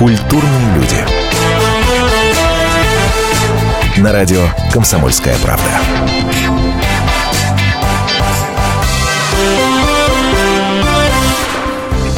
Культурные 0.00 0.76
люди. 0.76 0.96
На 3.98 4.12
радио 4.12 4.40
«Комсомольская 4.72 5.36
правда». 5.42 5.68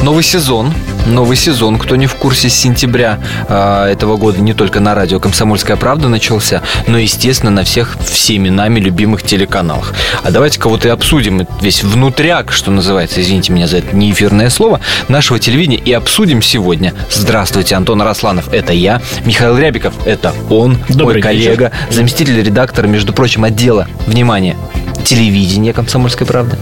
Новый 0.01 0.23
сезон. 0.23 0.73
Новый 1.05 1.35
сезон. 1.35 1.77
Кто 1.77 1.95
не 1.95 2.07
в 2.07 2.15
курсе, 2.15 2.49
с 2.49 2.53
сентября 2.53 3.19
э, 3.49 3.85
этого 3.91 4.15
года 4.15 4.39
не 4.39 4.53
только 4.53 4.79
на 4.79 4.95
радио 4.95 5.19
«Комсомольская 5.19 5.75
правда» 5.75 6.07
начался, 6.07 6.61
но, 6.87 6.97
естественно, 6.97 7.51
на 7.51 7.63
всех 7.63 7.97
всеми 7.99 8.49
нами 8.49 8.79
любимых 8.79 9.21
телеканалах. 9.21 9.93
А 10.23 10.31
давайте 10.31 10.59
кого-то 10.59 10.87
и 10.87 10.91
обсудим 10.91 11.45
весь 11.61 11.83
внутряк, 11.83 12.53
что 12.53 12.71
называется, 12.71 13.21
извините 13.21 13.51
меня 13.51 13.67
за 13.67 13.77
это 13.79 13.95
неэфирное 13.95 14.49
слово, 14.49 14.79
нашего 15.09 15.39
телевидения 15.39 15.77
и 15.77 15.91
обсудим 15.91 16.41
сегодня. 16.41 16.93
Здравствуйте, 17.09 17.75
Антон 17.75 18.01
Арасланов, 18.01 18.53
это 18.53 18.71
я. 18.71 19.01
Михаил 19.25 19.57
Рябиков, 19.57 19.93
это 20.05 20.33
он, 20.49 20.77
Добрый 20.87 21.15
мой 21.15 21.21
коллега, 21.21 21.65
вечер. 21.65 21.93
заместитель 21.93 22.41
редактора, 22.41 22.87
между 22.87 23.11
прочим, 23.11 23.43
отдела, 23.43 23.87
внимание, 24.07 24.55
телевидения 25.03 25.73
«Комсомольской 25.73 26.25
правды». 26.25 26.57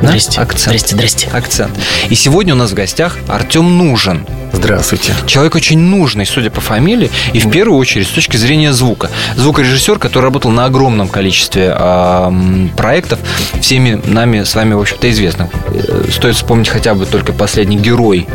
Да? 0.00 0.08
Здрасте. 0.08 0.40
Акцент. 0.40 0.60
Здрасте, 0.66 0.94
здрасте. 0.96 1.28
Акцент. 1.32 1.78
И 2.08 2.14
сегодня 2.14 2.54
у 2.54 2.56
нас 2.56 2.70
в 2.70 2.74
гостях 2.74 3.18
Артем 3.28 3.78
Нужен. 3.78 4.26
Здравствуйте. 4.52 5.14
Человек 5.26 5.54
очень 5.54 5.78
нужный, 5.78 6.26
судя 6.26 6.50
по 6.50 6.60
фамилии, 6.60 7.10
и 7.32 7.40
в 7.40 7.50
первую 7.50 7.78
очередь 7.78 8.06
с 8.06 8.10
точки 8.10 8.36
зрения 8.36 8.72
звука. 8.72 9.10
Звукорежиссер, 9.36 9.98
который 9.98 10.24
работал 10.24 10.50
на 10.50 10.66
огромном 10.66 11.08
количестве 11.08 11.74
м, 11.76 12.70
проектов, 12.76 13.18
всеми 13.60 14.00
нами 14.04 14.44
с 14.44 14.54
вами, 14.54 14.74
в 14.74 14.80
общем-то, 14.80 15.10
известных. 15.10 15.48
Э, 15.68 16.04
Стоит 16.12 16.36
вспомнить 16.36 16.68
хотя 16.68 16.94
бы 16.94 17.06
только 17.06 17.32
последний 17.32 17.76
герой 17.78 18.26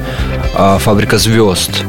а, 0.55 0.79
«Фабрика 0.79 1.17
звезд», 1.17 1.83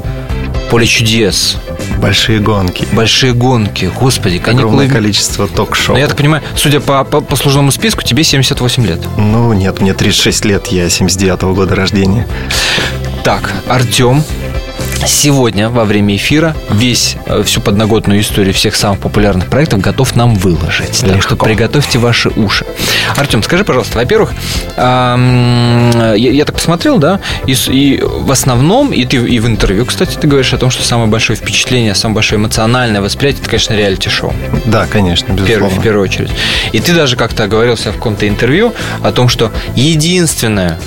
«Поле 0.70 0.86
чудес», 0.86 1.56
Большие 1.98 2.38
гонки. 2.38 2.86
«Большие 2.92 3.32
гонки», 3.32 3.86
господи, 3.86 4.38
каникулы. 4.38 4.84
Огромное 4.84 4.88
количество 4.88 5.48
ток-шоу. 5.48 5.94
Ну, 5.94 6.00
я 6.00 6.06
так 6.06 6.16
понимаю, 6.16 6.42
судя 6.54 6.80
по, 6.80 7.02
по 7.04 7.20
послужному 7.20 7.72
списку, 7.72 8.02
тебе 8.02 8.22
78 8.22 8.86
лет. 8.86 9.00
Ну, 9.16 9.52
нет, 9.52 9.80
мне 9.80 9.94
36 9.94 10.44
лет, 10.44 10.68
я 10.68 10.88
79 10.88 11.42
года 11.56 11.74
рождения. 11.74 12.26
Так, 13.24 13.52
Артем 13.66 14.22
сегодня 15.06 15.68
во 15.68 15.84
время 15.84 16.16
эфира 16.16 16.56
весь 16.70 17.16
э, 17.26 17.42
всю 17.44 17.60
подноготную 17.60 18.20
историю 18.20 18.52
всех 18.54 18.76
самых 18.76 18.98
популярных 19.00 19.46
проектов 19.48 19.80
готов 19.80 20.16
нам 20.16 20.34
выложить. 20.34 21.00
Так 21.00 21.22
что 21.22 21.34
Легко. 21.34 21.44
приготовьте 21.44 21.98
ваши 21.98 22.28
уши. 22.30 22.66
Артем, 23.16 23.42
скажи, 23.42 23.64
пожалуйста, 23.64 23.98
во-первых, 23.98 24.32
я, 24.76 26.14
я 26.14 26.44
так 26.44 26.54
посмотрел, 26.54 26.98
да, 26.98 27.20
и, 27.46 27.52
и 27.68 28.00
в 28.02 28.30
основном, 28.30 28.92
и 28.92 29.04
ты 29.04 29.16
и 29.16 29.38
в 29.40 29.46
интервью, 29.46 29.86
кстати, 29.86 30.16
ты 30.16 30.26
говоришь 30.26 30.52
о 30.52 30.58
том, 30.58 30.70
что 30.70 30.82
самое 30.82 31.08
большое 31.08 31.36
впечатление, 31.38 31.94
самое 31.94 32.16
большое 32.16 32.40
эмоциональное 32.40 33.00
восприятие, 33.00 33.40
это, 33.42 33.50
конечно, 33.50 33.74
реалити-шоу. 33.74 34.32
Да, 34.66 34.86
конечно, 34.86 35.34
В 35.34 35.36
безусловно. 35.36 35.80
в 35.80 35.82
первую 35.82 36.04
очередь. 36.04 36.30
И 36.72 36.80
ты 36.80 36.94
даже 36.94 37.16
как-то 37.16 37.44
оговорился 37.44 37.92
в 37.92 37.96
каком-то 37.96 38.28
интервью 38.28 38.74
о 39.02 39.12
том, 39.12 39.28
что 39.28 39.50
единственное 39.74 40.78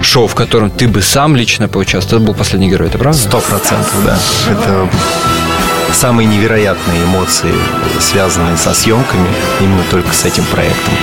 шоу, 0.00 0.26
в 0.26 0.34
котором 0.34 0.70
ты 0.70 0.88
бы 0.88 1.02
сам 1.02 1.36
лично 1.36 1.68
поучаствовал, 1.68 2.22
это 2.22 2.26
был 2.32 2.38
«Последний 2.38 2.68
герой», 2.68 2.88
это 2.88 2.98
правда? 2.98 3.18
Сто 3.18 3.40
процентов, 3.40 3.94
да. 4.04 4.18
Это 4.50 4.88
самые 5.92 6.26
невероятные 6.26 7.04
эмоции, 7.04 7.54
связанные 8.00 8.56
со 8.56 8.74
съемками, 8.74 9.28
именно 9.60 9.82
только 9.90 10.12
с 10.12 10.24
этим 10.24 10.44
проектом. 10.44 10.94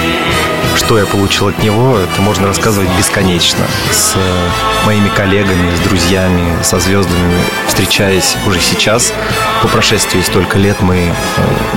Что 0.75 0.97
я 0.97 1.05
получил 1.05 1.49
от 1.49 1.61
него, 1.61 1.97
это 1.97 2.21
можно 2.21 2.47
рассказывать 2.47 2.89
бесконечно. 2.97 3.63
С 3.91 4.13
э, 4.15 4.49
моими 4.85 5.07
коллегами, 5.09 5.75
с 5.75 5.79
друзьями, 5.87 6.43
со 6.63 6.79
звездами, 6.79 7.37
встречаясь 7.67 8.35
уже 8.47 8.59
сейчас, 8.59 9.13
по 9.61 9.67
прошествии 9.67 10.21
столько 10.21 10.57
лет, 10.57 10.77
мы 10.81 10.95
э, 10.95 11.11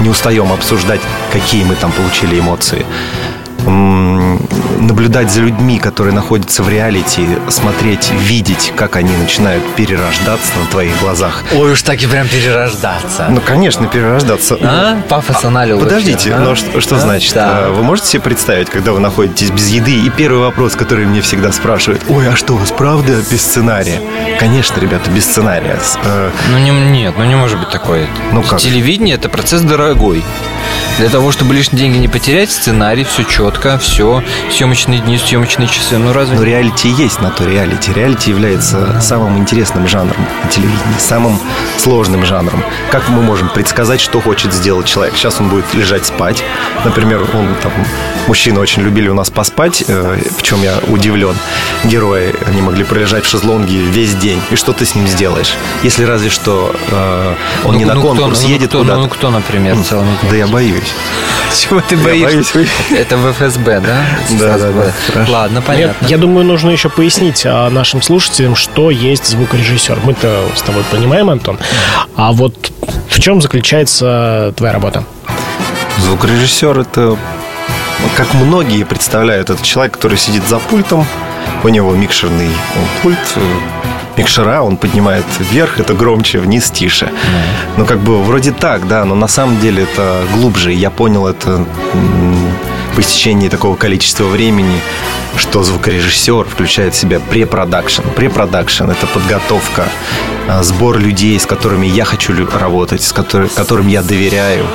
не 0.01 0.09
устаем 0.09 0.51
обсуждать, 0.51 1.01
какие 1.31 1.65
мы 1.65 1.75
там 1.75 1.93
получили 1.93 2.41
эмоции. 2.41 2.87
Наблюдать 4.79 5.31
за 5.31 5.41
людьми, 5.41 5.79
которые 5.79 6.15
находятся 6.15 6.63
в 6.63 6.69
реалити, 6.69 7.27
смотреть, 7.49 8.11
видеть, 8.13 8.73
как 8.77 8.97
они 8.97 9.17
начинают 9.17 9.65
перерождаться 9.75 10.53
на 10.59 10.67
твоих 10.71 10.99
глазах. 11.01 11.43
Ой, 11.55 11.73
уж 11.73 11.83
так 11.83 12.03
и 12.03 12.07
прям 12.07 12.29
перерождаться. 12.29 13.27
Ну, 13.31 13.41
конечно, 13.41 13.87
перерождаться. 13.87 14.59
А? 14.61 15.01
Пафос 15.09 15.45
аналил 15.45 15.79
Подождите, 15.79 16.31
вообще, 16.31 16.35
а? 16.35 16.39
но 16.41 16.55
что, 16.55 16.81
что 16.81 16.97
А? 16.97 16.99
значит? 16.99 17.35
Да. 17.35 17.67
А, 17.67 17.73
Вы 17.73 17.83
можете 17.83 18.09
себе 18.09 18.23
представить, 18.23 18.69
когда 18.71 18.93
вы 18.93 19.01
находитесь 19.01 19.51
без 19.51 19.69
еды, 19.69 19.93
и 19.99 20.11
первый 20.11 20.41
вопрос, 20.41 20.75
который 20.77 21.07
мне 21.07 21.21
всегда 21.23 21.53
спрашивают, 21.53 22.05
ой, 22.09 22.29
а 22.29 22.37
что, 22.37 22.55
у 22.55 22.57
вас 22.57 22.71
правда 22.71 23.15
без 23.31 23.43
сценария? 23.43 24.01
Конечно, 24.39 24.79
ребята, 24.81 25.11
без 25.11 25.25
сценария. 25.25 25.79
Э, 26.05 26.31
Ну 26.51 26.59
не, 26.59 26.71
нет, 26.71 27.15
ну 27.17 27.25
не 27.25 27.35
может 27.35 27.59
быть 27.59 27.71
такое. 27.71 28.07
Ну 28.33 28.43
как? 28.43 28.61
Телевидение 28.61 29.15
это 29.17 29.29
процесс 29.29 29.63
дорогой. 29.63 30.23
Для 30.99 31.09
того, 31.11 31.31
чтобы 31.31 31.55
лишние 31.55 31.81
деньги 31.85 31.99
не 31.99 32.09
потерять, 32.09 32.51
сценарий, 32.51 33.05
все 33.05 33.23
четко, 33.25 33.79
все, 33.79 34.25
съемочные 34.67 34.99
дни, 34.99 35.17
съемочные 35.17 35.69
часы. 35.69 35.97
Ну 35.97 36.13
разве 36.13 36.37
Но 36.37 36.43
реалити 36.43 36.89
есть 36.89 37.21
на 37.21 37.31
то 37.31 37.45
реалити. 37.45 37.93
Реалити 37.93 38.31
является 38.31 39.01
самым 39.01 39.39
интересным 39.39 39.87
жанром 39.87 40.27
на 40.43 40.51
телевидении, 40.51 40.99
самым 40.99 41.39
сложным 41.79 42.27
жанром. 42.27 42.65
Как 42.91 43.09
мы 43.09 43.23
можем 43.23 43.49
предсказать, 43.49 44.01
что 44.01 44.21
хочет 44.21 44.53
сделать 44.53 44.87
человек? 44.87 45.15
Сейчас 45.15 45.41
он 45.41 45.51
будет 45.51 45.73
лежать 45.73 46.05
спать. 46.05 46.43
Например, 46.85 47.23
он 47.33 47.55
там, 47.63 47.73
мужчины 48.27 48.59
очень 48.59 48.83
любили 48.83 49.09
у 49.09 49.15
нас 49.15 49.31
поспать, 49.31 49.85
э, 49.87 50.19
в 50.37 50.43
чем 50.43 50.61
я 50.63 50.79
удивлен. 50.89 51.37
Герои, 51.85 52.35
они 52.49 52.61
могли 52.61 52.83
пролежать 52.83 53.25
в 53.25 53.29
шезлонге 53.29 53.79
весь 53.79 54.15
день. 54.17 54.41
И 54.51 54.57
что 54.57 54.73
ты 54.73 54.85
с 54.85 54.97
ним 54.97 55.07
сделаешь? 55.07 55.55
Если 55.85 56.03
разве 56.03 56.29
что 56.29 56.75
э, 56.91 57.35
он 57.65 57.75
Ну, 57.75 57.79
не 57.79 57.85
на 57.85 57.95
ну, 57.95 58.01
кто, 58.01 58.09
конкурс 58.09 58.43
ну, 58.43 58.49
едет 58.49 58.71
кто, 58.71 58.81
куда-то. 58.81 59.01
Ну, 59.01 59.09
кто, 59.09 59.31
например, 59.31 59.77
целыми 59.85 60.09
днями? 60.23 60.31
Да 60.31 60.37
я 60.37 60.47
боюсь. 60.49 60.93
Чего 61.55 61.81
ты 61.81 61.97
боишься? 61.97 62.55
боюсь. 62.55 62.69
Это 62.91 63.17
в 63.17 63.33
ФСБ, 63.33 63.81
да? 63.81 64.05
Да, 64.41 64.56
Сразу 64.59 64.75
да, 64.75 64.93
да. 65.15 65.33
Ладно, 65.33 65.63
понятно. 65.63 66.07
я 66.07 66.19
думаю, 66.19 66.47
нужно 66.47 66.71
еще 66.71 66.89
пояснить 66.89 67.43
а, 67.45 67.71
нашим 67.71 68.03
слушателям, 68.03 68.57
что 68.57 68.91
есть 68.91 69.27
звукорежиссер. 69.27 69.99
Мы-то 70.05 70.45
с 70.55 70.63
тобой 70.63 70.83
понимаем, 70.91 71.31
Антон. 71.31 71.59
А 72.17 72.33
вот 72.33 72.73
в 73.09 73.21
чем 73.21 73.41
заключается 73.41 74.53
твоя 74.57 74.73
работа? 74.73 75.05
Звукорежиссер 75.99 76.81
это 76.81 77.17
как 78.17 78.33
многие 78.35 78.85
представляют, 78.85 79.51
это 79.51 79.63
человек, 79.65 79.95
который 79.95 80.19
сидит 80.19 80.47
за 80.49 80.59
пультом, 80.59 81.07
у 81.65 81.69
него 81.69 81.95
микшерный 81.95 82.49
э, 82.49 83.03
пульт, 83.03 83.19
э, 83.37 83.41
микшера, 84.17 84.63
он 84.63 84.77
поднимает 84.77 85.25
вверх, 85.39 85.81
это 85.81 85.95
громче, 85.95 86.39
вниз, 86.39 86.71
тише. 86.71 87.11
Ну, 87.77 87.87
как 87.87 87.99
бы 87.99 88.23
вроде 88.23 88.53
так, 88.53 88.87
да, 88.89 89.05
но 89.05 89.15
на 89.15 89.29
самом 89.29 89.61
деле 89.61 89.83
это 89.83 90.23
глубже. 90.35 90.73
Я 90.73 90.91
понял 90.91 91.27
это 91.27 91.65
по 92.97 93.03
истечении 93.03 93.51
такого 93.51 93.77
количества 93.77 94.25
времени, 94.25 94.81
что 95.37 95.63
звукорежиссер 95.63 96.45
включает 96.45 96.95
в 96.95 96.97
себя 96.97 97.21
препродакшн. 97.21 98.01
Препродакшн– 98.17 98.85
это 98.91 99.07
подготовка, 99.07 99.85
а, 100.49 100.63
сбор 100.63 100.99
людей, 100.99 101.39
с 101.39 101.45
которыми 101.45 101.87
я 101.87 102.07
хочу 102.07 102.33
работать, 102.59 103.03
с 103.03 103.13
которы- 103.13 103.49
которым 103.49 103.89
я 103.89 104.03
доверяю, 104.03 104.67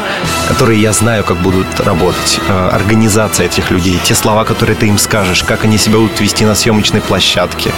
которые 0.48 0.80
я 0.80 0.94
знаю, 0.94 1.24
как 1.24 1.38
будут 1.38 1.80
работать, 1.80 2.40
а, 2.48 2.70
организация 2.72 3.48
этих 3.48 3.72
людей, 3.72 4.00
те 4.04 4.14
слова, 4.14 4.44
которые 4.44 4.76
ты 4.76 4.88
им 4.88 5.00
скажешь, 5.00 5.44
как 5.44 5.66
они 5.66 5.80
себя 5.80 5.98
будут 5.98 6.22
вести 6.22 6.46
на 6.46 6.54
съемочной 6.54 7.02
площадке, 7.02 7.72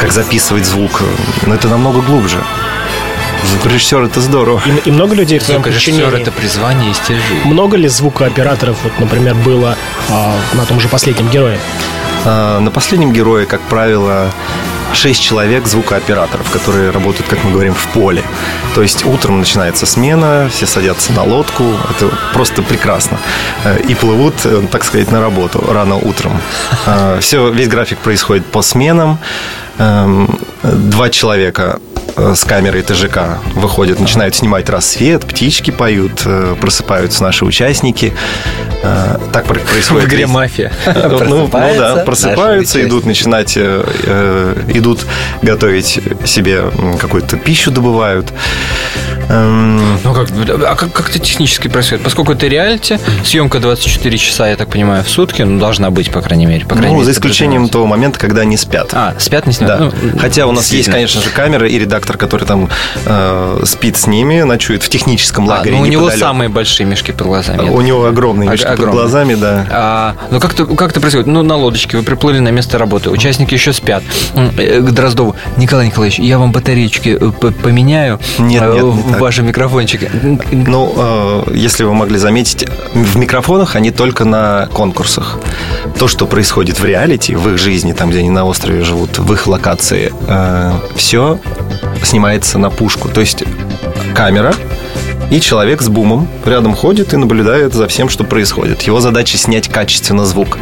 как 0.00 0.12
записывать 0.12 0.66
звук. 0.66 1.02
Но 1.46 1.54
это 1.54 1.68
намного 1.68 2.00
глубже. 2.00 2.38
Звукорежиссер– 3.44 4.02
это 4.04 4.20
здорово. 4.20 4.60
И, 4.84 4.88
и 4.88 4.92
много 4.92 5.14
людей 5.14 5.38
в 5.38 5.42
Звукорежиссер 5.42 5.92
подчинении? 5.92 6.22
это 6.22 6.30
призвание 6.32 6.90
и 6.90 6.94
стиль 6.94 7.16
жизни. 7.20 7.50
Много 7.50 7.76
ли 7.76 7.88
звукооператоров, 7.88 8.76
вот, 8.84 8.92
например, 8.98 9.34
было 9.34 9.76
а, 10.10 10.36
на 10.54 10.64
том 10.66 10.80
же 10.80 10.88
последнем 10.88 11.28
герое? 11.28 11.58
А, 12.24 12.60
На 12.60 12.70
последнем 12.70 13.12
герое, 13.12 13.46
как 13.46 13.60
правило, 13.62 14.30
шесть 14.92 15.22
человек 15.22 15.66
звукооператоров, 15.66 16.50
которые 16.50 16.90
работают, 16.90 17.28
как 17.28 17.42
мы 17.44 17.52
говорим, 17.52 17.74
в 17.74 17.86
поле. 17.88 18.22
То 18.74 18.82
есть 18.82 19.04
утром 19.06 19.38
начинается 19.40 19.86
смена, 19.86 20.48
все 20.52 20.66
садятся 20.66 21.12
на 21.12 21.22
лодку, 21.24 21.64
это 21.90 22.10
просто 22.34 22.62
прекрасно. 22.62 23.18
Э, 23.64 23.78
И 23.88 23.94
плывут, 23.94 24.34
э, 24.44 24.62
так 24.70 24.84
сказать, 24.84 25.10
на 25.10 25.20
работу 25.20 25.64
рано 25.72 25.96
утром. 25.96 26.40
Все, 27.20 27.48
весь 27.50 27.68
график 27.68 27.98
происходит 27.98 28.44
по 28.46 28.62
сменам. 28.62 29.18
Эм, 29.78 30.38
Два 30.62 31.08
человека 31.08 31.78
э, 31.89 31.89
с 32.16 32.44
камерой 32.44 32.82
ТЖК 32.82 33.38
выходят, 33.54 34.00
начинают 34.00 34.34
снимать 34.34 34.68
рассвет, 34.68 35.26
птички 35.26 35.70
поют, 35.70 36.22
э, 36.24 36.56
просыпаются 36.60 37.22
наши 37.22 37.44
участники. 37.44 38.12
Э, 38.82 39.18
Так 39.32 39.44
пр- 39.44 39.60
происходит. 39.60 40.04
В 40.04 40.08
игре 40.08 40.26
«Мафия». 40.26 40.72
Ну, 40.86 41.24
ну 41.24 41.48
да, 41.50 42.02
Просыпаются 42.04 42.82
идут 42.82 43.06
начинать, 43.06 43.56
э, 43.56 43.84
э, 44.04 44.62
идут 44.74 45.06
готовить 45.42 46.00
себе 46.24 46.64
какую-то 46.98 47.36
пищу 47.36 47.70
добывают. 47.70 48.32
Эм, 49.30 49.98
Ну 50.02 50.12
как, 50.12 50.28
а 50.66 50.74
как, 50.74 50.92
как 50.92 51.10
это 51.10 51.18
технически 51.20 51.68
происходит? 51.68 52.02
Поскольку 52.04 52.32
это 52.32 52.46
реалити, 52.48 52.98
съемка 53.24 53.60
24 53.60 54.18
часа, 54.18 54.48
я 54.48 54.56
так 54.56 54.68
понимаю, 54.68 55.04
в 55.04 55.08
сутки, 55.08 55.42
ну, 55.42 55.58
должна 55.60 55.90
быть, 55.90 56.10
по 56.10 56.20
крайней 56.20 56.46
мере. 56.46 56.64
По 56.64 56.70
крайней 56.74 56.88
Ну, 56.88 56.94
мере, 56.94 57.04
за 57.04 57.12
исключением 57.12 57.68
того 57.68 57.86
момента, 57.86 58.18
когда 58.18 58.42
они 58.42 58.56
спят. 58.56 58.90
А, 58.92 59.14
спят 59.18 59.46
не 59.46 59.52
Да. 59.52 59.56
снимают? 59.76 59.94
Ну, 60.02 60.18
Хотя 60.18 60.46
у 60.46 60.52
нас 60.52 60.72
есть, 60.72 60.90
конечно 60.90 61.20
же, 61.22 61.30
камера 61.30 61.68
и 61.68 61.78
редактор, 61.78 62.16
который 62.16 62.44
там 62.44 62.68
э, 63.06 63.62
спит 63.64 63.96
с 63.96 64.06
ними, 64.08 64.42
ночует 64.42 64.82
в 64.82 64.88
техническом 64.88 65.44
А, 65.48 65.58
лагере. 65.58 65.76
ну, 65.76 65.82
у 65.82 65.86
него 65.86 66.02
неподалеку. 66.02 66.26
самые 66.26 66.48
большие 66.48 66.86
мешки 66.86 67.12
под 67.12 67.26
глазами. 67.28 67.68
У 67.68 67.80
него 67.82 68.06
огромные 68.06 68.48
Ог- 68.48 68.52
мешки 68.54 68.66
под 68.66 68.74
огромные. 68.74 69.00
глазами, 69.00 69.34
да. 69.34 69.66
А, 69.70 70.16
ну 70.30 70.40
как-то 70.40 70.66
как 70.66 70.90
это 70.90 71.00
происходит? 71.00 71.26
Ну, 71.28 71.42
на 71.42 71.56
лодочке 71.56 71.96
вы 71.96 72.02
приплыли 72.02 72.40
на 72.40 72.48
место 72.48 72.78
работы, 72.78 73.10
участники 73.10 73.54
еще 73.54 73.72
спят. 73.72 74.02
Э, 74.34 74.80
К 74.80 74.90
Дроздову. 74.90 75.36
Николай 75.56 75.86
Николаевич, 75.86 76.18
я 76.18 76.38
вам 76.38 76.50
батареечки 76.52 77.16
э, 77.20 77.30
поменяю 77.62 78.18
Нет, 78.38 78.62
э, 78.62 78.72
нет, 78.74 78.84
не 79.06 79.12
так. 79.12 79.19
Вашем 79.20 79.46
микрофончике. 79.46 80.10
Ну, 80.50 80.94
э, 80.96 81.42
если 81.54 81.84
вы 81.84 81.94
могли 81.94 82.18
заметить, 82.18 82.66
в 82.94 83.16
микрофонах 83.16 83.76
они 83.76 83.90
только 83.90 84.24
на 84.24 84.68
конкурсах. 84.72 85.38
То, 85.98 86.08
что 86.08 86.26
происходит 86.26 86.80
в 86.80 86.84
реалити, 86.84 87.34
в 87.34 87.48
их 87.48 87.58
жизни, 87.58 87.92
там, 87.92 88.10
где 88.10 88.20
они 88.20 88.30
на 88.30 88.44
острове 88.44 88.82
живут, 88.82 89.18
в 89.18 89.32
их 89.32 89.46
локации, 89.46 90.12
все 90.96 91.38
снимается 92.02 92.58
на 92.58 92.70
пушку. 92.70 93.08
То 93.08 93.20
есть 93.20 93.44
камера 94.14 94.54
и 95.30 95.40
человек 95.40 95.80
с 95.80 95.88
бумом 95.88 96.28
рядом 96.44 96.74
ходит 96.74 97.14
и 97.14 97.16
наблюдает 97.16 97.72
за 97.72 97.86
всем, 97.88 98.08
что 98.08 98.24
происходит. 98.24 98.82
Его 98.82 99.00
задача 99.00 99.38
снять 99.38 99.68
качественно 99.68 100.26
звук, 100.26 100.58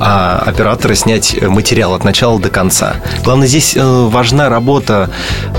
а 0.00 0.42
оператора 0.46 0.94
снять 0.94 1.34
э, 1.34 1.48
материал 1.48 1.94
от 1.94 2.04
начала 2.04 2.38
до 2.40 2.48
конца. 2.48 2.96
Главное, 3.24 3.48
здесь 3.48 3.76
э, 3.76 3.82
важна 3.82 4.48
работа 4.48 5.10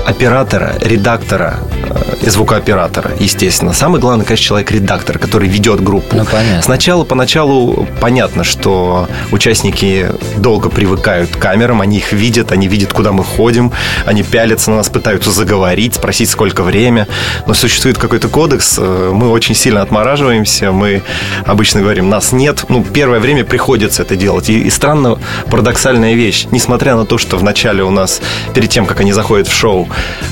оператора, 0.06 0.74
редактора 0.80 1.58
э, 1.90 2.26
и 2.26 2.30
звукооператора, 2.30 3.12
естественно. 3.20 3.72
Самый 3.72 4.00
главный, 4.00 4.24
конечно, 4.24 4.46
человек-редактор, 4.46 5.18
который 5.18 5.48
ведет 5.48 5.82
группу. 5.82 6.16
Ну, 6.16 6.24
понятно. 6.24 6.62
Сначала, 6.62 7.04
поначалу 7.04 7.86
понятно, 8.00 8.42
что 8.42 9.08
участники 9.32 10.10
долго 10.38 10.70
привыкают 10.70 11.30
к 11.30 11.38
камерам, 11.38 11.82
они 11.82 11.98
их 11.98 12.12
видят, 12.12 12.52
они 12.52 12.68
видят, 12.68 12.92
куда 12.92 13.12
мы 13.12 13.22
ходим, 13.22 13.72
они 14.06 14.22
пялятся 14.22 14.70
на 14.70 14.78
нас, 14.78 14.88
пытаются 14.88 15.30
заговорить, 15.30 15.94
спросить, 15.94 16.30
сколько 16.30 16.62
время. 16.62 17.06
Но 17.46 17.54
существует 17.54 17.98
какой-то 17.98 18.28
кодекс, 18.46 18.76
э, 18.78 19.10
мы 19.12 19.30
очень 19.30 19.56
сильно 19.56 19.82
отмораживаемся, 19.82 20.70
мы 20.70 21.02
обычно 21.46 21.80
говорим, 21.80 22.08
нас 22.08 22.30
нет. 22.30 22.64
Ну, 22.68 22.84
первое 22.84 23.18
время 23.18 23.42
приходится 23.44 24.02
это 24.02 24.14
делать. 24.14 24.48
И, 24.48 24.60
и 24.60 24.70
странно, 24.70 25.18
парадоксальная 25.50 26.14
вещь. 26.14 26.46
Несмотря 26.52 26.94
на 26.94 27.04
то, 27.06 27.18
что 27.18 27.38
вначале 27.38 27.82
у 27.82 27.90
нас, 27.90 28.20
перед 28.54 28.70
тем, 28.70 28.86
как 28.86 29.00
они 29.00 29.12
заходят 29.12 29.48
в 29.48 29.52
шоу, 29.52 29.88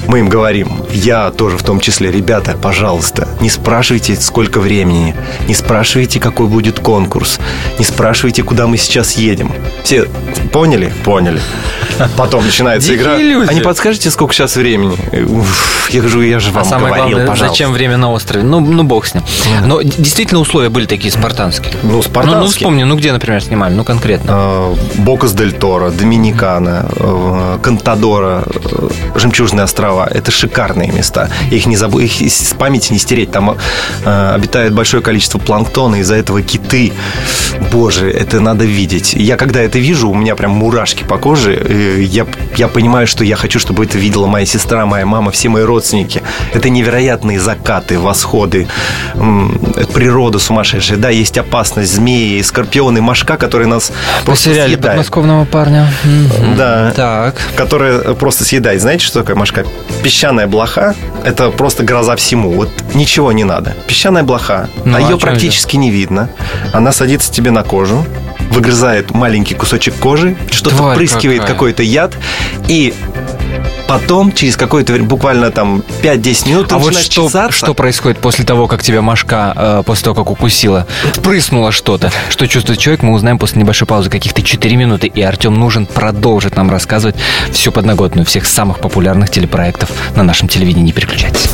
мы 0.07 0.21
им 0.21 0.29
говорим, 0.29 0.69
я 0.93 1.33
тоже 1.33 1.57
в 1.59 1.65
том 1.65 1.81
числе, 1.81 2.13
ребята, 2.13 2.57
пожалуйста, 2.63 3.27
не 3.41 3.51
спрашивайте, 3.51 4.15
сколько 4.15 4.61
времени, 4.61 5.17
не 5.49 5.55
спрашивайте, 5.55 6.21
какой 6.21 6.47
будет 6.47 6.79
конкурс, 6.79 7.41
не 7.81 7.85
спрашивайте, 7.85 8.45
куда 8.45 8.69
мы 8.69 8.77
сейчас 8.77 9.15
едем. 9.17 9.51
Все 9.83 10.05
поняли? 10.53 10.93
Поняли. 11.05 11.41
Потом 12.17 12.45
начинается 12.45 12.91
Дикие 12.91 13.03
игра. 13.05 13.17
люди. 13.19 13.51
А 13.51 13.55
не 13.55 13.61
подскажете, 13.61 14.11
сколько 14.11 14.35
сейчас 14.35 14.55
времени? 14.55 14.97
Уф, 15.27 15.91
я 15.91 16.07
же, 16.07 16.25
я 16.27 16.39
же 16.39 16.51
вам 16.53 16.63
А 16.63 16.65
самое 16.65 16.87
говорил, 16.95 17.09
главное, 17.09 17.27
пожалуйста. 17.27 17.49
зачем 17.55 17.73
время 17.73 17.97
на 18.05 18.11
острове? 18.12 18.45
Ну, 18.45 18.61
ну 18.61 18.83
бог 18.83 19.06
с 19.06 19.15
ним. 19.15 19.23
Но 19.65 19.81
действительно 19.83 20.41
условия 20.41 20.69
были 20.69 20.87
такие 20.87 21.11
спартанские. 21.11 21.73
Ну, 21.83 21.89
Ну, 21.89 21.97
ну 21.97 22.03
спартанские. 22.03 22.49
вспомни, 22.51 22.85
ну 22.85 22.97
где, 22.97 23.12
например, 23.12 23.43
снимали? 23.43 23.75
Ну 23.75 23.85
конкретно. 23.85 24.31
Э, 24.31 24.75
Бокас 24.99 25.33
дель 25.33 25.53
Торо, 25.53 25.91
Доминикана, 25.91 26.87
э, 26.97 27.59
Кантадора, 27.62 28.45
э, 28.47 28.89
Жемчужные 29.17 29.65
острова. 29.65 30.06
Это 30.06 30.31
шикарные 30.31 30.93
места. 30.93 31.31
Их, 31.51 31.67
не 31.67 31.77
забу... 31.77 31.99
их 32.01 32.21
из 32.21 32.55
памяти 32.59 32.93
не 32.93 32.99
стереть. 32.99 33.31
Там 33.31 33.56
э, 34.05 34.33
обитает 34.35 34.75
большое 34.75 35.03
количество 35.03 35.39
планктона, 35.39 35.97
из-за 35.97 36.17
этого 36.17 36.43
киты. 36.43 36.93
Боже, 37.73 38.11
это 38.11 38.41
надо 38.41 38.65
видеть. 38.65 39.15
Я 39.15 39.37
когда 39.37 39.61
это 39.62 39.79
вижу, 39.79 40.11
у 40.11 40.15
меня 40.15 40.35
прям 40.37 40.51
мурашки 40.51 41.05
по 41.05 41.17
коже. 41.17 41.53
Я, 42.01 42.27
я 42.56 42.69
понимаю, 42.69 43.06
что 43.06 43.25
я 43.25 43.37
хочу, 43.37 43.59
чтобы 43.59 43.85
это 43.85 43.97
видела 43.99 44.27
моя 44.27 44.47
сестра, 44.47 44.85
моя 44.85 45.06
мама, 45.06 45.31
все 45.31 45.49
мои 45.49 45.62
родственники. 45.62 46.23
Это 46.53 46.69
невероятные 46.69 47.41
закаты, 47.41 47.94
восходы. 47.99 48.67
М, 49.14 49.61
Это 49.76 49.87
природа 49.93 50.38
сумасшедшая. 50.38 50.99
Да, 50.99 51.11
есть 51.11 51.37
опасность, 51.38 51.93
змеи, 51.94 52.41
скорпионы, 52.43 53.00
мошка, 53.00 53.37
которые 53.37 53.69
нас 53.69 53.93
просто 54.25 54.49
Посеряли 54.50 54.69
съедают. 54.75 54.82
подмосковного 54.82 55.44
парня. 55.44 55.88
Да. 56.56 56.93
Так. 56.94 57.35
Которая 57.56 57.99
просто 58.14 58.44
съедает. 58.44 58.81
Знаете, 58.81 59.05
что 59.05 59.20
такое 59.20 59.37
мошка? 59.37 59.64
Песчаная 60.02 60.46
блоха– 60.46 60.94
это 61.25 61.50
просто 61.50 61.82
гроза 61.85 62.17
всему. 62.17 62.50
Вот 62.52 62.69
ничего 62.94 63.32
не 63.32 63.44
надо. 63.44 63.75
Песчаная 63.87 64.23
блоха, 64.23 64.69
Ну, 64.85 64.94
а 64.94 64.99
а 64.99 65.00
ее 65.00 65.19
практически 65.19 65.76
не 65.76 65.91
видно. 65.91 66.29
Она 66.73 66.93
садится 66.93 67.32
тебе 67.32 67.50
на 67.50 67.62
кожу, 67.62 68.05
выгрызает 68.50 69.12
маленький 69.12 69.55
кусочек 69.55 69.94
кожи, 69.94 70.37
что-то 70.50 70.76
впрыскивает 70.76 71.41
какая. 71.41 71.55
какой-то 71.55 71.82
яд, 71.82 72.12
и 72.69 72.94
потом, 73.88 74.32
через 74.32 74.56
какое-то 74.56 74.93
время, 74.93 75.08
буквально 75.08 75.50
там 75.50 75.82
5-10 76.02 76.49
минут, 76.49 76.73
А 76.73 76.79
вот 76.79 76.94
что, 76.96 77.26
чесаться. 77.29 77.52
что 77.52 77.75
происходит 77.75 78.19
после 78.19 78.44
того, 78.44 78.67
как 78.67 78.82
тебя 78.82 79.02
мошка, 79.02 79.52
э, 79.55 79.82
после 79.85 80.05
того, 80.05 80.17
как 80.17 80.31
укусила, 80.31 80.87
впрыснула 81.14 81.73
что-то? 81.73 82.11
Что 82.31 82.46
чувствует 82.49 82.79
человек, 82.79 83.02
мы 83.02 83.12
узнаем 83.12 83.38
после 83.38 83.61
небольшой 83.61 83.87
паузы, 83.87 84.11
каких-то 84.11 84.43
4 84.43 84.76
минуты. 84.76 85.06
И 85.06 85.20
Артем 85.23 85.55
нужен 85.55 85.87
продолжить 85.87 86.56
нам 86.56 86.70
рассказывать 86.70 87.17
всю 87.52 87.73
подноготную 87.73 88.25
всех 88.25 88.46
самых 88.46 88.79
популярных 88.79 89.31
телепроектов 89.31 89.91
на 90.17 90.23
нашем 90.23 90.49
телевидении. 90.49 90.85
Не 90.85 90.93
переключайтесь. 90.93 91.49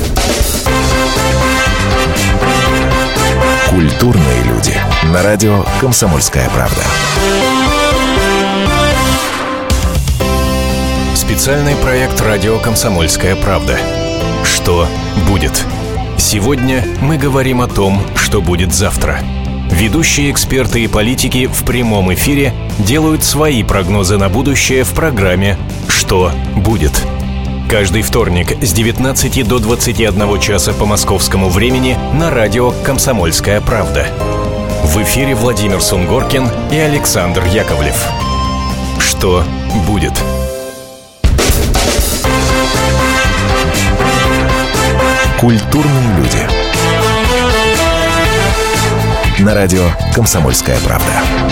Культурные 3.70 4.42
люди. 4.42 4.74
На 5.12 5.22
радио 5.22 5.64
«Комсомольская 5.80 6.50
правда». 6.50 6.82
Специальный 11.14 11.76
проект 11.76 12.20
«Радио 12.20 12.58
Комсомольская 12.58 13.36
правда». 13.36 13.78
Что 14.42 14.88
будет? 15.28 15.64
Сегодня 16.18 16.84
мы 17.00 17.16
говорим 17.16 17.60
о 17.60 17.68
том, 17.68 18.02
что 18.16 18.42
будет 18.42 18.74
завтра. 18.74 19.20
Ведущие 19.70 20.32
эксперты 20.32 20.82
и 20.82 20.88
политики 20.88 21.46
в 21.46 21.62
прямом 21.62 22.12
эфире 22.12 22.52
делают 22.80 23.22
свои 23.22 23.62
прогнозы 23.62 24.18
на 24.18 24.28
будущее 24.28 24.82
в 24.82 24.90
программе 24.94 25.56
«Что 25.86 26.32
будет?». 26.56 27.00
Каждый 27.70 28.02
вторник 28.02 28.56
с 28.60 28.72
19 28.72 29.46
до 29.46 29.60
21 29.60 30.40
часа 30.40 30.72
по 30.72 30.86
московскому 30.86 31.48
времени 31.48 31.96
на 32.12 32.28
радио 32.28 32.72
«Комсомольская 32.84 33.60
правда». 33.60 34.08
В 34.82 35.00
эфире 35.04 35.36
Владимир 35.36 35.80
Сунгоркин 35.80 36.48
и 36.72 36.76
Александр 36.76 37.44
Яковлев. 37.44 37.94
Что 38.98 39.44
будет? 39.86 40.14
Культурные 45.38 46.16
люди. 46.16 46.48
На 49.38 49.54
радио 49.54 49.84
«Комсомольская 50.12 50.80
правда». 50.80 51.49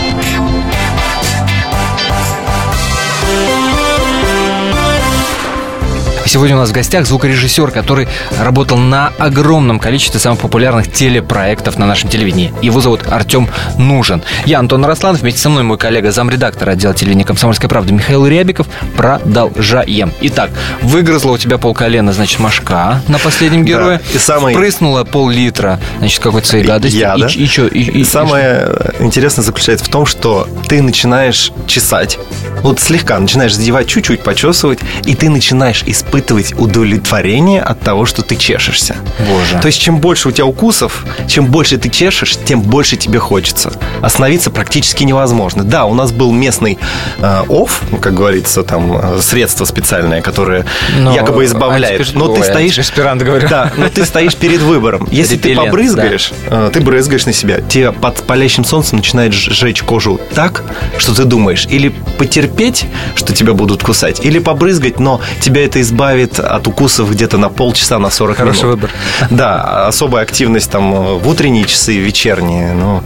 Сегодня 6.29 6.57
у 6.57 6.59
нас 6.59 6.69
в 6.69 6.73
гостях 6.73 7.07
звукорежиссер, 7.07 7.71
который 7.71 8.07
работал 8.39 8.77
на 8.77 9.09
огромном 9.19 9.79
количестве 9.79 10.21
самых 10.21 10.41
популярных 10.41 10.93
телепроектов 10.93 11.79
на 11.79 11.87
нашем 11.87 12.11
телевидении. 12.11 12.53
Его 12.61 12.83
зовут 12.83 13.01
Артем 13.11 13.49
Нужен. 13.79 14.23
Я 14.45 14.59
Антон 14.59 14.85
Росланов, 14.85 15.23
вместе 15.23 15.41
со 15.41 15.49
мной 15.49 15.63
мой 15.63 15.79
коллега, 15.79 16.13
замредактор 16.13 16.69
отдела 16.69 16.93
телевидения 16.93 17.25
«Комсомольская 17.25 17.71
правда» 17.71 17.95
Михаил 17.95 18.27
Рябиков. 18.27 18.67
Продолжаем. 18.95 20.13
Итак, 20.21 20.51
выгрызла 20.83 21.33
у 21.33 21.39
тебя 21.39 21.57
полколена, 21.57 22.13
значит, 22.13 22.41
мошка 22.41 23.01
на 23.09 23.19
последнем 23.19 23.65
герое. 23.65 24.03
и 24.13 24.19
самый- 24.19 24.55
Прыснула 24.55 25.05
пол-литра, 25.05 25.81
значит, 25.99 26.23
какой-то 26.23 26.47
своей 26.47 26.65
гадости. 26.65 26.97
Яда. 26.97 27.25
И, 27.25 27.29
ч- 27.31 27.39
и, 27.39 27.47
чё? 27.49 27.67
И- 27.69 27.79
и- 27.81 27.91
И 27.91 28.01
и 28.01 28.05
самое 28.05 28.69
интересное 29.01 29.43
заключается 29.43 29.87
в 29.87 29.89
том, 29.89 30.05
что 30.05 30.47
ты 30.69 30.83
начинаешь 30.83 31.53
чесать, 31.67 32.19
вот 32.63 32.81
слегка 32.81 33.19
начинаешь 33.19 33.55
задевать, 33.55 33.89
чуть-чуть 33.89 34.21
почесывать, 34.23 34.81
и 35.07 35.15
ты 35.15 35.31
начинаешь 35.31 35.83
испытывать 35.87 36.18
удовлетворение 36.57 37.61
от 37.63 37.81
того, 37.81 38.07
что 38.07 38.23
ты 38.23 38.37
чешешься. 38.37 38.97
Боже. 39.29 39.59
То 39.61 39.67
есть, 39.67 39.81
чем 39.81 39.99
больше 39.99 40.29
у 40.29 40.33
тебя 40.33 40.47
укусов, 40.47 41.05
чем 41.29 41.47
больше 41.47 41.77
ты 41.79 41.89
чешешь, 41.89 42.37
тем 42.45 42.61
больше 42.63 42.97
тебе 42.97 43.19
хочется. 43.19 43.73
Остановиться 44.03 44.51
практически 44.51 45.05
невозможно. 45.05 45.65
Да, 45.65 45.85
у 45.87 45.95
нас 45.95 46.13
был 46.13 46.33
местный 46.33 46.79
э, 47.19 47.43
ну, 47.49 47.99
как 48.01 48.15
говорится, 48.15 48.63
там 48.63 48.93
э, 48.97 49.21
средство 49.21 49.65
специальное, 49.65 50.21
которое 50.23 50.65
Но 50.99 51.15
якобы 51.15 51.45
избавляет. 51.45 52.01
антиперспир- 52.01 52.19
Но 52.19 52.29
ты 52.29 52.41
Ой, 52.41 52.47
стоишь... 52.47 52.71
антиперспирант, 52.79 53.23
говорю. 53.23 53.49
Да, 53.49 53.73
но 53.77 53.89
ты 53.89 54.05
стоишь 54.05 54.35
перед 54.35 54.61
выбором. 54.61 55.09
Если 55.11 55.37
ты 55.37 55.55
побрызгаешь, 55.55 56.33
э, 56.47 56.71
ты 56.73 56.81
брызгаешь 56.81 57.27
на 57.27 57.33
себя, 57.33 57.61
тебе 57.61 57.93
под 57.93 58.17
палящим 58.23 58.65
солнцем 58.65 58.99
начинает 58.99 59.33
ж- 59.33 59.51
жечь 59.51 59.83
кожу 59.83 60.21
так, 60.35 60.63
что 60.99 61.15
ты 61.15 61.25
думаешь, 61.25 61.67
или 61.71 61.89
потерпеть, 62.19 62.87
что 63.15 63.33
тебя 63.35 63.53
будут 63.53 63.83
кусать, 63.83 64.25
или 64.25 64.39
побрызгать, 64.39 64.99
но 65.01 65.21
тебя 65.41 65.65
это 65.65 65.81
избавит 65.81 66.08
избавит 66.09 66.41
от 66.41 66.67
укусов 66.67 67.11
где-то 67.11 67.39
на 67.39 67.49
полчаса, 67.49 67.99
на 67.99 68.11
40 68.11 68.37
Хороший 68.37 68.63
минут. 68.65 68.75
выбор. 68.75 68.91
Да, 69.31 69.87
особая 69.87 70.23
активность 70.23 70.71
там 70.71 71.19
в 71.19 71.29
утренние 71.29 71.65
часы, 71.65 71.99
вечерние. 71.99 72.73
Ну, 72.73 73.03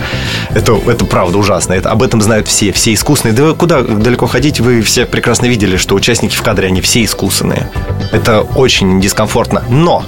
это, 0.50 0.78
это 0.86 1.04
правда 1.04 1.38
ужасно. 1.38 1.72
Это, 1.72 1.90
об 1.90 2.02
этом 2.02 2.20
знают 2.22 2.46
все, 2.46 2.72
все 2.72 2.94
искусные. 2.94 3.32
Да 3.32 3.44
вы 3.44 3.54
куда 3.54 3.82
далеко 3.82 4.26
ходить, 4.26 4.60
вы 4.60 4.82
все 4.82 5.04
прекрасно 5.04 5.46
видели, 5.46 5.76
что 5.76 5.94
участники 5.94 6.34
в 6.36 6.42
кадре, 6.42 6.68
они 6.68 6.80
все 6.80 7.02
искусные. 7.04 7.68
Это 8.12 8.42
очень 8.42 9.00
дискомфортно. 9.00 9.64
Но, 9.68 10.04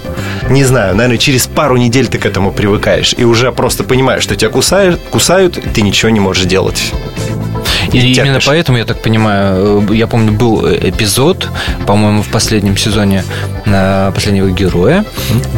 не 0.48 0.64
знаю, 0.64 0.94
наверное, 0.94 1.18
через 1.18 1.46
пару 1.46 1.76
недель 1.76 2.06
ты 2.06 2.18
к 2.18 2.26
этому 2.26 2.52
привыкаешь. 2.52 3.14
И 3.16 3.24
уже 3.24 3.50
просто 3.50 3.82
понимаешь, 3.82 4.22
что 4.22 4.36
тебя 4.36 4.50
кусают, 4.50 5.00
кусают 5.10 5.58
и 5.58 5.68
ты 5.68 5.82
ничего 5.82 6.10
не 6.10 6.20
можешь 6.20 6.44
делать. 6.44 6.92
И 7.94 7.98
И 7.98 8.12
именно 8.12 8.34
терпишь. 8.34 8.46
поэтому, 8.46 8.78
я 8.78 8.84
так 8.84 9.00
понимаю, 9.00 9.86
э, 9.88 9.94
я 9.94 10.06
помню, 10.06 10.32
был 10.32 10.66
эпизод, 10.68 11.48
по-моему, 11.86 12.22
в 12.22 12.28
последнем 12.28 12.76
сезоне 12.76 13.24
э, 13.64 14.12
«Последнего 14.14 14.50
героя», 14.50 15.04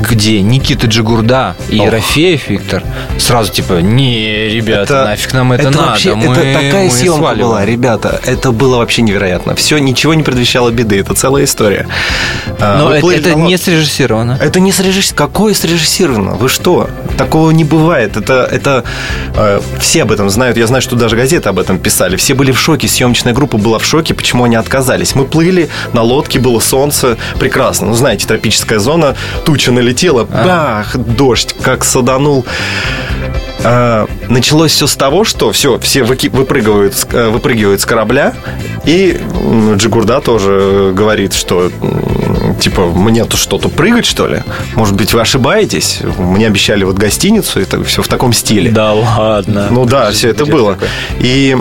где 0.08 0.42
Никита 0.42 0.86
Джигурда 0.86 1.56
и 1.70 1.78
Ох. 1.80 1.86
Ерофеев 1.86 2.48
Виктор 2.48 2.82
сразу 3.18 3.52
типа, 3.52 3.80
не, 3.80 4.48
ребята, 4.48 5.04
нафиг 5.06 5.32
нам 5.32 5.52
это, 5.52 5.70
надо, 5.70 5.78
вообще, 5.78 6.14
мы, 6.14 6.34
это 6.34 6.52
такая 6.52 6.84
мы 6.84 6.90
съемка 6.90 7.18
сваливаем». 7.18 7.48
была, 7.48 7.64
ребята. 7.64 8.20
Это 8.26 8.52
было 8.52 8.76
вообще 8.78 9.02
невероятно. 9.02 9.54
Все, 9.54 9.78
ничего 9.78 10.14
не 10.14 10.22
предвещало 10.22 10.70
беды. 10.70 11.00
Это 11.00 11.14
целая 11.14 11.44
история. 11.44 11.86
А, 12.60 12.78
Но 12.78 12.92
это, 12.92 13.10
это 13.10 13.36
на 13.36 13.44
не 13.44 13.56
срежиссировано. 13.56 14.38
Это 14.40 14.60
не 14.60 14.72
срежиссировано. 14.72 15.26
Какое 15.26 15.54
срежиссировано? 15.54 16.34
Вы 16.34 16.48
что? 16.48 16.90
Такого 17.16 17.50
не 17.50 17.64
бывает. 17.64 18.16
Это, 18.16 18.48
это 18.50 18.84
э, 19.34 19.60
все 19.80 20.02
об 20.02 20.12
этом 20.12 20.28
знают. 20.30 20.56
Я 20.56 20.66
знаю, 20.66 20.82
что 20.82 20.96
даже 20.96 21.16
газеты 21.16 21.48
об 21.48 21.58
этом 21.58 21.78
писали. 21.78 22.16
Все 22.26 22.34
были 22.34 22.50
в 22.50 22.58
шоке. 22.58 22.88
Съемочная 22.88 23.32
группа 23.32 23.56
была 23.56 23.78
в 23.78 23.84
шоке, 23.84 24.12
почему 24.12 24.42
они 24.42 24.56
отказались. 24.56 25.14
Мы 25.14 25.26
плыли 25.26 25.68
на 25.92 26.02
лодке, 26.02 26.40
было 26.40 26.58
солнце. 26.58 27.18
Прекрасно. 27.38 27.86
Ну, 27.86 27.94
знаете, 27.94 28.26
тропическая 28.26 28.80
зона. 28.80 29.14
Туча 29.44 29.70
налетела. 29.70 30.24
Бах! 30.24 30.96
Дождь. 30.96 31.54
Как 31.62 31.84
саданул. 31.84 32.44
А, 33.62 34.08
началось 34.28 34.72
все 34.72 34.88
с 34.88 34.96
того, 34.96 35.22
что 35.22 35.52
все, 35.52 35.78
все 35.78 36.02
выпрыгивают, 36.02 37.06
э, 37.12 37.28
выпрыгивают 37.28 37.80
с 37.80 37.86
корабля, 37.86 38.34
и 38.84 39.18
Джигурда 39.76 40.20
тоже 40.20 40.92
говорит, 40.94 41.32
что 41.32 41.70
типа 42.60 42.86
мне 42.86 43.24
тут 43.24 43.40
что-то 43.40 43.68
прыгать, 43.68 44.04
что 44.04 44.26
ли? 44.26 44.42
Может 44.74 44.94
быть, 44.94 45.14
вы 45.14 45.20
ошибаетесь? 45.20 46.00
Мне 46.18 46.46
обещали 46.46 46.84
вот 46.84 46.96
гостиницу, 46.96 47.60
это 47.60 47.82
все 47.84 48.02
в 48.02 48.08
таком 48.08 48.32
стиле. 48.32 48.70
Да 48.70 48.92
ладно. 48.92 49.68
Ну 49.70 49.84
да, 49.84 50.10
все 50.10 50.30
это 50.30 50.44
было. 50.44 50.78
И 51.18 51.56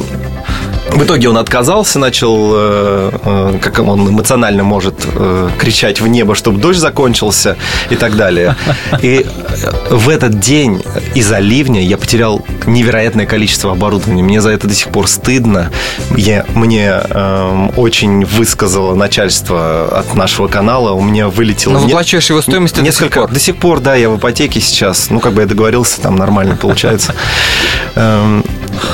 в 0.95 1.03
итоге 1.03 1.29
он 1.29 1.37
отказался, 1.37 1.99
начал, 1.99 2.51
э, 2.55 3.11
э, 3.23 3.59
как 3.61 3.79
он 3.79 4.09
эмоционально 4.09 4.63
может 4.63 4.95
э, 5.05 5.49
кричать 5.57 6.01
в 6.01 6.07
небо, 6.07 6.35
чтобы 6.35 6.59
дождь 6.59 6.79
закончился 6.79 7.57
и 7.89 7.95
так 7.95 8.15
далее. 8.15 8.55
И 9.01 9.25
в 9.89 10.09
этот 10.09 10.39
день 10.39 10.81
из-за 11.13 11.39
ливня 11.39 11.81
я 11.81 11.97
потерял 11.97 12.41
невероятное 12.65 13.25
количество 13.25 13.71
оборудования. 13.71 14.23
Мне 14.23 14.41
за 14.41 14.51
это 14.51 14.67
до 14.67 14.73
сих 14.73 14.89
пор 14.89 15.07
стыдно. 15.07 15.71
Я, 16.15 16.45
мне 16.55 16.91
э, 17.03 17.67
очень 17.75 18.25
высказало 18.25 18.95
начальство 18.95 19.99
от 19.99 20.15
нашего 20.15 20.47
канала. 20.47 20.91
У 20.91 21.01
меня 21.01 21.27
вылетело... 21.27 21.73
Но 21.73 21.79
не- 21.79 21.85
выплачиваешь 21.85 22.29
его 22.29 22.41
стоимость 22.41 22.75
до 22.75 22.81
сих 22.81 22.85
Несколько, 22.85 23.21
пор. 23.21 23.31
до 23.31 23.39
сих 23.39 23.57
пор, 23.57 23.79
да, 23.81 23.95
я 23.95 24.09
в 24.09 24.17
ипотеке 24.17 24.59
сейчас. 24.61 25.09
Ну, 25.09 25.19
как 25.19 25.33
бы 25.33 25.41
я 25.41 25.47
договорился, 25.47 26.01
там 26.01 26.15
нормально 26.15 26.55
получается. 26.55 27.13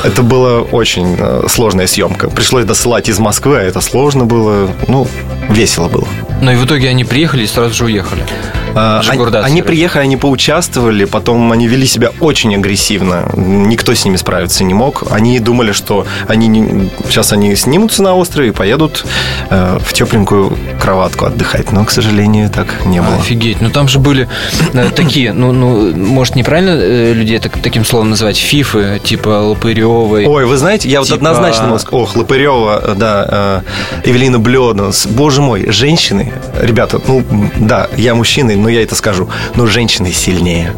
Это 0.03 0.23
была 0.23 0.61
очень 0.61 1.15
э, 1.17 1.43
сложная 1.47 1.87
съемка. 1.87 2.29
Пришлось 2.29 2.65
досылать 2.65 3.09
из 3.09 3.19
Москвы, 3.19 3.57
а 3.57 3.61
это 3.61 3.81
сложно 3.81 4.25
было. 4.25 4.69
Ну, 4.87 5.07
весело 5.49 5.87
было. 5.87 6.07
Но 6.41 6.51
и 6.51 6.55
в 6.55 6.65
итоге 6.65 6.89
они 6.89 7.03
приехали 7.03 7.43
и 7.43 7.47
сразу 7.47 7.73
же 7.73 7.85
уехали. 7.85 8.25
А, 8.75 9.01
Жигурда 9.01 9.39
Они, 9.43 9.61
приехали, 9.61 10.03
они 10.03 10.17
поучаствовали, 10.17 11.05
потом 11.05 11.51
они 11.51 11.67
вели 11.67 11.85
себя 11.85 12.11
очень 12.19 12.55
агрессивно. 12.55 13.29
Никто 13.35 13.93
с 13.93 14.05
ними 14.05 14.17
справиться 14.17 14.63
не 14.63 14.73
мог. 14.73 15.03
Они 15.11 15.39
думали, 15.39 15.71
что 15.71 16.05
они 16.27 16.47
не- 16.47 16.89
сейчас 17.09 17.33
они 17.33 17.55
снимутся 17.55 18.03
на 18.03 18.15
острове 18.15 18.49
и 18.49 18.51
поедут 18.51 19.05
э, 19.49 19.77
в 19.79 19.93
тепленькую 19.93 20.57
кроватку 20.81 21.25
отдыхать. 21.25 21.71
Но, 21.71 21.85
к 21.85 21.91
сожалению, 21.91 22.49
так 22.49 22.85
не 22.85 23.01
было. 23.01 23.15
Офигеть. 23.17 23.61
Ну 23.61 23.69
там 23.69 23.87
же 23.87 23.99
были 23.99 24.27
э, 24.73 24.89
такие, 24.95 25.33
ну, 25.33 25.51
ну, 25.51 25.95
может, 25.95 26.35
неправильно 26.35 26.71
э, 26.71 27.13
людей 27.13 27.39
так- 27.39 27.57
таким 27.61 27.85
словом 27.85 28.09
называть, 28.11 28.37
фифы, 28.37 28.99
типа 29.03 29.29
Лопыревой. 29.29 30.25
Ой, 30.25 30.45
вы 30.45 30.57
знаете, 30.57 30.89
я 30.89 30.99
вот 30.99 31.07
Типа- 31.07 31.17
однозначно 31.17 31.65
могу 31.67 31.79
сказать, 31.79 31.93
ох, 31.93 32.15
Лопырева, 32.15 32.81
э, 32.83 32.95
да, 32.95 33.61
э, 34.03 34.09
Эвелина 34.09 34.39
Блёданс, 34.39 35.05
боже 35.07 35.41
мой, 35.41 35.69
женщины, 35.71 36.31
ребята, 36.59 36.99
ну, 37.07 37.23
да, 37.57 37.87
я 37.97 38.15
мужчина, 38.15 38.51
но 38.61 38.69
я 38.69 38.83
это 38.83 38.95
скажу, 38.95 39.29
но 39.55 39.65
женщины 39.65 40.11
сильнее. 40.11 40.73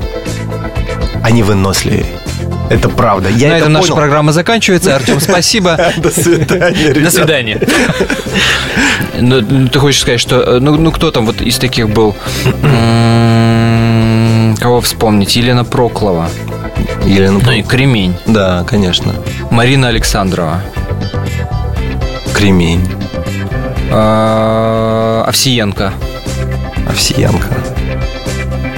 Они 1.23 1.43
выносливее. 1.43 2.05
Это 2.69 2.89
правда. 2.89 3.29
Я 3.29 3.49
На 3.49 3.53
это 3.53 3.59
этом 3.63 3.73
наша 3.73 3.87
понял. 3.89 3.95
программа 3.97 4.31
заканчивается. 4.31 4.95
Артем, 4.95 5.19
спасибо. 5.21 5.77
До 5.97 6.09
свидания, 6.11 6.93
До 6.93 7.11
свидания. 7.11 7.59
Ну, 9.19 9.41
ну, 9.41 9.67
ты 9.67 9.79
хочешь 9.79 10.01
сказать, 10.01 10.19
что... 10.19 10.41
э, 10.41 10.59
Ну, 10.59 10.75
ну, 10.77 10.91
кто 10.91 11.11
там 11.11 11.25
вот 11.25 11.41
из 11.41 11.57
таких 11.59 11.89
был? 11.89 12.15
М, 12.63 14.55
Кого 14.59 14.81
вспомнить? 14.81 15.35
Елена 15.35 15.63
Проклова. 15.65 16.29
Елена 17.05 17.39
Ну 17.45 17.51
и 17.51 17.61
Кремень. 17.61 18.15
Да, 18.25 18.63
конечно. 18.67 19.13
Марина 19.51 19.89
Александрова. 19.89 20.61
Кремень, 22.33 22.87
А, 23.91 25.23
Овсиенко. 25.27 25.93
Овсиенко. 26.87 27.47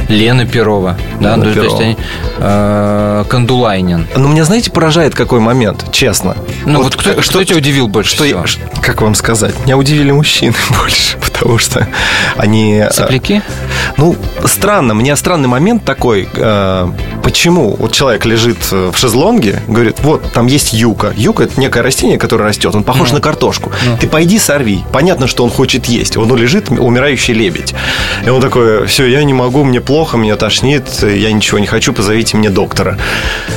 Лена 0.09 0.45
Перова. 0.45 0.97
Да, 1.19 1.35
Лена 1.35 1.37
ну, 1.37 1.43
то 1.43 1.49
есть 1.49 1.77
Перова. 1.77 1.81
они, 1.83 1.97
э, 2.37 3.23
Кандулайнин. 3.29 4.07
Но 4.15 4.27
меня, 4.27 4.43
знаете, 4.43 4.71
поражает 4.71 5.15
какой 5.15 5.39
момент, 5.39 5.85
честно. 5.91 6.35
Ну 6.65 6.81
вот, 6.83 6.95
кто, 6.95 7.13
как- 7.13 7.23
что 7.23 7.43
тебя 7.43 7.57
удивил 7.57 7.87
больше 7.87 8.15
что 8.15 8.23
всего? 8.25 8.45
ш- 8.45 8.59
как 8.81 9.01
вам 9.01 9.15
сказать? 9.15 9.53
Меня 9.65 9.77
удивили 9.77 10.11
мужчины 10.11 10.53
больше, 10.81 11.17
потому 11.19 11.57
что 11.57 11.87
они... 12.37 12.75
э, 12.79 12.91
Сопляки? 12.91 13.41
Ну, 13.97 14.15
странно. 14.45 14.93
Мне 14.93 15.15
странный 15.15 15.47
момент 15.47 15.85
такой. 15.85 16.27
э, 16.33 16.91
почему 17.23 17.75
вот 17.75 17.91
человек 17.91 18.25
лежит 18.25 18.57
э, 18.71 18.91
в 18.93 18.97
шезлонге, 18.97 19.61
говорит, 19.67 19.97
вот, 20.01 20.31
там 20.33 20.47
есть 20.47 20.73
юка. 20.73 21.13
Юка– 21.15 21.43
это 21.45 21.59
некое 21.59 21.81
растение, 21.83 22.17
которое 22.17 22.43
растет. 22.45 22.73
Он 22.75 22.83
похож 22.83 23.09
Ну. 23.09 23.15
на 23.15 23.21
картошку. 23.21 23.71
Ну. 23.85 23.97
Ты 23.97 24.07
пойди 24.07 24.39
сорви. 24.39 24.83
Понятно, 24.91 25.27
что 25.27 25.43
он 25.43 25.49
хочет 25.49 25.85
есть. 25.85 26.17
Он 26.17 26.33
лежит, 26.35 26.69
умирающий 26.69 27.33
лебедь. 27.33 27.73
И 28.25 28.29
он 28.29 28.41
такой, 28.41 28.85
все, 28.87 29.05
я 29.05 29.23
не 29.23 29.33
могу, 29.33 29.63
мне 29.63 29.81
плохо, 29.81 30.17
меня 30.17 30.35
тошнит, 30.35 30.85
я 31.03 31.31
ничего 31.31 31.59
не 31.59 31.67
хочу, 31.67 31.93
позовите 31.93 32.24
мне 32.33 32.49
доктора. 32.49 32.97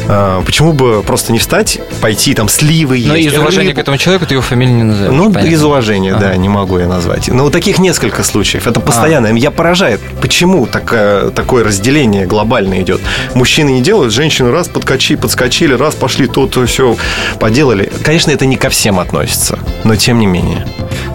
А, 0.09 0.43
почему 0.45 0.73
бы 0.73 1.03
просто 1.03 1.33
не 1.33 1.39
встать, 1.39 1.81
пойти 2.01 2.35
там 2.35 2.49
сливы 2.49 3.03
Но 3.07 3.17
есть? 3.17 3.35
из 3.35 3.39
уважения 3.39 3.69
к 3.69 3.77
рыбу? 3.77 3.81
этому 3.81 3.97
человеку 3.99 4.27
ты 4.27 4.35
его 4.35 4.43
фамилию 4.43 4.77
не 4.77 4.83
назовешь. 4.85 5.13
Ну, 5.13 5.33
понятно. 5.33 5.49
из 5.55 5.63
уважения, 5.65 6.15
да, 6.15 6.29
Ага. 6.31 6.37
не 6.37 6.49
могу 6.49 6.79
я 6.79 6.87
назвать. 6.87 7.29
Но 7.29 7.45
вот 7.45 7.53
таких 7.53 7.79
несколько 7.79 8.23
случаев. 8.23 8.67
Это 8.67 8.81
постоянно. 8.81 9.29
Я 9.37 9.51
поражает, 9.51 10.01
почему 10.21 10.67
такая, 10.67 11.31
такое 11.31 11.65
разделение 11.65 12.27
глобально 12.27 12.81
идет. 12.83 13.01
Мужчины 13.35 13.71
не 13.71 13.81
делают, 13.83 14.13
женщины 14.13 14.51
раз 14.51 14.69
подкачи, 14.69 15.17
подскочили, 15.17 15.75
раз 15.75 15.95
пошли, 15.95 16.27
то, 16.27 16.47
то 16.47 16.65
все 16.67 16.97
поделали. 17.41 17.91
Конечно, 18.05 18.31
это 18.31 18.47
не 18.47 18.57
ко 18.57 18.69
всем 18.71 18.99
относится, 19.01 19.59
но 19.85 19.97
тем 19.97 20.19
не 20.19 20.27
менее. 20.27 20.67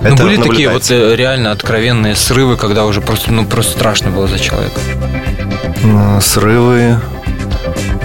Ну, 0.02 0.16
были 0.18 0.38
такие 0.42 0.70
вот 0.70 0.90
э, 0.92 1.16
реально 1.16 1.52
откровенные 1.52 2.16
срывы, 2.16 2.58
когда 2.58 2.86
уже 2.86 3.00
просто, 3.02 3.32
ну, 3.32 3.46
просто 3.46 3.72
страшно 3.74 4.10
было 4.12 4.28
за 4.28 4.38
человека. 4.40 4.80
М, 5.84 6.20
Срывы. 6.22 7.00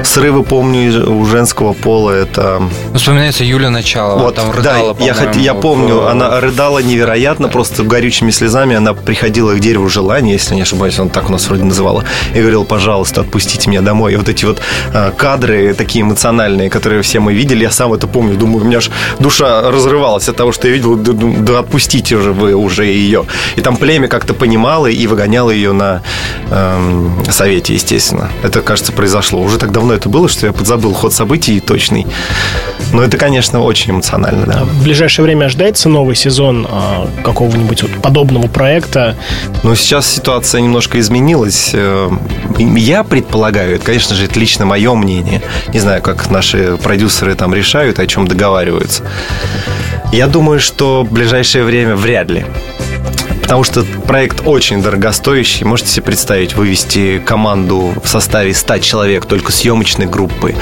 Срывы, 0.09 0.43
помню, 0.43 1.11
у 1.11 1.27
женского 1.27 1.75
пола 1.75 2.13
это... 2.13 2.63
Вспоминается 2.95 3.45
Юля 3.45 3.69
Началова, 3.69 4.19
Вот, 4.23 4.37
там 4.37 4.51
да, 4.51 4.57
рыдала, 4.57 4.97
я, 5.01 5.13
хот- 5.13 5.39
я 5.39 5.53
помню, 5.55 5.97
в- 6.01 6.07
она 6.07 6.41
рыдала 6.41 6.79
невероятно, 6.79 7.49
просто 7.49 7.83
горючими 7.83 8.31
слезами. 8.31 8.75
Она 8.75 8.95
приходила 8.95 9.53
к 9.53 9.61
дереву 9.61 9.91
желания, 9.91 10.33
если 10.33 10.55
не 10.55 10.63
ошибаюсь, 10.63 10.99
он 10.99 11.11
так 11.11 11.29
у 11.29 11.33
нас 11.33 11.47
вроде 11.49 11.65
называла, 11.65 12.05
и 12.35 12.39
говорила, 12.41 12.65
пожалуйста, 12.65 13.21
отпустите 13.21 13.69
меня 13.69 13.83
домой. 13.83 14.15
И 14.15 14.17
вот 14.17 14.31
эти 14.31 14.47
вот 14.47 14.63
э, 14.95 15.13
кадры 15.15 15.75
такие 15.75 16.03
эмоциональные, 16.03 16.71
которые 16.71 17.03
все 17.03 17.21
мы 17.21 17.35
видели, 17.35 17.65
я 17.65 17.71
сам 17.71 17.93
это 17.93 18.07
помню, 18.07 18.35
думаю, 18.39 18.65
у 18.65 18.67
меня 18.67 18.79
аж 18.79 18.91
душа 19.19 19.71
разрывалась 19.71 20.27
от 20.29 20.37
того, 20.37 20.53
что 20.53 20.69
я 20.69 20.73
видел, 20.75 20.97
да, 20.97 21.13
да- 21.13 21.39
да 21.53 21.59
отпустите 21.59 22.19
же 22.19 22.33
вы 22.33 22.55
уже 22.55 22.87
ее. 22.87 23.27
И 23.57 23.61
там 23.61 23.77
племя 23.77 24.09
как-то 24.09 24.33
понимало 24.33 24.87
и 24.87 25.07
выгоняло 25.07 25.51
ее 25.51 25.73
на 25.73 26.01
эм, 26.51 27.13
совете, 27.31 27.75
естественно. 27.75 28.31
Это, 28.43 28.63
кажется, 28.63 28.93
произошло. 28.93 29.43
Уже 29.43 29.59
так 29.59 29.71
давно 29.71 29.98
это 29.99 30.09
было, 30.09 30.29
что 30.29 30.47
я 30.47 30.53
подзабыл 30.53 30.95
ход 30.95 31.13
событий 31.13 31.61
точный. 31.61 32.07
Но 32.93 33.03
это, 33.03 33.17
конечно, 33.19 33.61
очень 33.61 33.91
эмоционально, 33.91 34.47
да. 34.47 34.65
В 34.65 34.83
ближайшее 34.83 35.25
время 35.25 35.47
ожидается 35.47 35.89
новый 35.89 36.17
сезон 36.17 36.67
а, 36.71 37.09
какого-нибудь 37.23 37.83
вот 37.83 37.91
подобного 38.03 38.47
проекта. 38.47 39.17
Но 39.63 39.75
сейчас 39.75 40.07
ситуация 40.07 40.61
немножко 40.61 40.99
изменилась. 40.99 41.71
Э, 41.75 42.11
Я 42.59 43.05
предполагаю, 43.05 43.75
это, 43.77 43.85
конечно 43.85 44.15
же, 44.15 44.25
это 44.25 44.39
лично 44.41 44.65
мое 44.65 44.95
мнение. 44.95 45.43
Не 45.73 45.81
знаю, 45.81 46.01
как 46.01 46.31
наши 46.31 46.79
продюсеры 46.83 47.35
там 47.35 47.53
решают, 47.55 47.99
о 47.99 48.07
чем 48.07 48.27
договариваются. 48.27 49.03
Я 50.13 50.27
думаю, 50.27 50.61
что 50.61 51.03
в 51.03 51.13
ближайшее 51.13 51.65
время 51.65 51.95
вряд 51.95 52.31
ли. 52.31 52.47
Потому 53.49 53.65
что 53.65 53.83
проект 54.07 54.43
очень 54.45 54.83
дорогостоящий. 54.83 55.65
Можете 55.65 55.89
себе 55.89 56.03
представить, 56.03 56.55
вывести 56.55 57.19
команду 57.19 57.95
в 58.05 58.07
составе 58.07 58.53
100 58.53 58.79
человек, 58.81 59.25
только 59.25 59.53
съемочной 59.53 60.05
группы, 60.05 60.55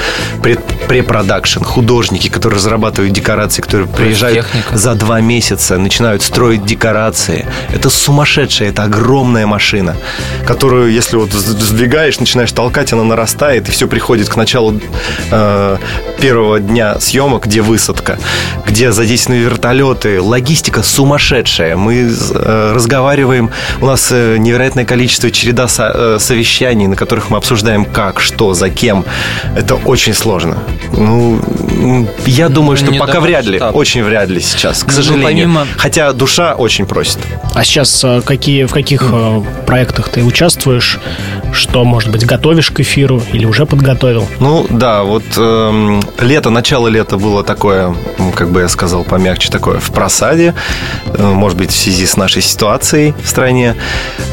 препродакшн, 0.87 1.63
художники, 1.63 2.29
которые 2.29 2.59
разрабатывают 2.59 3.11
декорации, 3.11 3.61
которые 3.61 3.89
приезжают 3.89 4.45
техника. 4.45 4.77
за 4.77 4.95
два 4.95 5.19
месяца, 5.19 5.77
начинают 5.77 6.23
строить 6.23 6.63
декорации. 6.65 7.45
Это 7.73 7.89
сумасшедшая, 7.89 8.69
это 8.69 8.83
огромная 8.83 9.47
машина, 9.47 9.97
которую, 10.45 10.89
если 10.89 11.17
вот 11.17 11.33
сдвигаешь, 11.33 12.21
начинаешь 12.21 12.53
толкать, 12.53 12.93
она 12.93 13.03
нарастает, 13.03 13.67
и 13.67 13.71
все 13.71 13.89
приходит 13.89 14.29
к 14.29 14.37
началу 14.37 14.79
э, 15.29 15.77
первого 16.21 16.61
дня 16.61 17.01
съемок, 17.01 17.47
где 17.47 17.61
высадка, 17.61 18.17
где 18.65 18.93
задействованы 18.93 19.41
вертолеты, 19.41 20.21
логистика 20.21 20.83
сумасшедшая. 20.83 21.75
Мы 21.75 22.09
э, 22.09 22.76
разговариваем, 22.77 23.49
у 23.81 23.85
нас 23.85 24.09
э, 24.11 24.37
невероятное 24.37 24.85
количество 24.85 25.29
череда 25.31 25.67
со, 25.67 25.91
э, 25.93 26.17
совещаний, 26.19 26.87
на 26.87 26.95
которых 26.95 27.29
мы 27.29 27.37
обсуждаем 27.37 27.85
как, 27.85 28.19
что, 28.19 28.53
за 28.53 28.69
кем. 28.69 29.03
Это 29.55 29.75
очень 29.75 30.13
сложно. 30.13 30.57
Ну, 30.93 31.39
я 32.25 32.49
думаю, 32.49 32.77
что 32.77 32.91
пока 32.93 33.19
вряд 33.19 33.45
ли, 33.45 33.57
штаб. 33.57 33.75
очень 33.75 34.03
вряд 34.03 34.29
ли 34.29 34.39
сейчас, 34.39 34.83
к 34.83 34.87
ну, 34.87 34.93
сожалению. 34.93 35.25
помимо... 35.25 35.67
Хотя 35.77 36.13
душа 36.13 36.53
очень 36.55 36.85
просит. 36.85 37.19
А 37.53 37.63
сейчас 37.63 38.03
э, 38.03 38.21
какие, 38.21 38.65
в 38.65 38.71
каких 38.71 39.13
проектах 39.65 40.09
ты 40.09 40.23
участвуешь? 40.23 40.99
Что, 41.51 41.83
может 41.83 42.11
быть, 42.11 42.25
готовишь 42.25 42.71
к 42.71 42.79
эфиру 42.81 43.21
или 43.33 43.45
уже 43.45 43.65
подготовил? 43.65 44.27
Ну, 44.39 44.67
да, 44.69 45.03
вот 45.03 45.23
э, 45.35 46.01
лето, 46.21 46.49
начало 46.49 46.87
лета 46.87 47.17
было 47.17 47.43
такое, 47.43 47.95
как 48.35 48.51
бы 48.51 48.61
я 48.61 48.67
сказал 48.69 49.03
помягче, 49.03 49.49
такое 49.49 49.79
в 49.79 49.91
просаде. 49.91 50.53
Может 51.17 51.57
быть, 51.57 51.71
в 51.71 51.75
связи 51.75 52.05
с 52.05 52.17
нашей 52.17 52.41
ситуацией 52.41 52.66
в 53.21 53.27
стране. 53.27 53.75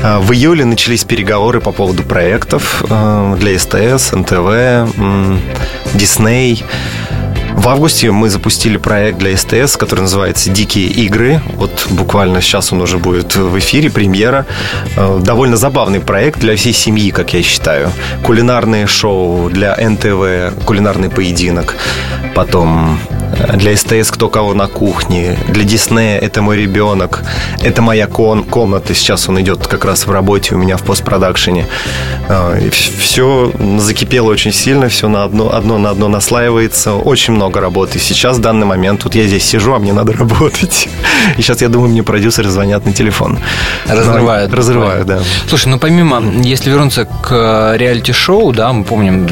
Э, 0.03 0.19
в 0.19 0.33
июле 0.33 0.65
начались 0.65 1.05
переговоры 1.05 1.61
по 1.61 1.73
поводу 1.73 2.03
проектов 2.03 2.85
э, 2.89 3.37
для 3.39 3.59
СТС, 3.59 4.13
НТВ, 4.13 4.95
Дисней. 5.95 6.65
В 7.55 7.69
августе 7.69 8.11
мы 8.11 8.29
запустили 8.29 8.77
проект 8.77 9.19
для 9.19 9.37
СТС, 9.37 9.77
который 9.77 10.01
называется 10.01 10.51
«Дикие 10.51 10.89
игры». 10.89 11.41
Вот 11.55 11.87
буквально 11.91 12.43
сейчас 12.43 12.73
он 12.73 12.83
уже 12.83 12.99
будет 12.99 13.37
в 13.37 13.59
эфире, 13.59 13.91
премьера. 13.91 14.45
Э, 14.97 15.21
довольно 15.23 15.57
забавный 15.57 16.01
проект 16.01 16.41
для 16.41 16.57
всей 16.57 16.73
семьи, 16.73 17.11
как 17.11 17.33
я 17.33 17.43
считаю. 17.43 17.91
Кулинарные 18.23 18.87
шоу 18.87 19.49
для 19.49 19.75
НТВ, 19.77 20.65
кулинарный 20.67 21.09
поединок. 21.09 21.77
Потом 22.35 22.99
для 23.55 23.77
СТС 23.77 24.11
«Кто 24.11 24.29
кого 24.29 24.55
на 24.55 24.67
кухне», 24.67 25.37
для 25.49 25.65
Диснея 25.65 26.19
«Это 26.19 26.43
мой 26.43 26.57
ребенок», 26.57 27.23
«Это 27.63 27.83
моя 27.83 28.07
кон 28.07 28.45
комната», 28.45 28.95
сейчас 28.95 29.29
он 29.29 29.41
идет 29.41 29.67
как 29.67 29.85
раз 29.85 30.07
в 30.07 30.11
работе 30.11 30.55
у 30.55 30.59
меня 30.59 30.77
в 30.77 30.83
постпродакшене. 30.83 31.67
А, 32.29 32.57
все 32.71 33.53
закипело 33.79 34.31
очень 34.31 34.53
сильно, 34.53 34.89
все 34.89 35.09
на 35.09 35.25
одно, 35.25 35.55
одно 35.55 35.79
на 35.79 35.91
одно 35.91 36.09
наслаивается, 36.09 36.95
очень 36.95 37.35
много 37.35 37.61
работы. 37.61 37.99
Сейчас, 37.99 38.39
в 38.39 38.41
данный 38.41 38.67
момент, 38.67 39.05
вот 39.05 39.15
я 39.15 39.25
здесь 39.25 39.45
сижу, 39.45 39.75
а 39.75 39.79
мне 39.79 39.93
надо 39.93 40.13
работать. 40.19 40.89
И 41.37 41.43
сейчас, 41.43 41.63
я 41.63 41.69
думаю, 41.69 41.91
мне 41.91 42.03
продюсеры 42.03 42.49
звонят 42.51 42.87
на 42.87 42.93
телефон. 42.93 43.39
Разрывают. 43.87 44.51
Ну, 44.51 44.57
разрывают, 44.57 45.07
да. 45.07 45.21
Слушай, 45.49 45.69
ну 45.69 45.79
помимо, 45.79 46.23
если 46.43 46.71
вернуться 46.71 47.05
к 47.05 47.29
э, 47.31 47.77
реалити-шоу, 47.77 48.53
да, 48.53 48.73
мы 48.73 48.85
помним 48.85 49.27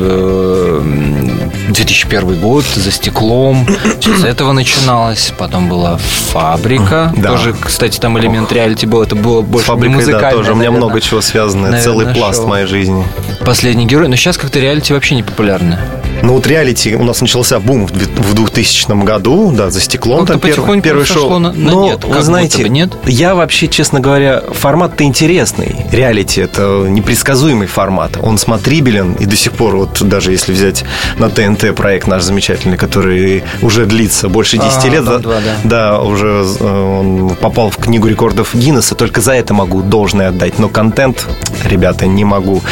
2001 1.69 2.31
э, 2.31 2.35
год, 2.35 2.65
«За 2.65 2.91
стеклом», 2.91 3.67
с 4.01 4.25
этого 4.25 4.53
начиналось. 4.53 5.33
Потом 5.37 5.69
была 5.69 5.99
фабрика. 5.99 7.13
Да. 7.17 7.31
Тоже, 7.31 7.55
кстати, 7.59 7.99
там 7.99 8.19
элемент 8.19 8.53
реалити 8.53 8.87
был. 8.87 9.03
Это 9.03 9.15
было 9.15 9.43
больше 9.43 9.67
Фабрика, 9.67 9.97
не 9.97 10.07
да, 10.07 10.31
тоже. 10.31 10.53
У 10.53 10.57
меня 10.57 10.71
много 10.71 11.01
чего 11.01 11.21
связано. 11.21 11.81
Целый 11.81 12.13
пласт 12.15 12.41
шоу. 12.41 12.49
моей 12.49 12.67
жизни. 12.67 13.05
Последний 13.45 13.87
герой. 13.87 14.09
Но 14.09 14.17
сейчас 14.17 14.37
как-то 14.37 14.61
реалити 14.61 14.93
вообще 14.93 15.15
не 15.15 15.23
популярны. 15.23 15.79
Ну 16.23 16.35
вот 16.35 16.47
реалити 16.47 16.95
у 16.95 17.03
нас 17.03 17.21
начался 17.21 17.59
бум 17.59 17.87
в 17.87 18.35
2000 18.35 19.05
году, 19.05 19.53
да, 19.57 19.71
за 19.71 19.81
стеклом 19.81 20.21
ну, 20.21 20.27
там 20.27 20.41
первый, 20.41 20.81
первый 20.81 21.05
шоу. 21.05 21.39
На, 21.39 21.53
на 21.53 21.73
Но, 21.73 21.85
нет, 21.85 22.05
вы 22.05 22.23
знаете, 22.23 22.69
нет? 22.69 22.93
я 23.07 23.35
вообще, 23.35 23.67
честно 23.67 23.99
говоря, 23.99 24.43
формат-то 24.53 25.03
интересный. 25.05 25.75
Реалити– 25.91 26.41
это 26.43 26.87
непредсказуемый 26.89 27.67
формат. 27.67 28.19
Он 28.23 28.39
смотрибелен, 28.39 29.15
и 29.15 29.27
до 29.27 29.37
сих 29.37 29.53
пор, 29.53 29.77
вот 29.77 30.01
даже 30.03 30.31
если 30.31 30.53
взять 30.53 30.85
на 31.19 31.29
ТНТ 31.29 31.75
проект 31.75 32.07
наш 32.07 32.23
замечательный, 32.23 32.77
который 32.77 33.43
уже 33.61 33.82
длится 33.87 34.29
больше 34.29 34.59
10 34.59 34.85
а, 34.85 34.89
лет, 34.89 35.05
да, 35.05 35.19
да. 35.19 35.41
да, 35.65 36.01
уже 36.01 36.45
э, 36.61 36.99
он 37.01 37.37
попал 37.37 37.71
в 37.71 37.77
книгу 37.77 38.09
рекордов 38.09 38.55
Гиннесса, 38.55 38.95
только 38.95 39.21
за 39.21 39.33
это 39.33 39.55
могу 39.55 39.83
должное 39.83 40.29
отдать. 40.29 40.59
Но 40.59 40.69
контент, 40.69 41.27
ребята, 41.65 42.07
не 42.07 42.25
могу. 42.25 42.63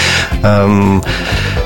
Эм, 0.42 1.02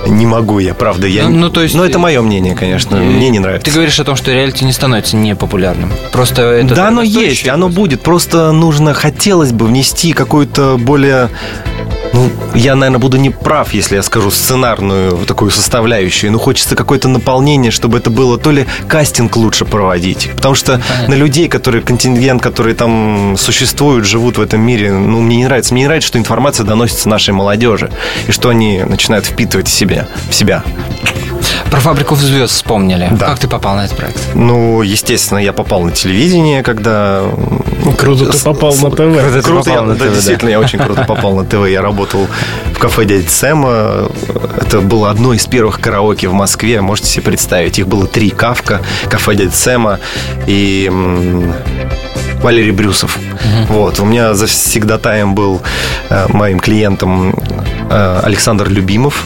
не 0.07 0.27
могу 0.27 0.59
я, 0.59 0.75
правда. 0.75 1.07
Я... 1.07 1.25
Ну, 1.29 1.37
ну, 1.39 1.51
то 1.51 1.63
есть... 1.63 1.75
Но 1.75 1.85
это 1.85 1.99
мое 1.99 2.21
мнение, 2.23 2.55
конечно. 2.55 2.97
Мне 2.97 3.31
не 3.31 3.39
нравится. 3.39 3.65
Ты 3.65 3.71
говоришь 3.71 3.99
о 4.01 4.05
том, 4.05 4.17
что 4.17 4.33
реалити 4.33 4.65
не 4.65 4.73
становится 4.73 5.17
непопулярным. 5.17 5.93
Просто 6.13 6.43
это... 6.43 6.75
Да, 6.75 6.89
оно 6.89 7.03
есть, 7.03 7.49
оно 7.49 7.69
будет. 7.69 8.03
Просто 8.03 8.53
нужно, 8.53 8.95
хотелось 8.95 9.53
бы 9.53 9.67
внести 9.67 10.13
какую-то 10.13 10.77
более 10.79 11.31
ну, 12.15 12.31
я, 12.55 12.77
наверное, 12.77 13.01
буду 13.01 13.17
не 13.17 13.31
прав, 13.31 13.75
если 13.75 13.97
я 13.97 14.03
скажу 14.05 14.31
сценарную 14.31 15.27
такую 15.27 15.51
составляющую. 15.51 16.31
Но 16.31 16.39
хочется 16.39 16.77
какое-то 16.77 17.09
наполнение, 17.09 17.73
чтобы 17.73 17.99
это 17.99 18.09
было 18.09 18.39
то 18.39 18.53
ли 18.53 18.67
кастинг 18.87 19.37
лучше 19.37 19.65
проводить. 19.65 20.31
Потому 20.37 20.55
что 20.55 20.81
Понятно. 20.89 21.09
на 21.09 21.15
людей, 21.15 21.49
которые, 21.49 21.83
контингент, 21.83 22.41
которые 22.41 22.77
там 22.77 23.35
существуют, 23.37 24.07
живут 24.07 24.39
в 24.39 24.41
этом 24.41 24.61
мире, 24.61 24.93
ну, 24.93 25.21
мне 25.21 25.39
не 25.39 25.45
нравится. 25.47 25.75
Мне 25.75 25.83
не 25.83 25.87
нравится, 25.89 26.07
что 26.07 26.19
информация 26.19 26.65
доносится 26.65 27.09
нашей 27.09 27.35
молодежи. 27.35 27.91
И 28.29 28.33
что 28.33 28.49
они 28.49 28.85
начинают 28.85 29.27
впитывать 29.27 29.67
в 29.67 29.73
себя. 29.73 30.07
В 30.31 30.35
себя. 30.35 30.63
Про 31.71 31.81
фабрику 31.81 32.15
звезд 32.15 32.55
вспомнили. 32.55 33.09
Да. 33.11 33.27
Как 33.27 33.41
ты 33.41 33.49
попал 33.49 33.75
на 33.75 33.87
этот 33.87 33.97
проект? 33.97 34.21
Ну, 34.35 34.83
естественно, 34.83 35.39
я 35.39 35.53
попал 35.53 35.83
на 35.83 35.91
телевидение, 35.91 36.63
когда... 36.63 37.23
Круто 37.99 38.27
ты 38.27 38.39
попал 38.39 38.73
на 38.77 38.91
ТВ. 38.91 39.45
Круто, 39.45 39.71
я, 39.71 39.83
на 39.83 39.95
ТВ, 39.95 39.99
да, 39.99 40.09
действительно, 40.09 40.51
я 40.51 40.61
очень 40.61 40.79
круто 40.79 41.05
попал 41.05 41.35
на 41.35 41.45
ТВ. 41.45 41.67
Я 41.69 41.83
работал 41.83 42.04
в 42.13 42.79
кафе 42.79 43.05
дяди 43.05 43.27
Сэма. 43.27 44.11
Это 44.61 44.81
было 44.81 45.11
одно 45.11 45.33
из 45.33 45.47
первых 45.47 45.81
караоке 45.81 46.29
в 46.29 46.33
Москве. 46.33 46.81
Можете 46.81 47.09
себе 47.09 47.23
представить. 47.25 47.79
Их 47.79 47.89
было 47.89 48.07
три. 48.07 48.31
Кавка, 48.31 48.81
кафе 49.09 49.35
дяди 49.35 49.55
Сэма 49.55 50.01
и 50.47 50.91
Валерий 52.43 52.73
Брюсов. 52.73 53.17
Угу. 53.17 53.75
Вот. 53.75 54.01
У 54.01 54.05
меня 54.05 54.35
всегда 54.35 54.99
тайм 54.99 55.35
был 55.35 55.63
э, 56.11 56.27
моим 56.29 56.61
клиентом 56.61 57.35
э, 57.91 58.21
Александр 58.23 58.69
Любимов. 58.69 59.25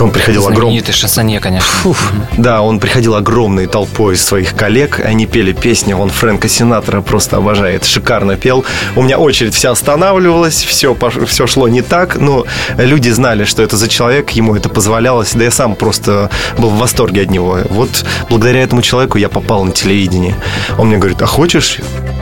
Он 0.00 0.10
приходил 0.10 0.48
огромный... 0.48 0.82
Шансонье, 0.92 1.40
конечно. 1.40 1.68
Фуф. 1.68 2.12
Да, 2.36 2.62
он 2.62 2.80
приходил 2.80 3.14
огромной 3.14 3.66
толпой 3.66 4.16
своих 4.16 4.54
коллег. 4.54 5.00
Они 5.04 5.26
пели 5.26 5.52
песни. 5.52 5.92
Он 5.92 6.08
Фрэнка 6.10 6.48
Синатора 6.48 7.00
просто 7.02 7.36
обожает. 7.36 7.84
Шикарно 7.84 8.36
пел. 8.36 8.64
У 8.96 9.02
меня 9.02 9.18
очередь 9.18 9.54
вся 9.54 9.70
останавливалась. 9.70 10.62
Все, 10.64 10.96
все 11.26 11.46
шло 11.46 11.68
не 11.68 11.82
так. 11.82 12.16
Но 12.16 12.46
люди 12.76 13.10
знали, 13.10 13.44
что 13.44 13.62
это 13.62 13.76
за 13.76 13.88
человек. 13.88 14.30
Ему 14.30 14.56
это 14.56 14.68
позволялось. 14.68 15.32
Да 15.34 15.44
я 15.44 15.50
сам 15.50 15.74
просто 15.74 16.30
был 16.58 16.70
в 16.70 16.78
восторге 16.78 17.22
от 17.22 17.30
него. 17.30 17.58
Вот 17.68 18.04
благодаря 18.28 18.62
этому 18.62 18.82
человеку 18.82 19.18
я 19.18 19.28
попал 19.28 19.64
на 19.64 19.72
телевидение. 19.72 20.34
Он 20.78 20.88
мне 20.88 20.96
говорит, 20.96 21.20
а 21.22 21.26
хочешь 21.26 21.78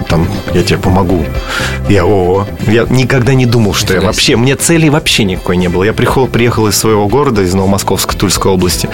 там, 0.08 0.26
я 0.54 0.62
тебе 0.62 0.78
помогу. 0.78 1.24
Я, 1.88 2.04
о, 2.04 2.46
я 2.66 2.84
никогда 2.88 3.34
не 3.34 3.46
думал, 3.46 3.74
что 3.74 3.94
я 3.94 4.00
вообще, 4.00 4.36
мне 4.36 4.56
цели 4.56 4.88
вообще 4.88 5.24
никакой 5.24 5.56
не 5.56 5.68
было. 5.68 5.84
Я 5.84 5.92
приехал, 5.92 6.26
приехал 6.26 6.66
из 6.68 6.76
своего 6.76 7.08
города, 7.08 7.42
из 7.42 7.54
Новомосковска, 7.54 8.16
Тульской 8.16 8.52
области, 8.52 8.88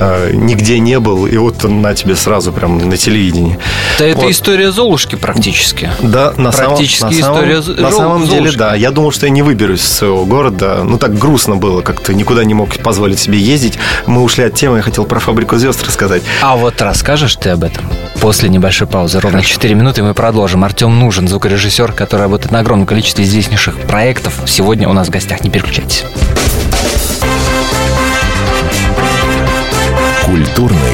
э, 0.00 0.30
нигде 0.32 0.78
не 0.78 0.98
был, 1.00 1.26
и 1.26 1.36
вот 1.36 1.53
на 1.68 1.94
тебе 1.94 2.16
сразу 2.16 2.52
прям 2.52 2.78
на 2.78 2.96
телевидении. 2.96 3.58
Да 3.98 4.06
вот. 4.06 4.16
это 4.16 4.30
история 4.30 4.70
Золушки 4.70 5.16
практически. 5.16 5.90
Да, 6.00 6.32
на 6.36 6.50
практически 6.50 7.00
самом, 7.00 7.20
история 7.20 7.56
на 7.56 7.62
самом, 7.62 7.82
на 7.82 7.90
самом 7.90 8.28
деле, 8.28 8.52
да. 8.52 8.74
Я 8.74 8.90
думал, 8.90 9.12
что 9.12 9.26
я 9.26 9.30
не 9.30 9.42
выберусь 9.42 9.80
из 9.80 9.92
своего 9.92 10.24
города. 10.24 10.82
Ну, 10.84 10.98
так 10.98 11.16
грустно 11.18 11.56
было, 11.56 11.80
как-то 11.82 12.14
никуда 12.14 12.44
не 12.44 12.54
мог 12.54 12.76
позволить 12.78 13.18
себе 13.18 13.38
ездить. 13.38 13.78
Мы 14.06 14.22
ушли 14.22 14.44
от 14.44 14.54
темы, 14.54 14.78
я 14.78 14.82
хотел 14.82 15.04
про 15.04 15.20
фабрику 15.20 15.56
звезд 15.56 15.84
рассказать. 15.84 16.22
А 16.42 16.56
вот 16.56 16.80
расскажешь 16.80 17.36
ты 17.36 17.50
об 17.50 17.64
этом 17.64 17.84
после 18.20 18.48
небольшой 18.48 18.86
паузы. 18.86 19.20
Ровно 19.20 19.38
Хорошо. 19.38 19.54
4 19.54 19.74
минуты, 19.74 20.02
мы 20.02 20.14
продолжим. 20.14 20.64
Артем 20.64 20.98
Нужен, 20.98 21.28
звукорежиссер, 21.28 21.92
который 21.92 22.22
работает 22.22 22.52
на 22.52 22.60
огромном 22.60 22.86
количестве 22.86 23.24
известнейших 23.24 23.78
проектов. 23.80 24.40
Сегодня 24.46 24.88
у 24.88 24.94
нас 24.94 25.08
в 25.08 25.10
гостях. 25.10 25.44
Не 25.44 25.50
переключайтесь. 25.50 26.04
Культурные 30.24 30.93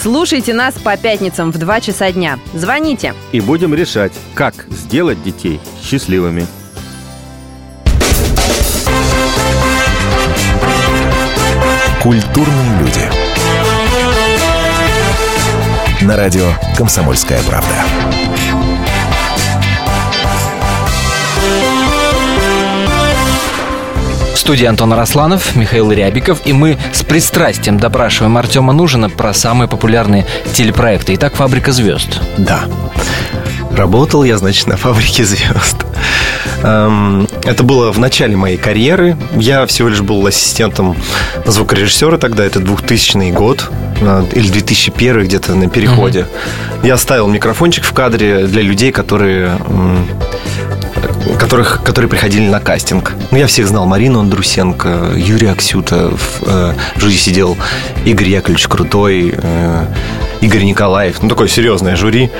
Слушайте 0.00 0.52
нас 0.54 0.74
по 0.74 0.96
пятницам 0.96 1.50
в 1.50 1.58
2 1.58 1.80
часа 1.80 2.12
дня. 2.12 2.38
Звоните. 2.52 3.14
И 3.32 3.40
будем 3.40 3.74
решать, 3.74 4.12
как 4.34 4.54
сделать 4.70 5.22
детей 5.22 5.60
счастливыми. 5.82 6.46
Культурные 12.02 12.80
люди. 12.80 13.24
На 16.04 16.16
радио 16.16 16.50
«Комсомольская 16.76 17.42
правда». 17.44 18.23
Студии 24.44 24.66
Антон 24.66 24.92
Росланов, 24.92 25.56
Михаил 25.56 25.90
Рябиков, 25.90 26.42
и 26.44 26.52
мы 26.52 26.76
с 26.92 27.02
пристрастием 27.02 27.78
допрашиваем 27.78 28.36
Артема 28.36 28.74
Нужина 28.74 29.08
про 29.08 29.32
самые 29.32 29.68
популярные 29.68 30.26
телепроекты. 30.52 31.14
Итак, 31.14 31.34
«Фабрика 31.34 31.72
звезд». 31.72 32.20
Да. 32.36 32.64
Работал 33.74 34.22
я, 34.22 34.36
значит, 34.36 34.66
на 34.66 34.76
фабрике 34.76 35.24
звезд. 35.24 35.86
Эм, 36.62 37.26
Это 37.44 37.62
было 37.62 37.90
в 37.90 37.98
начале 37.98 38.36
моей 38.36 38.58
карьеры. 38.58 39.16
Я 39.34 39.64
всего 39.64 39.88
лишь 39.88 40.02
был 40.02 40.26
ассистентом 40.26 40.94
звукорежиссера 41.46 42.18
тогда, 42.18 42.44
это 42.44 42.60
2000 42.60 43.30
год 43.30 43.70
э, 44.02 44.24
или 44.34 44.48
2001 44.48 45.24
где-то 45.24 45.54
на 45.54 45.70
переходе. 45.70 46.26
Я 46.82 46.98
ставил 46.98 47.28
микрофончик 47.28 47.84
в 47.84 47.94
кадре 47.94 48.46
для 48.46 48.60
людей, 48.60 48.92
которые 48.92 49.52
которых, 51.38 51.82
которые 51.82 52.08
приходили 52.08 52.48
на 52.48 52.60
кастинг. 52.60 53.14
Ну, 53.30 53.38
я 53.38 53.46
всех 53.46 53.68
знал. 53.68 53.86
Марину 53.86 54.20
Андрусенко, 54.20 55.12
Юрий 55.16 55.48
Аксютов, 55.48 56.40
э, 56.42 56.74
в 56.96 57.00
жюри 57.00 57.16
сидел 57.16 57.56
Игорь 58.04 58.28
Яковлевич 58.28 58.68
Крутой, 58.68 59.34
э, 59.36 59.86
Игорь 60.40 60.64
Николаев. 60.64 61.22
Ну, 61.22 61.28
такое 61.28 61.48
серьезное 61.48 61.96
жюри. 61.96 62.30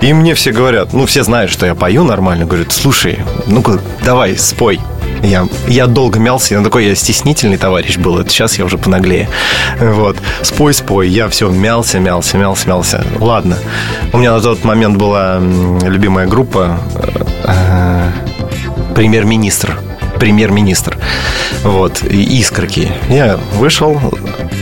И 0.00 0.12
мне 0.14 0.34
все 0.34 0.52
говорят, 0.52 0.92
ну, 0.92 1.04
все 1.06 1.22
знают, 1.22 1.50
что 1.50 1.66
я 1.66 1.74
пою 1.74 2.04
нормально. 2.04 2.46
Говорят, 2.46 2.72
слушай, 2.72 3.18
ну-ка, 3.46 3.80
давай, 4.04 4.36
спой. 4.38 4.80
Я, 5.22 5.46
я 5.68 5.86
долго 5.86 6.18
мялся, 6.18 6.54
я 6.54 6.62
такой 6.62 6.86
я 6.86 6.94
стеснительный 6.94 7.58
товарищ 7.58 7.98
был. 7.98 8.18
Это 8.18 8.30
сейчас 8.30 8.58
я 8.58 8.64
уже 8.64 8.78
понаглее. 8.78 9.28
Вот. 9.78 10.16
Спой, 10.42 10.72
спой. 10.72 11.08
Я 11.08 11.28
все 11.28 11.50
мялся, 11.50 12.00
мялся, 12.00 12.38
мялся, 12.38 12.68
мялся. 12.68 13.04
Ладно. 13.18 13.58
У 14.12 14.18
меня 14.18 14.32
на 14.32 14.40
тот 14.40 14.64
момент 14.64 14.96
была 14.96 15.38
любимая 15.38 16.26
группа 16.26 16.78
э, 17.44 18.10
Премьер-министр. 19.00 19.78
Премьер-министр. 20.18 20.98
Вот. 21.62 22.04
И 22.04 22.38
искорки. 22.38 22.92
Я 23.08 23.38
вышел, 23.54 23.98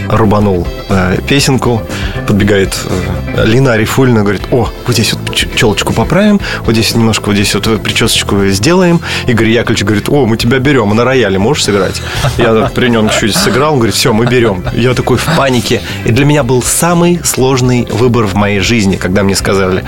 рубанул 0.08 0.64
э, 0.88 1.16
песенку. 1.26 1.82
Подбегает 2.24 2.72
э, 2.84 3.44
Лина 3.44 3.72
Арифульна, 3.72 4.20
говорит, 4.20 4.42
о, 4.52 4.68
вот 4.86 4.94
здесь 4.94 5.12
челочку 5.54 5.92
поправим, 5.92 6.40
вот 6.60 6.72
здесь 6.72 6.94
немножко 6.94 7.28
вот 7.28 7.34
здесь 7.34 7.54
вот 7.54 7.82
причесочку 7.82 8.46
сделаем. 8.46 9.00
Игорь 9.26 9.48
Яковлевич 9.50 9.84
говорит, 9.84 10.08
о, 10.08 10.26
мы 10.26 10.36
тебя 10.36 10.58
берем, 10.58 10.94
на 10.94 11.04
рояле 11.04 11.38
можешь 11.38 11.64
сыграть? 11.64 12.00
Я 12.36 12.54
так 12.54 12.72
при 12.72 12.88
нем 12.88 13.08
чуть 13.08 13.36
сыграл, 13.36 13.72
он 13.72 13.78
говорит, 13.78 13.94
все, 13.94 14.12
мы 14.12 14.26
берем. 14.26 14.64
Я 14.72 14.94
такой 14.94 15.16
в 15.16 15.24
панике. 15.36 15.80
И 16.04 16.12
для 16.12 16.24
меня 16.24 16.42
был 16.42 16.62
самый 16.62 17.20
сложный 17.24 17.86
выбор 17.90 18.26
в 18.26 18.34
моей 18.34 18.60
жизни, 18.60 18.96
когда 18.96 19.22
мне 19.22 19.34
сказали, 19.34 19.84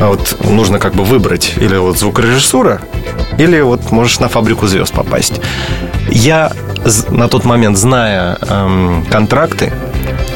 а 0.00 0.08
вот 0.08 0.36
нужно 0.48 0.78
как 0.78 0.94
бы 0.94 1.04
выбрать 1.04 1.54
или 1.56 1.76
вот 1.76 1.98
звукорежиссура, 1.98 2.80
или 3.38 3.60
вот 3.60 3.90
можешь 3.90 4.18
на 4.20 4.28
фабрику 4.28 4.66
звезд 4.66 4.92
попасть. 4.92 5.40
Я 6.10 6.52
на 7.08 7.28
тот 7.28 7.44
момент, 7.44 7.78
зная 7.78 8.38
эм, 8.40 9.06
контракты 9.10 9.72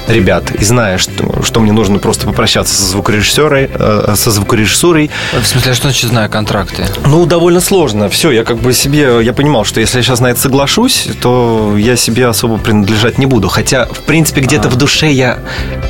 ребят 0.09 0.51
и 0.53 0.65
зная, 0.65 0.99
что, 0.99 1.43
что 1.43 1.61
мне 1.61 1.73
нужно 1.73 1.99
просто 1.99 2.27
попрощаться 2.27 2.75
со 2.75 2.85
звукорежиссерой, 2.85 3.71
э, 3.73 4.15
со 4.17 4.31
звукорежиссурой, 4.31 5.11
В 5.41 5.47
смысле, 5.47 5.73
а 5.73 5.75
что 5.75 5.83
значит 5.85 6.11
знаю 6.11 6.31
контракты? 6.31 6.85
ну, 7.07 7.27
довольно 7.27 7.61
сложно. 7.61 8.09
Все, 8.09 8.31
я 8.31 8.45
как 8.45 8.59
бы 8.59 8.73
себе, 8.73 9.23
я 9.23 9.33
понимал, 9.33 9.65
что 9.65 9.81
если 9.81 9.99
я 9.99 10.03
сейчас 10.03 10.21
на 10.21 10.29
это 10.29 10.41
соглашусь, 10.41 11.09
то 11.21 11.75
я 11.77 11.97
себе 11.97 12.27
особо 12.27 12.59
принадлежать 12.59 13.19
не 13.19 13.27
буду. 13.27 13.49
Хотя, 13.49 13.87
в 13.87 14.01
принципе, 14.01 14.41
где-то 14.41 14.69
в 14.69 14.77
душе 14.77 15.11
я 15.11 15.39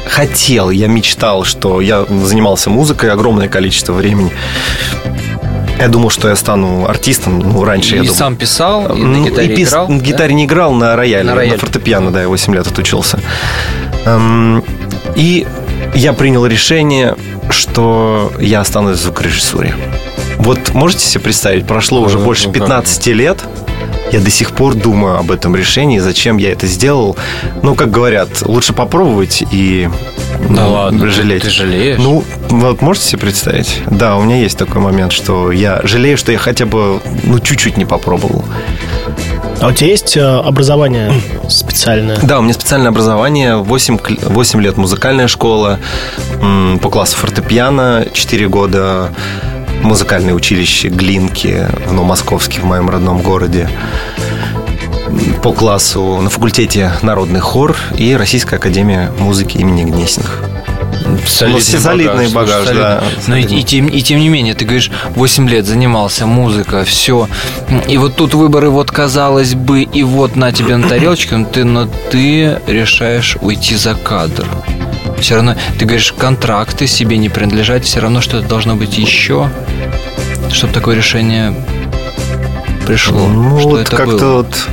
хотел, 0.08 0.70
я 0.70 0.86
мечтал, 0.88 1.44
что 1.44 1.80
я 1.80 2.04
занимался 2.24 2.70
музыкой 2.70 3.10
огромное 3.10 3.48
количество 3.48 3.92
времени. 3.92 4.32
Я 5.78 5.88
думал, 5.88 6.08
что 6.08 6.28
я 6.28 6.36
стану 6.36 6.86
артистом, 6.88 7.38
ну, 7.40 7.62
раньше 7.62 7.96
я 7.96 8.00
и 8.02 8.04
думал. 8.06 8.14
сам 8.16 8.36
писал, 8.36 8.96
и 8.96 8.98
Ну, 8.98 9.18
на 9.20 9.28
гитаре 9.28 9.52
и 9.54 9.56
пис- 9.62 9.68
играл? 9.68 9.88
На 9.88 9.98
да? 9.98 10.04
гитаре 10.06 10.32
не 10.34 10.44
играл, 10.46 10.72
на 10.72 10.96
рояле, 10.96 11.24
На 11.24 11.32
на, 11.32 11.36
рояле. 11.36 11.58
фортепиано, 11.58 12.10
да, 12.10 12.22
я 12.22 12.28
8 12.28 12.54
лет 12.54 12.66
отучился. 12.66 13.20
Эм, 14.06 14.64
и 15.14 15.46
я 15.94 16.12
принял 16.12 16.46
решение, 16.46 17.16
что 17.50 18.32
я 18.40 18.60
останусь 18.60 18.98
в 18.98 19.02
звукорежиссуре. 19.02 19.74
Вот 20.38 20.74
можете 20.74 21.04
себе 21.04 21.24
представить, 21.24 21.66
прошло 21.66 22.00
уже 22.00 22.18
Ну, 22.18 22.24
больше 22.24 22.46
ну, 22.48 22.52
как? 22.52 22.62
15 22.62 23.06
лет, 23.08 23.44
я 24.12 24.20
до 24.20 24.30
сих 24.30 24.52
пор 24.52 24.74
думаю 24.74 25.18
об 25.18 25.30
этом 25.32 25.56
решении, 25.56 25.98
зачем 25.98 26.36
я 26.36 26.52
это 26.52 26.66
сделал. 26.66 27.16
Ну, 27.62 27.74
как 27.74 27.90
говорят, 27.90 28.28
лучше 28.42 28.72
попробовать 28.72 29.42
и 29.50 29.88
Да 30.50 30.66
м, 30.66 30.72
ладно, 30.72 31.10
жалеть. 31.10 31.42
ты 31.42 31.50
жалеешь? 31.50 31.98
Ну, 31.98 32.22
вот 32.50 32.82
можете 32.82 33.06
себе 33.08 33.22
представить? 33.22 33.80
Да, 33.90 34.16
у 34.16 34.22
меня 34.22 34.36
есть 34.36 34.56
такой 34.56 34.80
момент, 34.80 35.12
что 35.12 35.50
я 35.50 35.80
жалею, 35.82 36.16
что 36.16 36.30
я 36.30 36.38
хотя 36.38 36.66
бы, 36.66 37.00
ну, 37.24 37.40
чуть-чуть 37.40 37.76
не 37.76 37.84
попробовал. 37.84 38.44
А 39.60 39.68
у 39.68 39.72
тебя 39.72 39.88
есть 39.88 40.16
э, 40.16 40.20
образование 40.22 41.12
специальное? 41.48 42.18
Да, 42.22 42.38
у 42.38 42.42
меня 42.42 42.52
специальное 42.52 42.88
образование, 42.90 43.56
8, 43.56 43.98
кл- 43.98 44.18
8 44.28 44.60
лет 44.60 44.76
музыкальная 44.76 45.28
школа, 45.28 45.78
по 46.82 46.90
классу 46.90 47.16
фортепиано, 47.16 48.06
4 48.12 48.48
года 48.48 49.10
музыкальное 49.82 50.34
училище 50.34 50.88
Глинки 50.88 51.66
в 51.86 51.92
Новомосковске, 51.92 52.60
в 52.60 52.64
моем 52.64 52.90
родном 52.90 53.22
городе. 53.22 53.68
По 55.42 55.52
классу 55.52 56.18
на 56.20 56.28
факультете 56.28 56.92
народный 57.02 57.40
хор 57.40 57.76
и 57.96 58.14
Российская 58.14 58.56
академия 58.56 59.10
музыки 59.18 59.56
имени 59.58 59.84
Гнесиных. 59.84 60.42
Солидный, 61.26 61.62
Ну, 61.72 61.80
солидный 61.80 62.28
багаж, 62.28 62.64
слушай, 62.64 62.76
да. 62.76 63.02
Но 63.26 63.36
и, 63.36 63.42
и 63.42 63.62
тем, 63.62 63.86
и 63.86 64.00
тем 64.02 64.20
не 64.20 64.28
менее, 64.28 64.54
ты 64.54 64.64
говоришь, 64.64 64.90
8 65.14 65.48
лет 65.48 65.66
занимался, 65.66 66.26
музыка, 66.26 66.84
все. 66.84 67.28
И 67.88 67.98
вот 67.98 68.16
тут 68.16 68.34
выборы, 68.34 68.70
вот 68.70 68.90
казалось 68.90 69.54
бы, 69.54 69.82
и 69.82 70.02
вот 70.02 70.36
на 70.36 70.52
тебе 70.52 70.76
на 70.76 70.88
тарелочке, 70.88 71.36
но 71.36 71.44
ты, 71.46 71.64
но 71.64 71.88
ты 72.10 72.60
решаешь 72.66 73.36
уйти 73.40 73.76
за 73.76 73.94
кадр. 73.94 74.46
Все 75.20 75.36
равно, 75.36 75.56
ты 75.78 75.84
говоришь, 75.84 76.12
контракты 76.12 76.86
себе 76.86 77.16
не 77.16 77.28
принадлежат, 77.28 77.84
все 77.84 78.00
равно 78.00 78.20
что-то 78.20 78.46
должно 78.46 78.76
быть 78.76 78.98
еще, 78.98 79.48
чтобы 80.52 80.72
такое 80.72 80.96
решение 80.96 81.54
пришло. 82.86 83.26
Ну, 83.26 83.58
что 83.58 83.68
вот 83.70 83.80
это 83.80 83.96
как-то 83.96 84.16
было? 84.16 84.32
вот 84.36 84.68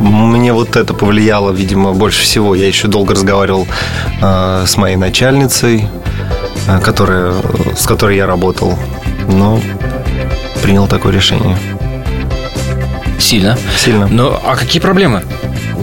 мне 0.00 0.52
вот 0.52 0.76
это 0.76 0.94
повлияло, 0.94 1.50
видимо, 1.50 1.92
больше 1.92 2.22
всего. 2.22 2.54
Я 2.54 2.66
еще 2.66 2.88
долго 2.88 3.14
разговаривал 3.14 3.66
э, 4.20 4.64
с 4.66 4.76
моей 4.76 4.96
начальницей, 4.96 5.88
э, 6.68 6.80
которая, 6.80 7.34
с 7.76 7.86
которой 7.86 8.16
я 8.16 8.26
работал, 8.26 8.78
но 9.28 9.60
принял 10.62 10.86
такое 10.86 11.12
решение. 11.12 11.56
Сильно. 13.18 13.56
Сильно. 13.78 14.06
Ну, 14.06 14.38
а 14.44 14.56
какие 14.56 14.80
проблемы? 14.82 15.22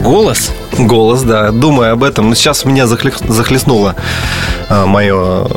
Голос? 0.03 0.51
Голос, 0.77 1.23
да. 1.23 1.51
Думаю 1.51 1.93
об 1.93 2.03
этом. 2.03 2.29
Но 2.29 2.35
сейчас 2.35 2.65
меня 2.65 2.87
захлестнула 2.87 3.95
э, 4.69 4.85
мое, 4.85 5.47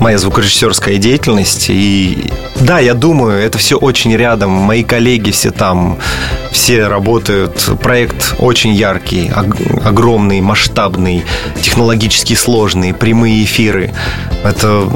моя 0.00 0.18
звукорежиссерская 0.18 0.96
деятельность. 0.98 1.66
И 1.68 2.30
да, 2.60 2.78
я 2.78 2.94
думаю, 2.94 3.38
это 3.40 3.58
все 3.58 3.76
очень 3.76 4.14
рядом. 4.16 4.50
Мои 4.50 4.82
коллеги 4.84 5.30
все 5.30 5.50
там, 5.50 5.98
все 6.52 6.86
работают. 6.86 7.68
Проект 7.82 8.34
очень 8.38 8.72
яркий, 8.72 9.30
ог- 9.34 9.84
огромный, 9.86 10.40
масштабный, 10.40 11.24
технологически 11.62 12.34
сложный, 12.34 12.92
прямые 12.94 13.44
эфиры. 13.44 13.92
Это, 14.44 14.88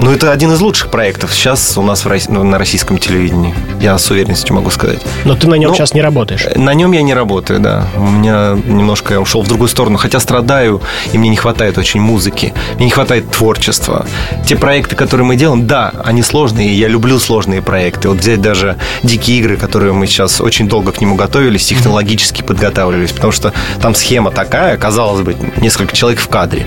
ну, 0.00 0.12
это 0.12 0.30
один 0.32 0.52
из 0.52 0.60
лучших 0.60 0.90
проектов 0.90 1.34
сейчас 1.34 1.76
у 1.76 1.82
нас 1.82 2.04
в, 2.04 2.28
ну, 2.28 2.44
на 2.44 2.58
российском 2.58 2.98
телевидении. 2.98 3.54
Я 3.80 3.98
с 3.98 4.10
уверенностью 4.10 4.54
могу 4.54 4.70
сказать. 4.70 5.00
Но 5.24 5.34
ты 5.34 5.48
на 5.48 5.54
нем 5.56 5.70
Ну, 5.70 5.76
сейчас 5.76 5.94
не 5.94 6.00
работаешь. 6.02 6.46
На 6.56 6.74
нем 6.74 6.92
я 6.92 7.02
не 7.02 7.12
работаю, 7.14 7.60
да. 7.60 7.86
У 7.96 8.02
меня 8.02 8.56
немножко 8.66 9.14
я 9.14 9.20
ушел 9.20 9.42
в 9.42 9.48
другую 9.48 9.68
сторону, 9.68 9.98
хотя 9.98 10.20
страдаю, 10.20 10.80
и 11.12 11.18
мне 11.18 11.28
не 11.28 11.36
хватает 11.36 11.76
очень 11.78 12.00
музыки, 12.00 12.54
мне 12.76 12.86
не 12.86 12.90
хватает 12.90 13.30
творчества. 13.30 14.06
Те 14.46 14.56
проекты, 14.56 14.96
которые 14.96 15.26
мы 15.26 15.36
делаем, 15.36 15.66
да, 15.66 15.92
они 16.04 16.22
сложные, 16.22 16.74
я 16.74 16.88
люблю 16.88 17.18
сложные 17.18 17.62
проекты. 17.62 18.08
Вот 18.08 18.18
взять 18.18 18.40
даже 18.40 18.76
«Дикие 19.02 19.38
игры», 19.38 19.56
которые 19.56 19.92
мы 19.92 20.06
сейчас 20.06 20.40
очень 20.40 20.68
долго 20.68 20.92
к 20.92 21.00
нему 21.00 21.14
готовились, 21.14 21.66
технологически 21.66 22.42
подготавливались, 22.42 23.12
потому 23.12 23.32
что 23.32 23.52
там 23.80 23.94
схема 23.94 24.30
такая, 24.30 24.76
казалось 24.76 25.22
бы, 25.22 25.36
несколько 25.56 25.94
человек 25.96 26.20
в 26.20 26.28
кадре. 26.28 26.66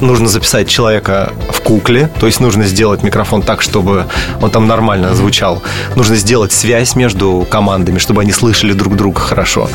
Нужно 0.00 0.28
записать 0.28 0.68
человека 0.68 1.32
в 1.50 1.60
кукле, 1.60 2.10
то 2.20 2.26
есть 2.26 2.40
нужно 2.40 2.64
сделать 2.64 3.02
микрофон 3.02 3.42
так, 3.42 3.62
чтобы 3.62 4.06
он 4.40 4.50
там 4.50 4.66
нормально 4.66 5.14
звучал. 5.14 5.62
Нужно 5.96 6.16
сделать 6.16 6.52
связь 6.52 6.94
между 6.96 7.46
командами, 7.50 7.98
чтобы 7.98 8.22
они 8.22 8.32
слышали 8.32 8.72
друг 8.72 8.96
друга 8.96 9.20
хорошо. 9.20 9.68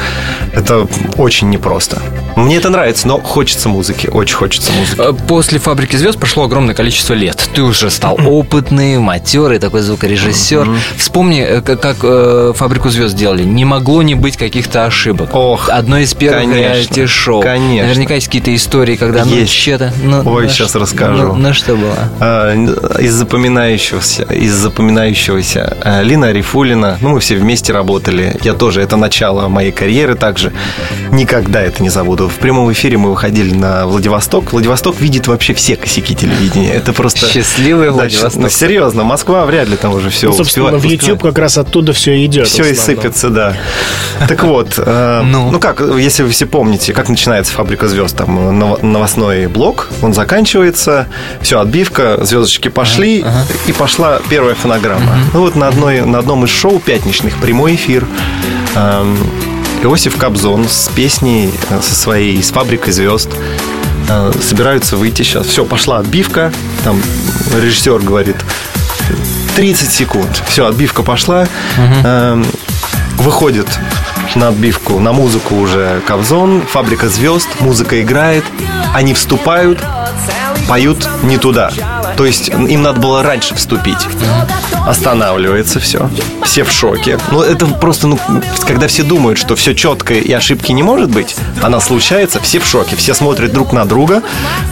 Это 0.54 0.88
очень 1.18 1.50
непросто. 1.50 2.02
Мне 2.36 2.58
это 2.58 2.70
нравится, 2.70 3.08
но 3.08 3.20
хочется 3.20 3.70
музыки, 3.70 4.08
очень 4.08 4.36
хочется 4.36 4.72
музыки. 4.72 5.02
Э, 5.02 5.14
После 5.28 5.60
«Фабрики 5.60 5.96
звезд» 5.96 6.18
прошло 6.18 6.44
огромное 6.44 6.74
количество 6.76 6.99
лет. 7.14 7.50
Ты 7.54 7.62
уже 7.62 7.90
стал 7.90 8.18
опытный, 8.26 8.98
матерый 9.00 9.60
такой 9.60 9.82
звукорежиссер. 9.82 10.68
Вспомни, 10.98 11.42
э, 11.42 11.62
как, 11.62 11.80
как, 11.82 11.98
э, 12.04 12.54
«Фабрику 12.56 12.90
звезд» 12.90 13.16
делали. 13.16 13.44
Не 13.44 13.66
могло 13.66 14.02
не 14.02 14.16
быть 14.16 14.38
каких-то 14.38 14.86
ошибок. 14.86 15.30
Ох, 15.34 15.70
Одно 15.70 15.98
из 15.98 16.14
первых 16.14 16.54
реалити-шоу. 16.56 17.42
конечно. 17.42 17.88
Наверняка 17.88 18.16
есть 18.16 18.28
какие-то 18.28 18.56
истории, 18.56 18.96
когда 18.96 19.26
ну, 19.26 19.34
Есть. 19.36 19.54
что-то... 19.54 19.94
Ну, 20.04 20.22
Ой, 20.26 20.44
ну, 20.44 20.50
щас 20.50 20.72
ш- 20.74 20.80
расскажу. 20.80 21.28
Ну, 21.28 21.36
ну, 21.36 21.54
что 21.54 21.76
было? 21.76 21.96
А, 22.20 22.54
Из 23.00 23.14
запоминающегося, 23.14 24.24
из 24.24 24.54
запоминающегося 24.54 25.78
а, 25.82 26.02
Лина 26.02 26.28
Арифулина, 26.28 26.98
ну, 27.02 27.10
мы 27.10 27.20
все 27.20 27.36
вместе 27.36 27.74
работали. 27.74 28.36
Я 28.44 28.54
тоже, 28.54 28.82
это 28.82 28.96
начало 28.98 29.48
моей 29.48 29.72
карьеры 29.72 30.16
также. 30.16 30.52
Никогда 31.12 31.62
это 31.62 31.82
не 31.84 31.90
забуду. 31.90 32.28
В 32.28 32.36
прямом 32.36 32.72
эфире 32.72 32.98
мы 32.98 33.10
выходили 33.12 33.54
на 33.54 33.86
Владивосток. 33.88 34.52
Владивосток 34.52 35.00
видит 35.00 35.28
вообще 35.28 35.54
все 35.54 35.76
косяки 35.76 36.16
телевидения. 36.16 36.72
Это 36.74 36.89
просто... 36.94 37.28
Счастливый 37.28 37.90
Владивосток. 37.92 38.42
ну, 38.42 38.50
серьезно, 38.50 39.04
Москва 39.04 39.46
вряд 39.46 39.68
ли 39.68 39.76
там 39.78 39.94
уже 39.94 40.10
все 40.10 40.28
Ну, 40.30 40.34
собственно, 40.34 40.78
в 40.78 40.84
YouTube 40.84 41.22
как 41.22 41.38
раз 41.38 41.58
оттуда 41.58 41.94
все 41.94 42.24
идет. 42.26 42.48
все 42.48 42.64
и 42.66 42.74
сыпется, 42.76 43.30
да. 43.30 43.56
Так 44.28 44.44
вот, 44.44 44.74
э, 44.78 45.22
Ну? 45.24 45.52
ну 45.52 45.60
как, 45.60 45.82
если 45.82 46.24
вы 46.24 46.30
все 46.30 46.46
помните, 46.46 46.94
как 46.94 47.10
начинается 47.10 47.54
«Фабрика 47.54 47.88
звезд», 47.88 48.16
там 48.18 48.58
нов- 48.60 48.82
новостной 48.84 49.48
блок, 49.48 49.90
он 50.02 50.14
заканчивается, 50.14 51.08
все, 51.42 51.60
отбивка, 51.60 52.24
звездочки 52.24 52.68
пошли, 52.70 53.26
и 53.68 53.72
пошла 53.72 54.20
первая 54.30 54.56
фонограмма. 54.56 55.18
Ну 55.34 55.42
вот 55.42 55.56
на, 55.56 55.68
одной, 55.68 56.02
на 56.02 56.20
одном 56.20 56.46
из 56.46 56.50
шоу 56.50 56.80
пятничных 56.80 57.36
прямой 57.38 57.76
эфир 57.76 58.06
эм, 58.76 59.18
Иосиф 59.84 60.18
Кобзон 60.18 60.68
с 60.68 60.90
песней 60.96 61.52
э, 61.70 61.80
со 61.82 61.96
своей, 61.96 62.42
с 62.44 62.52
«Фабрикой 62.52 62.92
звезд» 62.94 63.30
э, 64.08 64.32
собираются 64.42 64.98
выйти 64.98 65.24
сейчас. 65.24 65.48
Все, 65.48 65.66
пошла 65.66 66.00
отбивка, 66.00 66.52
там 66.84 67.02
режиссер 67.62 68.00
говорит, 68.00 68.38
30 69.56 69.92
секунд. 69.92 70.44
Все, 70.48 70.66
отбивка 70.66 71.04
пошла. 71.04 71.48
Эм, 72.04 72.46
выходит 73.18 73.68
на 74.36 74.50
отбивку, 74.50 75.00
на 75.00 75.12
музыку 75.12 75.56
уже 75.56 76.02
Кобзон, 76.06 76.62
фабрика 76.62 77.10
звезд, 77.10 77.48
музыка 77.60 78.02
играет, 78.02 78.44
они 78.94 79.14
вступают, 79.14 79.80
поют 80.68 81.08
не 81.24 81.38
туда. 81.38 81.72
То 82.20 82.26
есть 82.26 82.50
им 82.50 82.82
надо 82.82 83.00
было 83.00 83.24
раньше 83.24 83.56
вступить. 83.56 84.06
Останавливается 84.86 85.80
все. 85.80 86.10
Все 86.44 86.66
в 86.66 86.72
шоке. 86.72 87.18
Ну, 87.32 87.42
это 87.42 87.66
просто, 87.68 88.08
ну, 88.08 88.20
когда 88.68 88.90
все 88.90 89.04
думают, 89.04 89.40
что 89.40 89.56
все 89.56 89.74
четко 89.74 90.14
и 90.16 90.30
ошибки 90.34 90.74
не 90.74 90.84
может 90.84 91.10
быть, 91.10 91.38
она 91.62 91.80
случается, 91.80 92.42
все 92.42 92.60
в 92.60 92.66
шоке. 92.66 92.98
Все 92.98 93.14
смотрят 93.14 93.54
друг 93.54 93.72
на 93.72 93.86
друга, 93.86 94.22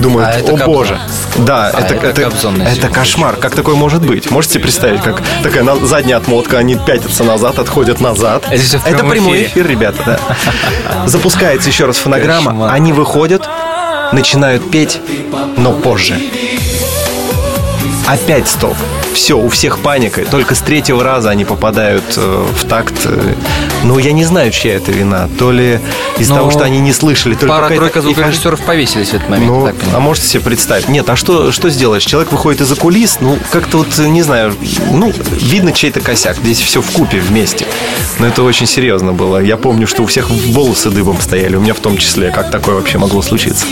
думают, 0.02 0.28
А 0.46 0.54
о 0.56 0.66
боже. 0.66 1.00
Да, 1.38 1.68
А 1.74 1.80
это, 1.80 1.94
это 1.96 2.22
это, 2.24 2.50
это 2.66 2.90
кошмар. 2.90 3.38
Как 3.38 3.56
такое 3.56 3.76
может 3.76 4.06
быть? 4.06 4.30
Можете 4.30 4.60
представить, 4.60 5.02
как 5.02 5.24
такая 5.42 5.64
задняя 5.86 6.18
отмотка, 6.18 6.58
они 6.58 6.76
пятятся 6.76 7.24
назад, 7.24 7.60
отходят 7.60 8.02
назад. 8.02 8.44
Это 8.52 8.62
всё 8.62 8.80
в 8.80 8.86
Это 8.86 9.06
прямой 9.06 9.44
эфире. 9.44 9.48
эфир, 9.48 9.68
ребята, 9.68 10.04
да. 10.06 11.08
Запускается 11.08 11.70
еще 11.70 11.86
раз 11.86 11.96
фонограмма, 11.96 12.74
они 12.74 12.92
выходят, 12.92 13.48
начинают 14.12 14.70
петь, 14.70 15.00
но 15.56 15.72
позже. 15.72 16.20
Опять 18.08 18.48
стоп. 18.48 18.78
Все, 19.14 19.38
у 19.38 19.50
всех 19.50 19.80
паника. 19.80 20.24
Только 20.26 20.56
с 20.56 20.60
третьего 20.60 21.04
раза 21.04 21.30
они 21.30 21.44
попадают 21.46 22.04
э, 22.18 22.46
в 22.56 22.66
такт. 22.66 22.94
э, 23.06 23.34
Ну, 23.84 23.98
я 24.00 24.12
не 24.12 24.24
знаю, 24.26 24.52
чья 24.52 24.76
это 24.76 24.92
вина. 24.92 25.28
То 25.40 25.52
ли 25.52 25.80
из-за 26.18 26.34
Ну, 26.34 26.40
того, 26.40 26.52
что 26.52 26.64
они 26.64 26.80
не 26.80 26.94
слышали, 26.94 27.36
то 27.36 27.48
Пара-тройка 27.48 28.02
звукорежиссеров 28.02 28.60
повесились 28.62 29.10
в 29.10 29.14
этот 29.16 29.30
момент. 29.30 29.48
ну, 29.52 29.72
а 29.94 30.00
можете 30.00 30.28
себе 30.28 30.42
представить? 30.44 30.88
Нет, 30.88 31.10
а 31.10 31.16
что, 31.16 31.52
что 31.52 31.70
сделаешь? 31.70 32.04
Человек 32.06 32.32
выходит 32.32 32.62
из-за 32.62 32.76
кулис, 32.76 33.18
ну, 33.22 33.38
как-то 33.52 33.80
вот, 33.80 33.98
не 33.98 34.22
знаю, 34.22 34.54
ну, 34.92 35.12
видно 35.32 35.72
чей-то 35.72 36.00
косяк. 36.00 36.38
Здесь 36.38 36.60
все 36.60 36.82
в 36.82 36.90
купе 36.92 37.20
вместе. 37.20 37.66
Но 38.20 38.28
это 38.28 38.44
очень 38.44 38.68
серьезно 38.68 39.14
было. 39.14 39.38
Я 39.40 39.58
помню, 39.58 39.88
что 39.88 40.04
у 40.04 40.06
всех 40.06 40.30
волосы 40.30 40.90
дыбом 40.90 41.20
стояли, 41.22 41.56
у 41.56 41.62
меня 41.62 41.74
в 41.74 41.80
том 41.80 41.98
числе. 41.98 42.32
Как 42.32 42.52
такое 42.52 42.76
вообще 42.76 42.98
могло 42.98 43.22
случиться? 43.22 43.66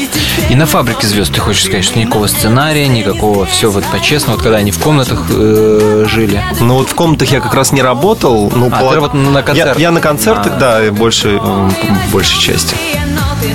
И 0.50 0.56
на 0.56 0.66
фабрике 0.66 1.08
звезд 1.08 1.34
ты 1.34 1.40
хочешь 1.40 1.64
сказать, 1.66 1.84
что 1.86 2.00
никакого 2.00 2.28
сценария, 2.28 2.88
никакого 2.88 3.46
все 3.46 3.70
вот 3.70 3.84
по-честному, 3.86 4.36
вот 4.38 4.44
когда 4.44 4.58
они 4.58 4.72
в 4.72 4.80
комнатах 4.80 5.22
э, 5.36 6.06
жили. 6.08 6.42
Ну, 6.62 6.76
вот 6.76 6.90
в 6.90 6.96
комнатах 6.96 7.32
я 7.32 7.40
как 7.40 7.54
раз 7.54 7.72
не 7.72 7.82
работал. 7.82 8.52
Ну, 8.54 8.68
А, 8.72 8.80
по- 8.82 8.90
ты 8.90 8.96
работал 8.96 9.20
на 9.20 9.38
я, 9.40 9.44
концертах? 9.44 9.80
я 9.80 9.92
на 9.92 10.02
концертах, 10.02 10.54
А. 10.56 10.60
да, 10.60 10.92
больше, 10.92 11.40
большей 12.12 12.40
части. 12.40 12.76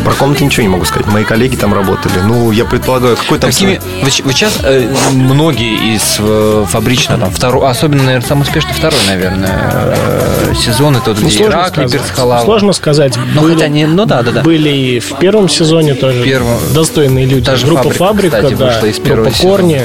Про 0.05 0.13
комнаты 0.15 0.45
ничего 0.45 0.63
не 0.63 0.69
могу 0.69 0.85
сказать. 0.85 1.07
Мои 1.09 1.25
коллеги 1.25 1.57
там 1.57 1.75
работали. 1.75 2.21
Ну, 2.25 2.51
я 2.51 2.65
предполагаю, 2.65 3.17
какой 3.17 3.39
там... 3.39 3.51
Какими, 3.51 3.81
вы, 4.03 4.11
сейчас 4.11 4.59
э, 4.63 4.93
многие 5.13 5.95
из 5.95 6.17
э, 6.19 6.65
фабрично, 6.69 7.19
там, 7.19 7.31
второй, 7.31 7.69
особенно, 7.69 8.03
наверное, 8.05 8.27
самый 8.27 8.43
успешный 8.43 8.73
второй, 8.73 8.99
наверное, 9.07 9.71
э, 9.75 10.55
сезон, 10.55 10.97
это 10.97 11.11
вот 11.11 11.21
Ну, 11.21 11.29
где 11.29 11.37
сложно 11.37 11.53
Иракли, 11.55 11.73
сказать. 11.87 11.93
Перцхалава. 11.93 12.45
Сложно 12.45 12.73
сказать. 12.73 13.19
Ну, 13.35 13.43
Были- 13.43 13.55
хотя 13.55 13.69
не- 13.69 13.87
ну 13.87 14.07
да, 14.07 14.23
да, 14.23 14.31
да. 14.33 14.43
Были 14.43 14.69
и 14.71 15.01
в 15.01 15.19
первом 15.19 15.49
сезоне 15.49 15.95
тоже 15.95 16.23
Первом. 16.23 16.59
достойные 16.73 17.27
люди. 17.27 17.45
Та 17.45 17.57
же 17.57 17.67
группа 17.67 17.91
«Фабрика», 17.91 18.05
Фабрика, 18.05 18.37
кстати, 18.37 18.55
да, 18.55 18.67
вышла 18.67 18.87
из 18.87 18.99
первого 18.99 19.25
группа. 19.25 19.39
Корни. 19.43 19.83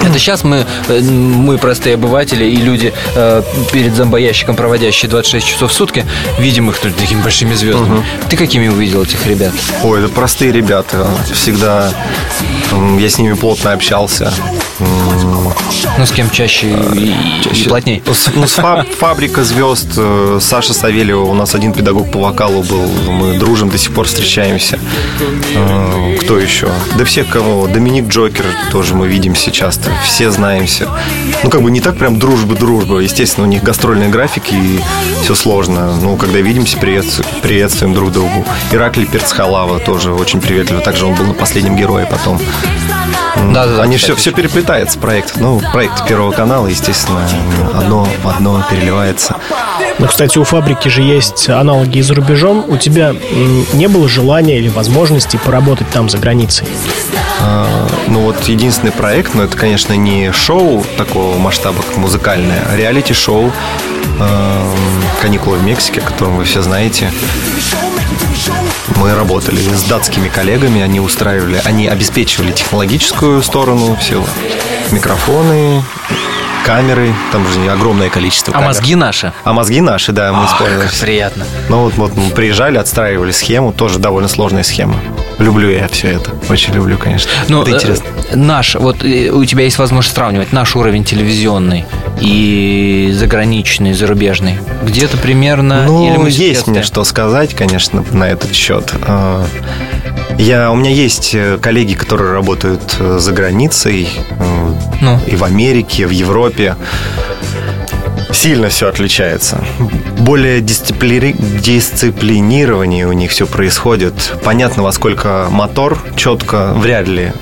Это 0.00 0.18
сейчас 0.18 0.44
мы, 0.44 0.64
э, 0.88 1.00
мы 1.00 1.58
простые 1.58 1.94
обыватели 1.94 2.44
и 2.44 2.56
люди 2.56 2.92
э, 3.14 3.42
перед 3.72 3.94
зомбоящиком, 3.94 4.56
проводящие 4.56 5.10
26 5.10 5.46
часов 5.46 5.70
в 5.70 5.74
сутки, 5.74 6.06
видим 6.38 6.70
их 6.70 6.78
тут 6.78 6.96
такими 6.96 7.20
большими 7.22 7.54
звездами. 7.54 8.04
Ты 8.28 8.36
какими 8.36 8.68
увидел 8.88 9.02
этих 9.02 9.26
ребят? 9.26 9.52
Ой, 9.82 10.02
это 10.02 10.08
простые 10.12 10.50
ребята. 10.50 11.06
Всегда 11.32 11.92
я 12.98 13.08
с 13.08 13.18
ними 13.18 13.34
плотно 13.34 13.72
общался. 13.72 14.32
М, 15.48 15.92
Ну, 15.98 16.06
с 16.06 16.10
кем 16.12 16.30
чаще 16.30 16.68
и, 16.68 17.06
и 17.08 17.14
чаще- 17.42 17.68
плотней? 17.68 18.02
С- 18.06 18.30
ну, 18.34 18.46
с 18.46 18.52
фаб- 18.54 18.88
фабрика 18.88 19.44
звезд 19.44 19.88
э, 19.96 20.38
Саша 20.40 20.72
Савельева, 20.74 21.22
у 21.24 21.34
нас 21.34 21.54
один 21.54 21.72
педагог 21.72 22.10
по 22.10 22.20
вокалу 22.20 22.62
был. 22.62 22.86
Мы 23.08 23.38
дружим, 23.38 23.68
до 23.68 23.78
сих 23.78 23.92
пор 23.92 24.06
встречаемся. 24.06 24.78
Э, 25.54 26.16
Кто 26.20 26.38
еще? 26.38 26.68
Да 26.96 27.04
все 27.04 27.24
кого. 27.24 27.66
Доминик 27.66 28.08
Джокер 28.08 28.44
тоже 28.72 28.94
мы 28.94 29.08
видимся 29.08 29.50
часто. 29.50 29.90
Все 30.04 30.30
знаемся. 30.30 30.88
Ну, 31.42 31.50
как 31.50 31.62
бы 31.62 31.70
не 31.70 31.80
так 31.80 31.96
прям 31.96 32.18
дружба-дружба. 32.18 32.98
Естественно, 33.00 33.46
у 33.46 33.50
них 33.50 33.62
гастрольные 33.62 34.08
графики 34.08 34.54
и 34.54 34.80
все 35.22 35.34
сложно. 35.34 35.96
Ну, 36.00 36.16
когда 36.16 36.38
видимся, 36.40 36.76
приветствуем, 37.42 37.94
друг 37.94 38.12
другу. 38.12 38.44
Ираклий 38.72 39.06
Перцхалава 39.06 39.78
тоже 39.80 40.12
очень 40.12 40.40
приветливо. 40.40 40.80
Также 40.80 41.06
он 41.06 41.14
был 41.14 41.24
на 41.26 41.34
последнем 41.34 41.76
герое 41.76 42.06
потом. 42.06 42.38
Да, 43.52 43.66
да, 43.66 43.76
да, 43.76 43.82
Они 43.82 43.96
кстати, 43.96 44.12
все, 44.12 44.20
все 44.20 44.32
переплетается 44.32 44.98
проект. 44.98 45.36
Ну, 45.40 45.60
проект 45.72 46.06
Первого 46.06 46.32
канала, 46.32 46.66
естественно, 46.66 47.20
одно 47.74 48.06
в 48.22 48.28
одно 48.28 48.62
переливается. 48.68 49.36
Ну, 49.98 50.06
кстати, 50.06 50.38
у 50.38 50.44
фабрики 50.44 50.88
же 50.88 51.02
есть 51.02 51.48
аналоги 51.48 51.98
и 51.98 52.02
за 52.02 52.14
рубежом. 52.14 52.64
У 52.68 52.76
тебя 52.76 53.14
не 53.72 53.86
было 53.88 54.08
желания 54.08 54.58
или 54.58 54.68
возможности 54.68 55.36
поработать 55.36 55.88
там 55.90 56.08
за 56.08 56.18
границей? 56.18 56.66
А, 57.40 57.86
Ну 58.08 58.20
вот 58.20 58.42
единственный 58.44 58.92
проект, 58.92 59.34
но 59.34 59.44
это, 59.44 59.56
конечно, 59.56 59.92
не 59.92 60.32
шоу 60.32 60.84
такого 60.96 61.36
масштаба, 61.38 61.82
как 61.82 61.96
музыкальное, 61.96 62.64
а 62.70 62.76
реалити-шоу 62.76 63.52
эм, 64.20 64.74
«Каникулы 65.20 65.58
в 65.58 65.62
Мексике», 65.62 66.00
о 66.00 66.04
котором 66.04 66.36
вы 66.36 66.44
все 66.44 66.62
знаете. 66.62 67.12
Мы 68.96 69.14
работали 69.14 69.60
с 69.60 69.82
датскими 69.84 70.28
коллегами, 70.28 70.80
они 70.80 71.00
устраивали, 71.00 71.60
они 71.64 71.86
обеспечивали 71.88 72.52
технологическую 72.52 73.42
сторону, 73.42 73.96
все 74.00 74.24
микрофоны, 74.90 75.82
камеры, 76.64 77.14
там 77.32 77.46
же 77.46 77.70
огромное 77.70 78.10
количество 78.10 78.52
А 78.52 78.54
камер. 78.54 78.66
мозги 78.68 78.94
наши? 78.94 79.32
А 79.44 79.52
мозги 79.52 79.80
наши, 79.80 80.12
да, 80.12 80.32
мы 80.32 80.44
Ах, 80.44 80.52
использовали. 80.54 80.86
как 80.88 80.94
приятно. 80.98 81.46
Ну 81.68 81.82
вот, 81.84 81.94
вот 81.94 82.16
мы 82.16 82.30
приезжали, 82.30 82.78
отстраивали 82.78 83.30
схему, 83.30 83.72
тоже 83.72 83.98
довольно 83.98 84.28
сложная 84.28 84.62
схема. 84.64 84.96
Люблю 85.38 85.70
я 85.70 85.86
все 85.88 86.08
это. 86.08 86.32
Очень 86.50 86.74
люблю, 86.74 86.98
конечно. 86.98 87.30
Ну, 87.48 87.62
это 87.62 87.70
э, 87.70 87.74
интересно. 87.74 88.06
наш, 88.34 88.74
вот 88.74 89.04
э, 89.04 89.30
у 89.30 89.44
тебя 89.44 89.64
есть 89.64 89.78
возможность 89.78 90.14
сравнивать 90.16 90.52
наш 90.52 90.74
уровень 90.74 91.04
телевизионный 91.04 91.84
и 92.20 93.10
заграничный, 93.16 93.92
зарубежный. 93.92 94.58
Где-то 94.82 95.16
примерно... 95.16 95.84
Ну, 95.86 96.10
или 96.10 96.16
мы 96.16 96.30
есть 96.30 96.66
мне 96.66 96.82
что 96.82 97.04
сказать, 97.04 97.54
конечно, 97.54 98.04
на 98.12 98.24
этот 98.28 98.52
счет. 98.52 98.92
А, 99.02 99.44
Я, 100.38 100.72
у 100.72 100.76
меня 100.76 100.90
есть 100.90 101.34
э, 101.34 101.58
коллеги, 101.60 101.94
которые 101.94 102.32
работают 102.32 102.96
за 102.98 103.32
границей, 103.32 104.08
Ну. 105.00 105.20
и 105.26 105.36
в 105.36 105.44
Америке, 105.44 106.06
в 106.06 106.10
Европе. 106.10 106.74
Сильно 108.32 108.68
все 108.68 108.88
отличается. 108.88 109.64
Более 110.18 110.60
дисциплини... 110.60 111.34
дисциплинирование 111.38 113.06
у 113.06 113.12
них 113.12 113.30
все 113.30 113.46
происходит. 113.46 114.34
Понятно, 114.44 114.82
во 114.82 114.92
сколько 114.92 115.46
мотор, 115.50 115.98
четко, 116.16 116.72
вряд 116.74 117.08
ли 117.08 117.32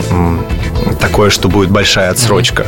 такое, 1.00 1.30
что 1.30 1.48
будет 1.48 1.70
большая 1.70 2.10
отсрочка. 2.10 2.66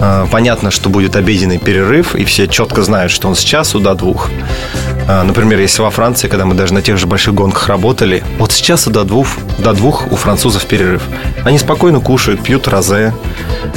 А, 0.00 0.26
Понятно, 0.30 0.70
что 0.70 0.88
будет 0.88 1.16
обеденный 1.16 1.58
перерыв, 1.58 2.14
и 2.14 2.24
все 2.24 2.48
четко 2.48 2.82
знают, 2.82 3.12
что 3.12 3.28
он 3.28 3.34
с 3.36 3.40
часу 3.40 3.80
до 3.80 3.94
двух. 3.94 4.30
А, 5.08 5.22
Например, 5.24 5.58
если 5.60 5.82
во 5.82 5.90
Франции, 5.90 6.28
когда 6.28 6.44
мы 6.46 6.54
даже 6.54 6.74
на 6.74 6.82
тех 6.82 6.96
же 6.98 7.06
больших 7.06 7.34
гонках 7.34 7.68
работали, 7.68 8.24
вот 8.38 8.52
с 8.52 8.56
часа 8.56 8.90
до 8.90 9.04
двух, 9.04 9.28
до 9.58 9.72
двух 9.72 10.10
у 10.10 10.16
французов 10.16 10.64
перерыв. 10.66 11.02
Они 11.44 11.58
спокойно 11.58 12.00
кушают, 12.00 12.42
пьют 12.42 12.66
розе. 12.68 13.14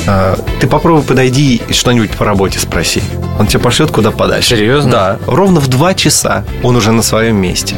А, 0.08 0.38
Ты 0.60 0.67
попробуй 0.67 1.04
подойди 1.04 1.62
и 1.67 1.74
что-нибудь 1.74 2.12
по 2.12 2.26
работе 2.26 2.60
спроси. 2.60 3.02
Он 3.39 3.48
тебя 3.48 3.60
пошлет 3.60 3.91
куда 3.91 4.12
подальше. 4.12 4.56
Серьезно? 4.56 4.91
Да. 4.91 5.19
Ровно 5.26 5.60
в 5.60 5.67
два 5.67 5.93
часа 5.93 6.43
он 6.62 6.76
уже 6.76 6.91
на 6.91 7.02
своем 7.02 7.36
месте. 7.38 7.78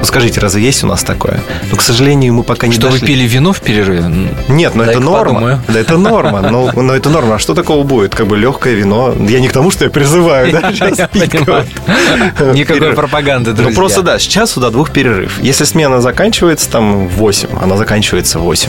Ну, 0.00 0.04
скажите, 0.04 0.40
разве 0.40 0.62
есть 0.62 0.84
у 0.84 0.86
нас 0.86 1.02
такое? 1.02 1.40
Но, 1.70 1.76
к 1.76 1.82
сожалению, 1.82 2.32
мы 2.34 2.42
пока 2.44 2.66
не 2.68 2.72
Что 2.72 2.86
вы 2.86 2.92
дошли. 2.94 3.08
пили 3.08 3.26
вино 3.26 3.52
в 3.52 3.60
перерыве? 3.60 4.04
Нет, 4.48 4.74
но 4.76 4.84
это 4.84 4.92
Дай-ка 4.94 5.00
норма. 5.04 5.34
подумаю. 5.34 5.62
Да, 5.68 5.78
это 5.80 5.98
норма. 5.98 6.40
Но, 6.40 6.70
но 6.74 6.94
это 6.94 7.10
норма. 7.10 7.34
А 7.36 7.38
что 7.38 7.54
такого 7.54 7.82
будет? 7.84 8.14
Как 8.14 8.26
бы 8.26 8.36
легкое 8.36 8.74
вино. 8.74 9.14
Я 9.28 9.40
не 9.40 9.48
к 9.48 9.52
тому, 9.52 9.70
что 9.70 9.84
я 9.84 9.90
призываю, 9.90 10.52
да, 10.52 10.72
сейчас 10.72 11.08
пить. 11.12 11.34
Никакой 11.34 12.92
пропаганды, 12.92 13.52
друзья. 13.52 13.70
Ну, 13.70 13.74
просто 13.76 14.02
да, 14.02 14.18
с 14.18 14.22
часу 14.22 14.60
до 14.60 14.70
двух 14.70 14.90
перерыв. 14.90 15.38
Если 15.42 15.64
смена 15.64 16.00
заканчивается 16.00 16.70
там 16.70 17.08
в 17.08 17.16
8, 17.16 17.48
она 17.60 17.76
заканчивается 17.76 18.38
в 18.38 18.42
8. 18.42 18.68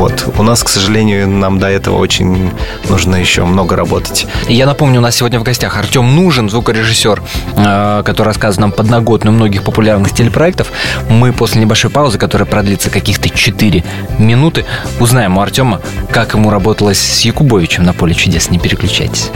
Вот. 0.00 0.32
У 0.38 0.42
нас, 0.42 0.64
к 0.64 0.70
сожалению, 0.70 1.28
нам 1.28 1.58
до 1.58 1.66
этого 1.66 1.98
очень 1.98 2.50
нужно 2.88 3.16
еще 3.16 3.44
много 3.44 3.76
работать. 3.76 4.26
Я 4.48 4.64
напомню, 4.64 5.00
у 5.00 5.02
нас 5.02 5.16
сегодня 5.16 5.38
в 5.38 5.42
гостях 5.42 5.76
Артем 5.76 6.16
Нужен, 6.16 6.48
звукорежиссер, 6.48 7.22
э, 7.54 8.02
который 8.02 8.28
рассказывает 8.28 8.60
нам 8.60 8.72
подноготную 8.72 9.34
многих 9.34 9.62
популярных 9.62 10.14
телепроектов. 10.14 10.68
Мы 11.10 11.34
после 11.34 11.60
небольшой 11.60 11.90
паузы, 11.90 12.16
которая 12.16 12.46
продлится 12.46 12.88
каких-то 12.88 13.28
4 13.28 13.84
минуты, 14.16 14.64
узнаем 15.00 15.36
у 15.36 15.42
Артема, 15.42 15.82
как 16.10 16.32
ему 16.32 16.48
работалось 16.48 16.98
с 16.98 17.20
Якубовичем 17.20 17.84
на 17.84 17.92
поле 17.92 18.14
чудес. 18.14 18.48
Не 18.48 18.58
переключайтесь. 18.58 19.30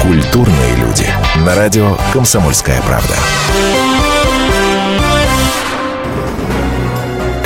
Культурные 0.00 0.76
люди. 0.76 1.06
На 1.44 1.54
радио 1.54 1.98
«Комсомольская 2.14 2.80
правда». 2.86 3.16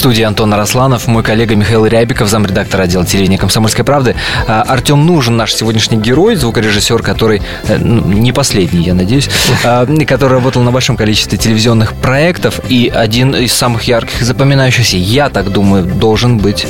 Студии 0.00 0.22
Антон 0.22 0.54
Арасланов, 0.54 1.08
мой 1.08 1.22
коллега 1.22 1.54
Михаил 1.54 1.84
Рябиков, 1.84 2.26
замредактор 2.26 2.80
отдела 2.80 3.04
телевидения 3.04 3.36
«Комсомольской 3.36 3.84
правды». 3.84 4.16
А, 4.48 4.62
Артем 4.62 5.04
Нужен, 5.04 5.36
наш 5.36 5.52
сегодняшний 5.52 5.98
герой, 5.98 6.36
звукорежиссер, 6.36 7.02
который, 7.02 7.42
э, 7.68 7.76
ну, 7.76 8.06
не 8.06 8.32
последний, 8.32 8.82
я 8.82 8.94
надеюсь, 8.94 9.28
а, 9.62 9.86
который 10.06 10.32
работал 10.32 10.62
на 10.62 10.72
большом 10.72 10.96
количестве 10.96 11.36
телевизионных 11.36 11.92
проектов. 11.92 12.62
И 12.70 12.88
один 12.88 13.34
из 13.34 13.52
самых 13.52 13.82
ярких 13.82 14.22
и 14.22 14.24
запоминающихся, 14.24 14.96
я 14.96 15.28
так 15.28 15.52
думаю, 15.52 15.84
должен 15.84 16.38
быть 16.38 16.66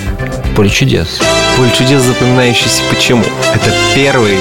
«Поле 0.56 0.68
чудес». 0.68 1.20
Поле 1.56 1.70
чудес 1.78 2.02
запоминающийся 2.02 2.82
почему? 2.90 3.22
Это 3.54 3.72
первый, 3.94 4.38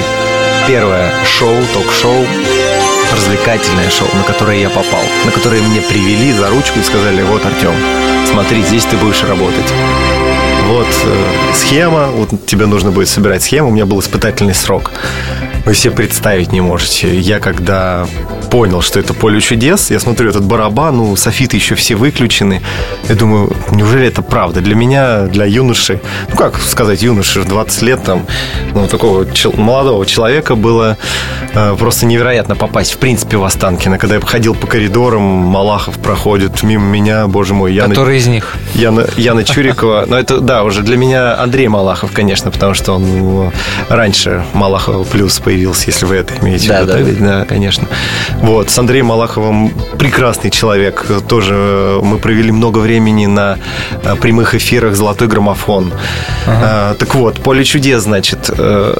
первое 0.66 1.12
шоу, 1.24 1.54
ток-шоу, 1.72 2.26
развлекательное 3.12 3.90
шоу, 3.90 4.08
на 4.14 4.22
которое 4.22 4.60
я 4.60 4.70
попал, 4.70 5.02
на 5.24 5.30
которое 5.30 5.62
мне 5.62 5.80
привели 5.80 6.32
за 6.32 6.48
ручку 6.48 6.78
и 6.78 6.82
сказали, 6.82 7.22
вот, 7.22 7.44
Артем, 7.44 7.74
смотри, 8.26 8.62
здесь 8.62 8.84
ты 8.84 8.96
будешь 8.96 9.22
работать. 9.22 9.72
Вот 10.70 10.86
э, 10.86 11.54
схема, 11.54 12.06
вот 12.12 12.46
тебе 12.46 12.66
нужно 12.66 12.92
будет 12.92 13.08
собирать 13.08 13.42
схему, 13.42 13.68
у 13.68 13.72
меня 13.72 13.86
был 13.86 13.98
испытательный 13.98 14.54
срок. 14.54 14.92
Вы 15.66 15.74
себе 15.74 15.92
представить 15.92 16.52
не 16.52 16.60
можете. 16.60 17.18
Я 17.18 17.38
когда 17.38 18.06
понял, 18.50 18.80
что 18.80 18.98
это 18.98 19.12
поле 19.14 19.40
чудес, 19.40 19.90
я 19.90 20.00
смотрю 20.00 20.30
этот 20.30 20.44
барабан, 20.44 20.96
ну, 20.96 21.16
софиты 21.16 21.56
еще 21.56 21.74
все 21.74 21.94
выключены. 21.96 22.62
Я 23.08 23.14
думаю, 23.14 23.52
неужели 23.70 24.06
это 24.06 24.22
правда? 24.22 24.60
Для 24.60 24.74
меня, 24.74 25.26
для 25.26 25.44
юноши, 25.44 26.00
ну, 26.30 26.36
как 26.36 26.58
сказать, 26.60 27.02
юноши, 27.02 27.42
20 27.44 27.82
лет, 27.82 28.02
там, 28.02 28.26
ну, 28.74 28.88
такого 28.88 29.30
чел- 29.32 29.52
молодого 29.52 30.06
человека 30.06 30.54
было 30.56 30.96
э, 31.52 31.76
просто 31.78 32.06
невероятно 32.06 32.56
попасть, 32.56 32.92
в 32.92 32.98
принципе, 32.98 33.36
в 33.36 33.44
Останкино. 33.44 33.98
Когда 33.98 34.16
я 34.16 34.20
ходил 34.22 34.54
по 34.54 34.66
коридорам, 34.66 35.22
Малахов 35.22 35.98
проходит 35.98 36.62
мимо 36.62 36.84
меня, 36.86 37.26
боже 37.28 37.54
мой, 37.54 37.74
я... 37.74 37.86
Который 37.86 38.16
из 38.16 38.26
них? 38.26 38.56
Яна, 38.74 39.06
Яна 39.16 39.44
Чурикова. 39.44 40.06
Но 40.08 40.18
это, 40.18 40.40
да, 40.40 40.59
уже 40.64 40.82
для 40.82 40.96
меня 40.96 41.38
Андрей 41.40 41.68
Малахов, 41.68 42.12
конечно, 42.12 42.50
потому 42.50 42.74
что 42.74 42.92
он 42.92 43.02
ну, 43.18 43.52
раньше 43.88 44.44
Малахова 44.52 45.04
плюс 45.04 45.38
появился, 45.38 45.84
если 45.88 46.06
вы 46.06 46.16
это 46.16 46.34
имеете 46.40 46.68
Да, 46.68 46.84
в 46.84 46.98
виду. 46.98 47.24
да. 47.24 47.38
да, 47.40 47.44
конечно. 47.44 47.86
Вот, 48.42 48.70
с 48.70 48.78
Андреем 48.78 49.06
Малаховым 49.06 49.72
прекрасный 49.98 50.50
человек. 50.50 51.06
Тоже 51.28 51.54
э, 51.54 52.00
мы 52.02 52.18
провели 52.18 52.52
много 52.52 52.78
времени 52.78 53.26
на 53.26 53.58
э, 54.02 54.16
прямых 54.16 54.54
эфирах 54.54 54.94
«Золотой 54.96 55.28
граммофон». 55.28 55.92
А, 56.46 56.94
так 56.94 57.14
вот, 57.14 57.40
«Поле 57.40 57.64
чудес», 57.64 58.02
значит, 58.02 58.50
э, 58.56 58.94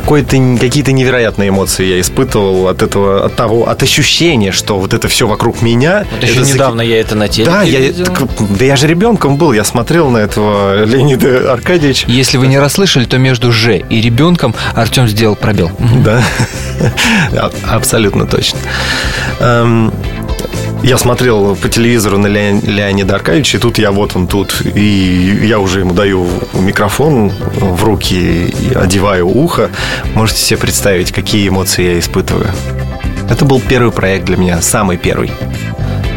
какой-то, 0.00 0.36
какие-то 0.60 0.92
невероятные 0.92 1.50
эмоции 1.50 1.84
я 1.84 2.00
испытывал 2.00 2.68
от 2.68 2.82
этого, 2.82 3.26
от 3.26 3.36
того, 3.36 3.68
от 3.68 3.82
ощущения, 3.82 4.52
что 4.52 4.78
вот 4.78 4.94
это 4.94 5.08
все 5.08 5.26
вокруг 5.26 5.62
меня. 5.62 6.04
Вот 6.10 6.22
еще 6.22 6.32
это 6.32 6.44
заки- 6.44 6.54
недавно 6.54 6.80
я 6.82 7.00
это 7.00 7.14
на 7.14 7.28
телеке 7.28 7.50
да, 7.50 7.62
я, 7.62 7.92
так, 8.04 8.22
да 8.58 8.64
я 8.64 8.76
же 8.76 8.86
ребенком 8.86 9.36
был, 9.36 9.52
я 9.52 9.64
смотрел 9.64 10.10
на 10.10 10.18
этого 10.18 10.84
Леонида 10.84 11.52
Аркадьевича. 11.52 12.06
Если 12.08 12.36
вы 12.38 12.46
не 12.46 12.58
расслышали, 12.58 13.04
то 13.04 13.18
между 13.18 13.52
«Ж» 13.52 13.78
и 13.78 14.00
ребенком 14.00 14.54
Артем 14.74 15.06
сделал 15.08 15.36
пробел. 15.36 15.70
Да, 16.04 16.22
А- 17.32 17.50
абсолютно 17.68 18.26
точно. 18.26 18.58
Я 20.82 20.96
смотрел 20.98 21.56
по 21.56 21.68
телевизору 21.68 22.18
на 22.18 22.26
Леон- 22.26 22.64
Леонида 22.66 23.16
Аркадьевича, 23.16 23.58
и 23.58 23.60
тут 23.60 23.78
я 23.78 23.90
вот 23.92 24.16
он 24.16 24.26
тут, 24.26 24.62
и 24.64 25.40
я 25.42 25.58
уже 25.58 25.80
ему 25.80 25.92
даю 25.92 26.26
микрофон 26.54 27.30
в 27.60 27.84
руки 27.84 28.54
одеваю 28.74 29.28
ухо. 29.28 29.70
Можете 30.14 30.40
себе 30.40 30.58
представить, 30.58 31.12
какие 31.12 31.48
эмоции 31.48 31.84
я 31.84 31.98
испытываю. 31.98 32.50
Это 33.28 33.44
был 33.44 33.60
первый 33.60 33.92
проект 33.92 34.24
для 34.24 34.36
меня, 34.36 34.60
самый 34.62 34.96
первый. 34.96 35.30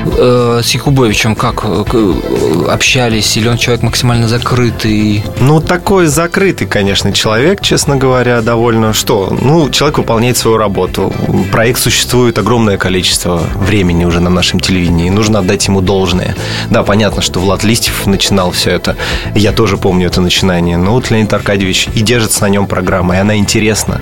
Э, 0.05 0.61
С 0.63 0.71
Якубовичем 0.71 1.35
как 1.35 1.63
э, 1.65 1.83
к- 1.89 2.69
общались? 2.71 3.37
Или 3.37 3.47
он 3.47 3.57
человек 3.57 3.83
максимально 3.83 4.27
закрытый? 4.27 5.23
Ну, 5.39 5.61
такой 5.61 6.07
закрытый, 6.07 6.67
конечно, 6.67 7.11
человек, 7.13 7.61
честно 7.61 7.95
говоря, 7.95 8.41
довольно. 8.41 8.93
Что? 8.93 9.35
Ну, 9.41 9.69
человек 9.69 9.97
выполняет 9.97 10.37
свою 10.37 10.57
работу. 10.57 11.11
Проект 11.51 11.79
существует 11.79 12.37
огромное 12.37 12.77
количество 12.77 13.41
времени 13.55 14.05
уже 14.05 14.19
на 14.19 14.29
нашем 14.29 14.59
телевидении. 14.59 15.09
Нужно 15.09 15.39
отдать 15.39 15.67
ему 15.67 15.81
должное. 15.81 16.35
Да, 16.69 16.83
понятно, 16.83 17.21
что 17.21 17.39
Влад 17.39 17.63
Листьев 17.63 18.05
начинал 18.05 18.51
все 18.51 18.71
это. 18.71 18.95
Я 19.35 19.51
тоже 19.51 19.77
помню 19.77 20.07
это 20.07 20.21
начинание. 20.21 20.77
Но 20.77 20.91
вот 20.93 21.11
Леонид 21.11 21.31
Аркадьевич 21.33 21.87
и 21.95 22.01
держится 22.01 22.41
на 22.43 22.49
нем 22.49 22.67
программа, 22.67 23.15
и 23.15 23.19
она 23.19 23.35
интересна. 23.37 24.01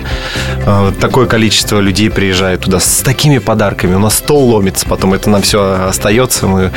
Э, 0.66 0.92
Такое 1.00 1.26
количество 1.26 1.80
людей 1.80 2.10
приезжает 2.10 2.60
туда 2.60 2.80
с 2.80 3.00
такими 3.04 3.38
подарками. 3.38 3.94
У 3.94 3.98
нас 3.98 4.16
стол 4.18 4.50
ломится, 4.50 4.86
потом 4.86 5.14
это 5.14 5.30
нам 5.30 5.42
все 5.42 5.91
остается, 5.92 6.46
мы 6.46 6.72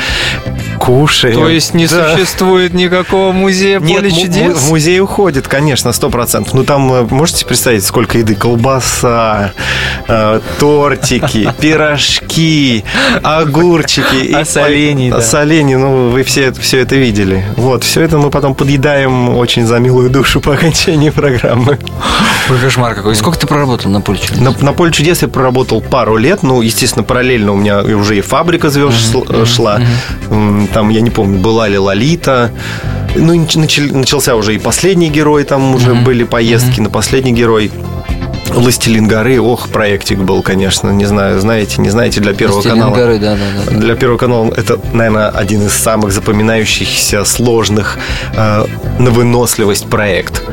кушаем. 0.80 1.36
То 1.36 1.50
есть 1.50 1.74
не 1.74 1.88
Да. 1.88 2.14
существует 2.16 2.74
никакого 2.74 3.32
музея 3.32 3.80
Нет, 3.80 3.98
поле 4.02 4.12
чудес? 4.12 4.58
в 4.58 4.70
музей 4.70 5.00
уходит, 5.00 5.48
конечно, 5.48 5.92
сто 5.94 6.10
процентов. 6.10 6.54
Ну, 6.54 6.64
там, 6.64 6.92
э, 6.94 7.08
можете 7.10 7.46
представить, 7.46 7.84
сколько 7.84 8.18
еды? 8.20 8.36
Колбаса, 8.36 9.54
э, 10.08 10.40
тортики, 10.60 11.50
пирожки, 11.60 12.84
огурчики. 13.24 14.16
и- 14.26 14.34
А 14.34 14.46
солений, 14.46 15.10
да. 15.12 15.22
солений, 15.22 15.76
ну, 15.76 16.10
вы 16.10 16.24
все, 16.24 16.46
это- 16.46 16.62
все 16.62 16.80
это 16.80 16.96
видели. 16.96 17.44
Вот, 17.58 17.84
все 17.84 18.02
это 18.02 18.18
мы 18.18 18.30
потом 18.30 18.54
подъедаем 18.56 19.30
очень 19.38 19.66
за 19.66 19.80
милую 19.80 20.10
душу 20.10 20.42
по 20.42 20.54
окончании 20.54 21.10
программы. 21.10 21.80
Ой, 22.50 22.60
кошмар 22.60 22.94
какой. 22.96 23.16
Сколько 23.16 23.40
ты 23.40 23.48
проработал 23.48 23.90
на 23.92 24.02
поле 24.02 24.20
чудес? 24.20 24.40
На, 24.40 24.52
на 24.60 24.74
поле 24.74 24.92
чудес 24.92 25.22
я 25.22 25.28
проработал 25.28 25.82
пару 25.82 26.18
лет. 26.18 26.44
Ну, 26.44 26.62
естественно, 26.62 27.04
параллельно 27.04 27.54
у 27.54 27.56
меня 27.56 27.80
и 27.82 27.94
уже 27.94 28.18
и 28.18 28.22
фабрика 28.22 28.70
звезд 28.70 28.96
шл- 29.14 29.46
шла. 29.46 29.80
М, 30.32 30.68
Там, 30.74 30.90
я 30.90 31.02
не 31.02 31.10
помню, 31.10 31.40
была 31.40 31.70
ли 31.70 31.78
Лолита. 31.78 32.50
Ну, 33.16 33.34
начался 33.92 34.36
уже 34.36 34.56
и 34.56 34.58
последний 34.60 35.10
герой, 35.10 35.44
там 35.44 35.76
уже 35.76 35.94
были 36.06 36.24
поездки 36.26 36.82
на 36.82 36.90
последний 36.90 37.32
герой. 37.32 37.72
«Властелин 38.48 39.08
горы», 39.08 39.40
ох, 39.40 39.70
проектик 39.70 40.20
был, 40.20 40.42
конечно, 40.42 40.90
не 40.90 41.06
знаю, 41.06 41.40
знаете, 41.40 41.82
не 41.82 41.90
знаете, 41.90 42.22
для 42.22 42.34
Первого 42.34 42.62
«Властелин 42.62 42.78
канала. 42.82 42.96
горы», 42.96 43.20
да, 43.20 43.36
да, 43.36 43.72
да. 43.72 43.78
Для 43.78 43.96
Первого 43.96 44.18
канала 44.18 44.54
это, 44.56 44.80
наверное, 44.94 45.30
один 45.30 45.66
из 45.66 45.74
самых 45.74 46.12
запоминающихся, 46.12 47.26
сложных 47.26 47.98
э, 48.36 48.66
на 49.00 49.12
выносливость 49.12 49.88
проект. 49.90 50.44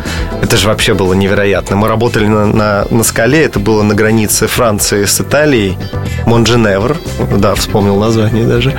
Это 0.43 0.57
же 0.57 0.69
вообще 0.69 0.95
было 0.95 1.13
невероятно. 1.15 1.77
Мы 1.77 1.89
работали 1.89 2.27
на, 2.27 2.47
на, 2.47 2.87
на 2.91 3.05
скале, 3.05 3.45
это 3.45 3.59
было 3.59 3.83
на 3.83 3.95
границе 3.95 4.47
Франции 4.47 5.05
с 5.05 5.21
Италией. 5.21 5.77
Монженевр, 6.27 6.97
да, 7.39 7.55
вспомнил 7.55 7.97
название 7.97 8.45
даже. 8.47 8.75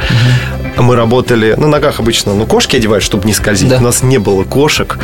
Мы 0.78 0.96
работали 0.96 1.54
на 1.58 1.68
ногах 1.68 2.00
обычно, 2.00 2.34
ну, 2.34 2.46
кошки 2.46 2.76
одевают, 2.76 3.04
чтобы 3.04 3.26
не 3.26 3.34
скользить. 3.34 3.70
Да. 3.70 3.78
У 3.78 3.82
нас 3.82 4.04
не 4.04 4.18
было 4.18 4.44
кошек. 4.44 4.98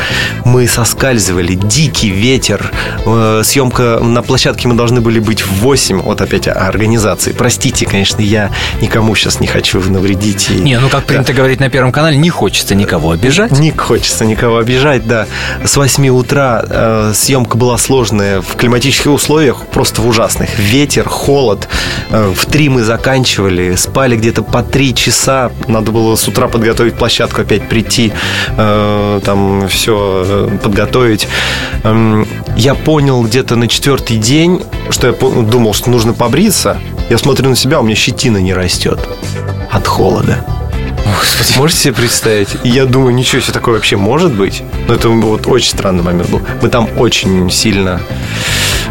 Мы 0.45 0.67
соскальзывали, 0.67 1.53
дикий 1.53 2.09
ветер. 2.09 2.71
Э, 3.05 3.41
Съемка 3.45 3.99
на 4.01 4.21
площадке 4.21 4.67
мы 4.67 4.73
должны 4.75 4.99
были 5.01 5.19
быть 5.19 5.41
в 5.41 5.51
8. 5.61 6.01
Вот 6.01 6.21
опять 6.21 6.47
о 6.47 6.53
организации. 6.53 7.31
Простите, 7.31 7.85
конечно, 7.85 8.21
я 8.21 8.49
никому 8.81 9.15
сейчас 9.15 9.39
не 9.39 9.47
хочу 9.47 9.79
навредить. 9.89 10.49
и- 10.49 10.55
Не, 10.55 10.79
ну 10.79 10.89
как 10.89 11.05
принято 11.05 11.33
говорить 11.33 11.59
на 11.59 11.69
Первом 11.69 11.91
канале, 11.91 12.17
не 12.17 12.29
хочется 12.29 12.75
никого 12.75 13.11
обижать. 13.11 13.51
не 13.51 13.71
хочется 13.71 14.25
никого 14.25 14.57
обижать, 14.57 15.07
да. 15.07 15.27
С 15.63 15.77
8 15.77 16.09
утра 16.09 16.63
э, 16.67 17.11
съемка 17.15 17.57
была 17.57 17.77
сложная 17.77 18.41
в 18.41 18.55
климатических 18.55 19.11
условиях, 19.11 19.65
просто 19.67 20.01
в 20.01 20.07
ужасных. 20.07 20.57
Ветер, 20.59 21.07
холод. 21.07 21.67
Э, 22.09 22.33
в 22.35 22.45
3 22.47 22.69
мы 22.69 22.83
заканчивали, 22.83 23.75
спали 23.75 24.15
где-то 24.17 24.43
по 24.43 24.63
3 24.63 24.93
часа. 24.95 25.51
Надо 25.67 25.91
было 25.91 26.15
с 26.15 26.27
утра 26.27 26.47
подготовить 26.47 26.95
площадку, 26.95 27.41
опять 27.41 27.67
прийти, 27.67 28.11
э, 28.57 29.19
там 29.23 29.67
все 29.67 30.49
подготовить. 30.63 31.27
Эм, 31.83 32.27
я 32.55 32.75
понял 32.75 33.21
где-то 33.23 33.55
на 33.55 33.67
четвертый 33.67 34.17
день, 34.17 34.63
что 34.89 35.07
я 35.07 35.13
думал, 35.13 35.73
что 35.73 35.89
нужно 35.89 36.13
побриться. 36.13 36.77
Я 37.09 37.17
смотрю 37.17 37.49
на 37.49 37.55
себя, 37.55 37.79
у 37.79 37.83
меня 37.83 37.95
щетина 37.95 38.37
не 38.37 38.53
растет 38.53 38.99
от 39.71 39.87
холода. 39.87 40.45
Можете 41.57 41.79
себе 41.79 41.93
представить? 41.93 42.49
И 42.63 42.69
я 42.69 42.85
думаю, 42.85 43.13
ничего 43.13 43.41
себе, 43.41 43.53
такое 43.53 43.75
вообще 43.75 43.97
может 43.97 44.33
быть? 44.33 44.63
Но 44.87 44.93
это 44.93 45.09
вот 45.09 45.47
очень 45.47 45.69
странный 45.69 46.03
момент 46.03 46.29
был. 46.29 46.41
Мы 46.61 46.69
там 46.69 46.87
очень 46.97 47.49
сильно 47.49 48.01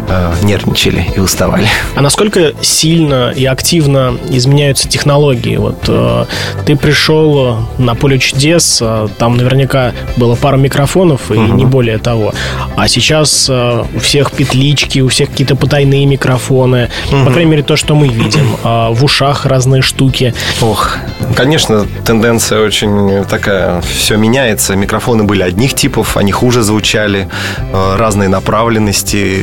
э, 0.09 0.33
нервничали 0.43 1.07
и 1.15 1.19
уставали. 1.19 1.67
А 1.95 2.01
насколько 2.01 2.53
сильно 2.61 3.31
и 3.35 3.45
активно 3.45 4.17
изменяются 4.29 4.87
технологии? 4.87 5.57
Вот 5.57 5.85
э, 5.87 6.25
ты 6.65 6.75
пришел 6.75 7.57
на 7.77 7.95
поле 7.95 8.19
чудес, 8.19 8.79
э, 8.81 9.07
там 9.17 9.37
наверняка 9.37 9.93
было 10.17 10.35
пару 10.35 10.57
микрофонов 10.57 11.31
и 11.31 11.37
не 11.37 11.65
более 11.65 11.97
того. 11.97 12.33
А 12.75 12.87
сейчас 12.87 13.47
э, 13.49 13.83
у 13.93 13.99
всех 13.99 14.31
петлички, 14.31 14.99
у 14.99 15.07
всех 15.09 15.29
какие-то 15.29 15.55
потайные 15.55 16.05
микрофоны. 16.05 16.89
По 17.09 17.31
крайней 17.31 17.51
мере, 17.51 17.63
то, 17.63 17.75
что 17.75 17.95
мы 17.95 18.07
видим. 18.07 18.57
А 18.63 18.89
в 18.99 19.03
ушах 19.03 19.45
разные 19.45 19.81
штуки. 19.81 20.33
Ох, 20.61 20.97
конечно, 21.35 21.85
тенденция 22.05 22.61
очень 22.61 23.25
такая, 23.25 23.81
все 23.81 24.17
меняется. 24.17 24.75
Микрофоны 24.75 25.23
были 25.23 25.43
одних 25.43 25.73
типов, 25.73 26.17
они 26.17 26.31
хуже 26.31 26.61
звучали, 26.61 27.27
э, 27.71 27.95
разные 27.97 28.29
направленности, 28.29 29.39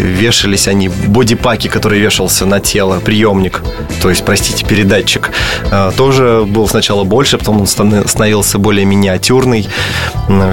вешались 0.56 0.68
они, 0.68 0.88
бодипаки, 0.88 1.68
который 1.68 2.00
вешался 2.00 2.46
на 2.46 2.60
тело, 2.60 3.00
приемник, 3.00 3.62
то 4.02 4.08
есть, 4.10 4.24
простите, 4.24 4.64
передатчик, 4.64 5.30
э, 5.70 5.92
тоже 5.96 6.44
был 6.46 6.68
сначала 6.68 7.04
больше, 7.04 7.38
потом 7.38 7.60
он 7.60 7.66
стан- 7.66 8.08
становился 8.08 8.58
более 8.58 8.86
миниатюрный. 8.86 9.68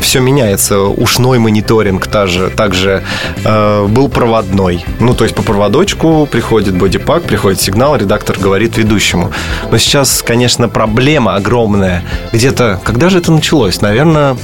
Все 0.02 0.20
меняется. 0.20 0.80
Ушной 0.80 1.40
мониторинг 1.40 2.08
также, 2.08 2.50
также 2.50 3.04
э, 3.46 3.88
был 3.88 4.10
проводной. 4.10 4.86
Ну, 5.00 5.14
то 5.14 5.24
есть 5.24 5.36
по 5.36 5.44
проводочку 5.44 6.28
приходит 6.32 6.76
бодипак, 6.76 7.24
приходит 7.24 7.62
сигнал, 7.62 7.96
редактор 7.96 8.38
говорит 8.40 8.78
ведущему. 8.78 9.32
Но 9.72 9.78
сейчас, 9.78 10.22
конечно, 10.22 10.70
проблема 10.70 11.36
огромная. 11.36 12.04
Где-то, 12.34 12.80
когда 12.84 13.10
же 13.10 13.20
это 13.20 13.32
началось? 13.32 13.82
Наверное, 13.82 14.36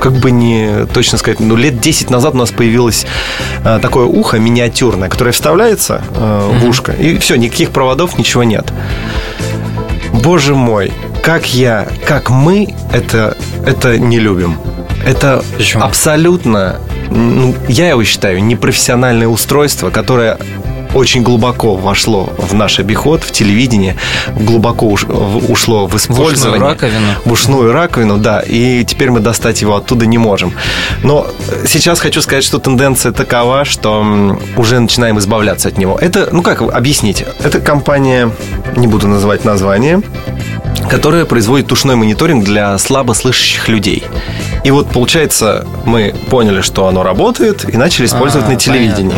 как 0.00 0.12
бы 0.12 0.30
не 0.30 0.86
точно 0.92 1.18
сказать, 1.18 1.40
ну, 1.40 1.56
лет 1.56 1.80
10 1.80 2.10
назад 2.10 2.34
у 2.34 2.36
нас 2.36 2.50
появилось 2.50 3.06
такое 3.62 4.04
ухо 4.04 4.38
миниатюрное, 4.86 5.08
которое 5.08 5.32
вставляется 5.32 6.02
э, 6.14 6.50
в 6.60 6.64
ушко, 6.66 6.92
и 6.92 7.18
все, 7.18 7.36
никаких 7.36 7.70
проводов, 7.70 8.18
ничего 8.18 8.44
нет. 8.44 8.72
Боже 10.12 10.54
мой, 10.54 10.92
как 11.22 11.46
я, 11.54 11.86
как 12.06 12.30
мы 12.30 12.74
это, 12.92 13.36
это 13.66 13.98
не 13.98 14.18
любим. 14.18 14.56
Это 15.04 15.44
Почему? 15.56 15.84
абсолютно, 15.84 16.76
ну, 17.10 17.54
я 17.68 17.90
его 17.90 18.02
считаю, 18.04 18.42
непрофессиональное 18.42 19.28
устройство, 19.28 19.90
которое 19.90 20.38
очень 20.96 21.22
глубоко 21.22 21.76
вошло 21.76 22.32
в 22.38 22.54
наш 22.54 22.78
обиход, 22.78 23.22
в 23.22 23.30
телевидение, 23.30 23.96
глубоко 24.34 24.86
уш- 24.86 25.04
в- 25.06 25.50
ушло 25.50 25.86
в 25.86 25.94
использование. 25.96 26.68
раковину. 26.70 27.06
В 27.24 27.32
ушную 27.32 27.72
раковину, 27.72 28.16
да. 28.18 28.40
И 28.40 28.84
теперь 28.84 29.10
мы 29.10 29.20
достать 29.20 29.60
его 29.60 29.76
оттуда 29.76 30.06
не 30.06 30.18
можем. 30.18 30.52
Но 31.02 31.26
сейчас 31.66 32.00
хочу 32.00 32.22
сказать, 32.22 32.44
что 32.44 32.58
тенденция 32.58 33.12
такова, 33.12 33.64
что 33.64 34.04
уже 34.56 34.80
начинаем 34.80 35.18
избавляться 35.18 35.68
от 35.68 35.78
него. 35.78 35.98
Это, 36.00 36.28
ну 36.32 36.42
как 36.42 36.62
объяснить? 36.62 37.24
Это 37.44 37.60
компания, 37.60 38.30
не 38.76 38.86
буду 38.86 39.06
называть 39.06 39.44
название, 39.44 40.00
которая 40.88 41.24
производит 41.24 41.70
ушной 41.72 41.96
мониторинг 41.96 42.44
для 42.44 42.76
слабослышащих 42.78 43.68
людей. 43.68 44.04
И 44.64 44.70
вот, 44.70 44.90
получается, 44.90 45.64
мы 45.84 46.14
поняли, 46.30 46.60
что 46.60 46.86
оно 46.88 47.02
работает, 47.02 47.68
и 47.72 47.76
начали 47.76 48.06
использовать 48.06 48.46
А, 48.48 48.50
на 48.50 48.56
телевидении. 48.56 49.16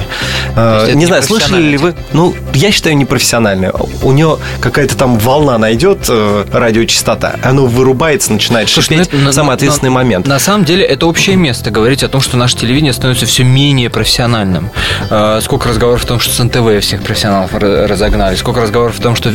Это 0.53 0.93
Не 0.95 1.07
знаю, 1.07 1.22
слышали 1.22 1.62
ли 1.62 1.76
вы? 1.76 1.95
Ну, 2.12 2.34
я 2.55 2.70
считаю, 2.70 2.97
непрофессиональное. 2.97 3.72
У 4.03 4.12
нее 4.12 4.39
какая-то 4.61 4.97
там 4.97 5.18
волна 5.18 5.57
найдет, 5.59 6.07
э, 6.09 6.45
радиочастота, 6.53 7.36
оно 7.43 7.66
вырубается, 7.66 8.32
начинает 8.32 8.68
Слушай, 8.68 8.97
ну 8.99 9.05
шипеть 9.05 9.20
это 9.22 9.30
в 9.30 9.34
самый 9.34 9.55
ответственный 9.55 9.91
на- 9.91 9.95
момент. 9.95 10.26
На 10.26 10.39
самом 10.39 10.64
деле 10.64 10.84
это 10.84 11.07
общее 11.07 11.36
место 11.36 11.70
говорить 11.70 12.03
о 12.03 12.09
том, 12.09 12.20
что 12.20 12.36
наше 12.36 12.57
телевидение 12.57 12.93
становится 12.93 13.26
все 13.26 13.43
менее 13.45 13.91
профессиональным. 13.91 14.70
Э, 15.11 15.41
Сколько 15.43 15.68
разговоров 15.68 16.05
о 16.05 16.07
том, 16.07 16.20
что 16.20 16.32
с 16.32 16.39
НТВ 16.43 16.80
всех 16.84 17.03
профессионалов 17.03 17.53
ра- 17.55 17.86
разогнали, 17.86 18.34
сколько 18.36 18.61
разговоров 18.61 18.99
о 18.99 19.03
том, 19.03 19.16
что 19.16 19.30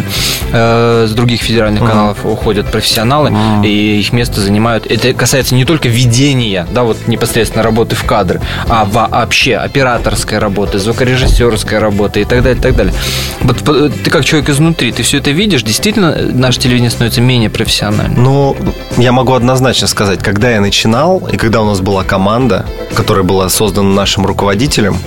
э, 0.52 1.06
с 1.10 1.12
других 1.14 1.42
федеральных 1.42 1.80
каналов 1.82 1.93
уходят 2.24 2.72
профессионалы, 2.72 3.34
и 3.64 4.00
их 4.00 4.14
место 4.14 4.42
занимают. 4.42 4.86
Это 4.86 5.14
касается 5.14 5.56
не 5.56 5.66
только 5.66 5.88
ведения, 5.88 6.68
да, 6.72 6.84
вот 6.84 7.08
непосредственно 7.08 7.64
работы 7.64 7.96
в 7.96 8.04
кадр, 8.04 8.42
а 8.68 8.86
вообще 8.86 9.56
операторской 9.56 10.38
работы, 10.38 10.80
звукорежиссерской 10.80 11.78
работы 11.78 12.22
и 12.22 12.26
так 12.26 12.44
далее, 12.44 12.60
и 12.60 12.62
так 12.62 12.76
далее. 12.76 12.94
Вот 13.42 13.64
ты 14.04 14.10
как 14.10 14.26
человек 14.26 14.50
изнутри, 14.50 14.92
ты 14.92 15.04
все 15.04 15.18
это 15.18 15.32
видишь, 15.32 15.64
действительно 15.64 16.16
наше 16.34 16.60
телевидение 16.60 16.92
становится 16.92 17.22
менее 17.22 17.50
профессиональным. 17.50 18.22
Ну, 18.24 18.56
я 18.98 19.12
могу 19.12 19.34
однозначно 19.34 19.88
сказать, 19.88 20.20
когда 20.20 20.52
я 20.52 20.62
начинал, 20.62 21.20
и 21.32 21.38
когда 21.38 21.62
у 21.62 21.66
нас 21.66 21.82
была 21.82 22.04
команда, 22.04 22.66
которая 22.94 23.24
была 23.24 23.50
создана 23.50 23.94
нашим 23.94 24.26
руководителем, 24.26 24.98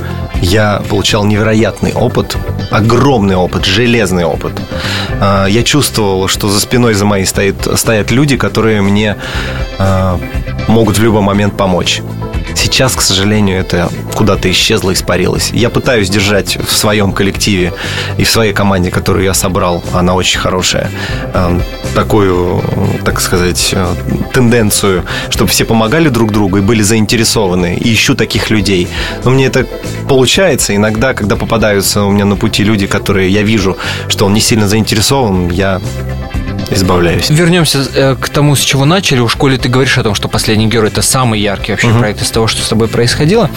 я 0.43 0.83
получал 0.89 1.25
невероятный 1.25 1.93
опыт, 1.93 2.37
огромный 2.71 3.37
опыт, 3.37 3.65
железный 3.65 4.25
опыт. 4.25 4.53
А, 5.21 5.47
Я 5.47 5.63
чувствовал, 5.63 6.29
что 6.29 6.49
за 6.49 6.61
спиной 6.61 6.95
за 6.95 7.05
моей 7.05 7.27
стоит, 7.27 7.57
стоят 7.77 8.11
люди, 8.11 8.37
которые 8.37 8.83
мне 8.83 9.17
а, 9.79 10.19
могут 10.69 10.99
в 10.99 11.03
любой 11.03 11.23
момент 11.23 11.57
помочь. 11.57 12.03
Сейчас, 12.57 12.97
к 12.97 13.03
сожалению, 13.03 13.59
это 13.61 13.91
куда-то 14.15 14.51
исчезло, 14.51 14.93
испарилось. 14.93 15.51
Я 15.53 15.69
пытаюсь 15.69 16.09
держать 16.09 16.57
в 16.57 16.75
своем 16.75 17.13
коллективе 17.13 17.75
и 18.17 18.25
в 18.25 18.31
своей 18.31 18.55
команде, 18.55 18.91
которую 18.91 19.25
я 19.25 19.35
собрал, 19.35 19.85
она 19.93 20.15
очень 20.15 20.41
хорошая, 20.41 20.91
э, 21.35 21.61
такую, 21.95 22.63
так 23.05 23.21
сказать, 23.21 23.71
э, 23.73 23.87
тенденцию, 24.33 25.05
чтобы 25.29 25.51
все 25.51 25.67
помогали 25.67 26.09
друг 26.09 26.33
другу 26.33 26.57
и 26.57 26.61
были 26.63 26.83
заинтересованы. 26.83 27.77
И 27.77 27.93
ищу 27.93 28.15
таких 28.15 28.51
людей. 28.51 28.89
Но 29.25 29.31
мне 29.31 29.47
это 29.47 29.67
получается 30.09 30.75
иногда, 30.75 31.13
когда 31.13 31.37
попадаются 31.37 32.05
у 32.05 32.11
меня 32.11 32.25
на 32.25 32.37
пути 32.37 32.65
люди, 32.65 32.87
которые 32.87 33.31
я 33.31 33.43
вижу, 33.43 33.77
что 34.09 34.25
он 34.27 34.33
не 34.33 34.41
сильно 34.41 34.67
заинтересован, 34.67 35.51
я 35.51 35.81
избавляюсь. 36.71 37.31
Вернемся 37.31 37.87
э, 37.95 38.17
к 38.21 38.29
тому, 38.29 38.57
с 38.57 38.61
чего 38.61 38.85
начали. 38.85 39.21
У 39.21 39.29
школе 39.29 39.57
ты 39.59 39.69
говоришь 39.69 39.99
о 39.99 40.03
том, 40.03 40.15
что 40.15 40.29
«Последний 40.29 40.67
герой»— 40.67 40.89
это 40.91 41.03
самый 41.03 41.41
яркий 41.41 41.73
вообще 41.73 41.89
Мгм. 41.89 42.01
проект 42.01 42.23
из 42.23 42.31
того, 42.31 42.47
что 42.47 42.63
с 42.63 42.69
тобой 42.69 42.89
происходило. 42.89 43.51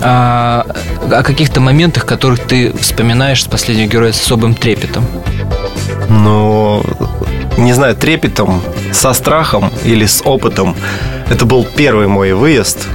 А, 0.00 0.66
о 1.10 1.22
каких-то 1.22 1.60
моментах, 1.60 2.04
которых 2.06 2.40
ты 2.40 2.72
вспоминаешь 2.80 3.42
с 3.44 3.46
«Последнего 3.46 3.86
героя» 3.86 4.12
с 4.12 4.20
особым 4.20 4.54
трепетом. 4.54 5.06
Но, 6.08 6.82
не 7.58 7.72
знаю, 7.72 7.94
трепетом, 7.96 8.62
со 8.92 9.12
страхом 9.12 9.70
или 9.84 10.06
с 10.06 10.22
опытом. 10.24 10.74
Это 11.28 11.44
был 11.44 11.64
первый 11.76 12.06
мой 12.06 12.32
выезд. 12.32 12.86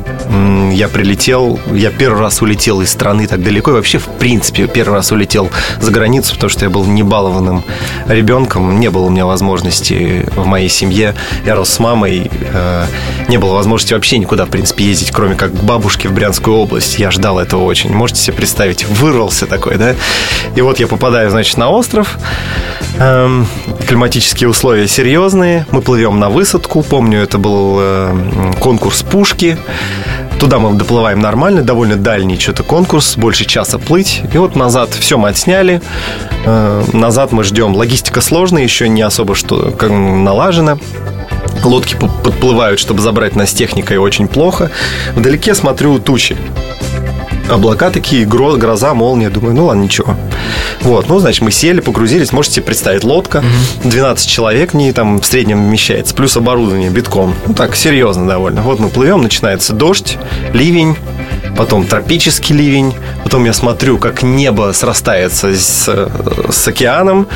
Я 0.72 0.88
прилетел, 0.88 1.60
я 1.72 1.92
первый 1.92 2.20
раз 2.22 2.42
улетел 2.42 2.82
из 2.82 2.90
страны 2.90 3.28
так 3.28 3.44
далеко. 3.44 3.72
И 3.72 3.74
вообще, 3.76 4.00
в 4.00 4.06
принципе, 4.08 4.66
первый 4.68 4.96
раз 4.96 5.12
улетел 5.12 5.52
за 5.80 5.92
границу, 5.92 6.34
потому 6.34 6.50
что 6.50 6.66
я 6.66 6.72
был 6.72 6.86
небалованным 6.86 7.64
ребенком. 8.08 8.80
Не 8.80 8.90
было 8.90 9.04
у 9.04 9.10
меня 9.10 9.26
возможности 9.28 10.26
в 10.36 10.48
моей 10.48 10.70
семье. 10.70 11.14
Я 11.46 11.56
рос 11.56 11.70
с 11.70 11.80
мамой. 11.80 12.32
э, 12.32 12.86
Не 13.28 13.38
было 13.38 13.54
возможности 13.54 13.94
вообще 13.94 14.18
никуда, 14.18 14.46
в 14.46 14.50
принципе, 14.50 14.86
ездить, 14.86 15.12
кроме 15.12 15.36
как 15.36 15.52
к 15.52 15.64
бабушке 15.64 16.10
в 16.10 16.14
Брянскую 16.14 16.58
область. 16.58 16.98
Я 16.98 17.12
ждал 17.12 17.38
этого 17.38 17.64
очень. 17.64 17.94
Можете 17.94 18.22
себе 18.22 18.38
представить, 18.38 18.88
вырвался 18.88 19.46
такой, 19.46 19.76
да? 19.78 19.94
И 20.56 20.62
вот 20.62 20.80
я 20.80 20.88
попадаю, 20.88 21.30
значит, 21.30 21.58
на 21.58 21.70
остров. 21.70 22.18
Эм, 22.98 23.46
климатические 23.88 24.50
условия 24.54 24.88
серьезные. 24.88 25.66
Мы 25.72 25.82
плывем 25.82 26.20
на 26.20 26.30
высадку. 26.30 26.84
Помню, 26.84 27.20
это 27.20 27.40
был 27.40 27.78
э, 27.80 28.54
конкурс 28.60 29.02
пушки. 29.02 29.58
Туда 30.40 30.60
мы 30.60 30.78
доплываем 30.78 31.20
нормально, 31.20 31.64
довольно 31.64 31.96
дальний 31.96 32.38
что-то 32.38 32.62
конкурс, 32.62 33.18
больше 33.18 33.46
часа 33.46 33.80
плыть. 33.80 34.22
И 34.32 34.38
вот 34.38 34.56
назад 34.56 34.92
все 34.92 35.18
мы 35.18 35.30
отсняли. 35.30 35.82
Э, 36.46 36.84
назад 36.94 37.32
мы 37.32 37.44
ждем. 37.44 37.76
Логистика 37.76 38.22
сложная, 38.22 38.62
еще 38.62 38.88
не 38.88 39.02
особо 39.02 39.34
что 39.34 39.72
как, 39.72 39.90
налажена. 39.90 40.78
Лодки 41.64 41.96
по- 41.96 42.08
подплывают, 42.08 42.80
чтобы 42.80 43.02
забрать 43.02 43.36
нас 43.36 43.54
техникой 43.54 43.98
очень 43.98 44.28
плохо. 44.28 44.70
Вдалеке 45.16 45.56
смотрю 45.56 45.98
тучи. 45.98 46.38
Облака 47.50 47.90
такие, 47.92 48.26
гро- 48.26 48.58
гроза, 48.58 48.94
молния. 48.94 49.30
Думаю, 49.30 49.54
ну 49.56 49.66
ладно, 49.66 49.84
ничего. 49.84 50.16
Вот, 50.82 51.08
ну, 51.10 51.20
значит, 51.20 51.42
мы 51.42 51.52
сели, 51.52 51.80
погрузились. 51.82 52.32
Можете 52.32 52.56
себе 52.56 52.66
представить, 52.66 53.04
лодка, 53.04 53.44
12 53.84 54.28
человек 54.28 54.72
в 54.74 54.76
ней 54.76 54.92
там 54.92 55.20
в 55.20 55.26
среднем 55.26 55.64
вмещается, 55.66 56.16
плюс 56.16 56.36
оборудование 56.38 56.90
битком. 56.90 57.34
Ну, 57.48 57.54
так, 57.54 57.76
серьезно 57.76 58.28
довольно. 58.28 58.62
Вот 58.62 58.80
мы 58.80 58.90
плывем, 58.90 59.22
начинается 59.22 59.74
дождь, 59.74 60.18
ливень, 60.54 60.96
потом 61.58 61.86
тропический 61.86 62.56
ливень, 62.56 62.94
потом 63.24 63.46
я 63.46 63.54
смотрю, 63.54 63.98
как 63.98 64.24
небо 64.24 64.72
срастается 64.74 65.54
с, 65.54 66.10
с 66.50 66.68
океаном, 66.68 67.28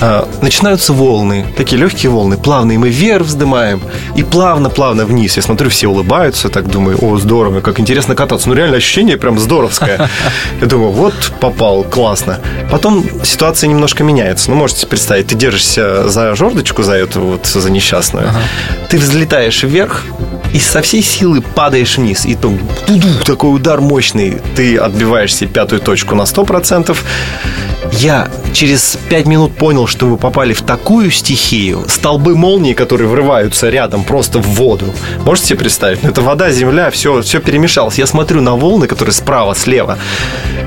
А, 0.00 0.28
начинаются 0.42 0.92
волны, 0.92 1.46
такие 1.56 1.80
легкие 1.80 2.10
волны, 2.10 2.36
плавные, 2.36 2.78
мы 2.78 2.88
вверх 2.88 3.26
вздымаем 3.26 3.82
и 4.14 4.22
плавно-плавно 4.22 5.04
вниз. 5.04 5.36
Я 5.36 5.42
смотрю, 5.42 5.70
все 5.70 5.88
улыбаются, 5.88 6.48
так 6.48 6.68
думаю, 6.68 6.98
о, 7.00 7.16
здорово, 7.18 7.60
как 7.60 7.80
интересно 7.80 8.14
кататься. 8.14 8.48
Ну, 8.48 8.54
реально 8.54 8.76
ощущение 8.76 9.16
прям 9.16 9.38
здоровское. 9.38 10.08
Я 10.60 10.66
думаю, 10.66 10.92
вот 10.92 11.14
попал, 11.40 11.84
классно. 11.84 12.38
Потом 12.70 13.04
ситуация 13.24 13.68
немножко 13.68 14.04
меняется. 14.04 14.50
Ну, 14.50 14.56
можете 14.56 14.86
представить, 14.86 15.28
ты 15.28 15.34
держишься 15.34 16.08
за 16.08 16.34
жердочку, 16.34 16.82
за 16.82 16.92
эту 16.92 17.20
вот, 17.20 17.46
за 17.46 17.70
несчастную. 17.70 18.30
Ты 18.88 18.98
взлетаешь 18.98 19.62
вверх, 19.62 20.04
и 20.52 20.58
со 20.58 20.80
всей 20.80 21.02
силы 21.02 21.40
падаешь 21.40 21.98
вниз. 21.98 22.24
И 22.24 22.34
там 22.34 22.58
такой 23.24 23.50
удар 23.56 23.80
мощный. 23.80 24.38
Ты 24.54 24.76
отбиваешь 24.76 25.34
себе 25.34 25.50
пятую 25.50 25.80
точку 25.80 26.14
на 26.14 26.22
100%. 26.22 26.96
Я 27.92 28.28
через 28.52 28.98
пять 29.08 29.26
минут 29.26 29.54
понял, 29.56 29.86
что 29.86 30.06
вы 30.06 30.16
попали 30.16 30.52
в 30.52 30.62
такую 30.62 31.10
стихию. 31.10 31.84
Столбы 31.88 32.36
молнии, 32.36 32.72
которые 32.74 33.08
врываются 33.08 33.68
рядом 33.68 34.04
просто 34.04 34.38
в 34.38 34.46
воду. 34.46 34.86
Можете 35.24 35.48
себе 35.48 35.58
представить? 35.60 36.02
Ну, 36.02 36.10
это 36.10 36.22
вода, 36.22 36.50
земля, 36.50 36.90
все, 36.90 37.22
все 37.22 37.40
перемешалось. 37.40 37.98
Я 37.98 38.06
смотрю 38.06 38.40
на 38.40 38.54
волны, 38.54 38.86
которые 38.86 39.12
справа, 39.12 39.54
слева. 39.54 39.98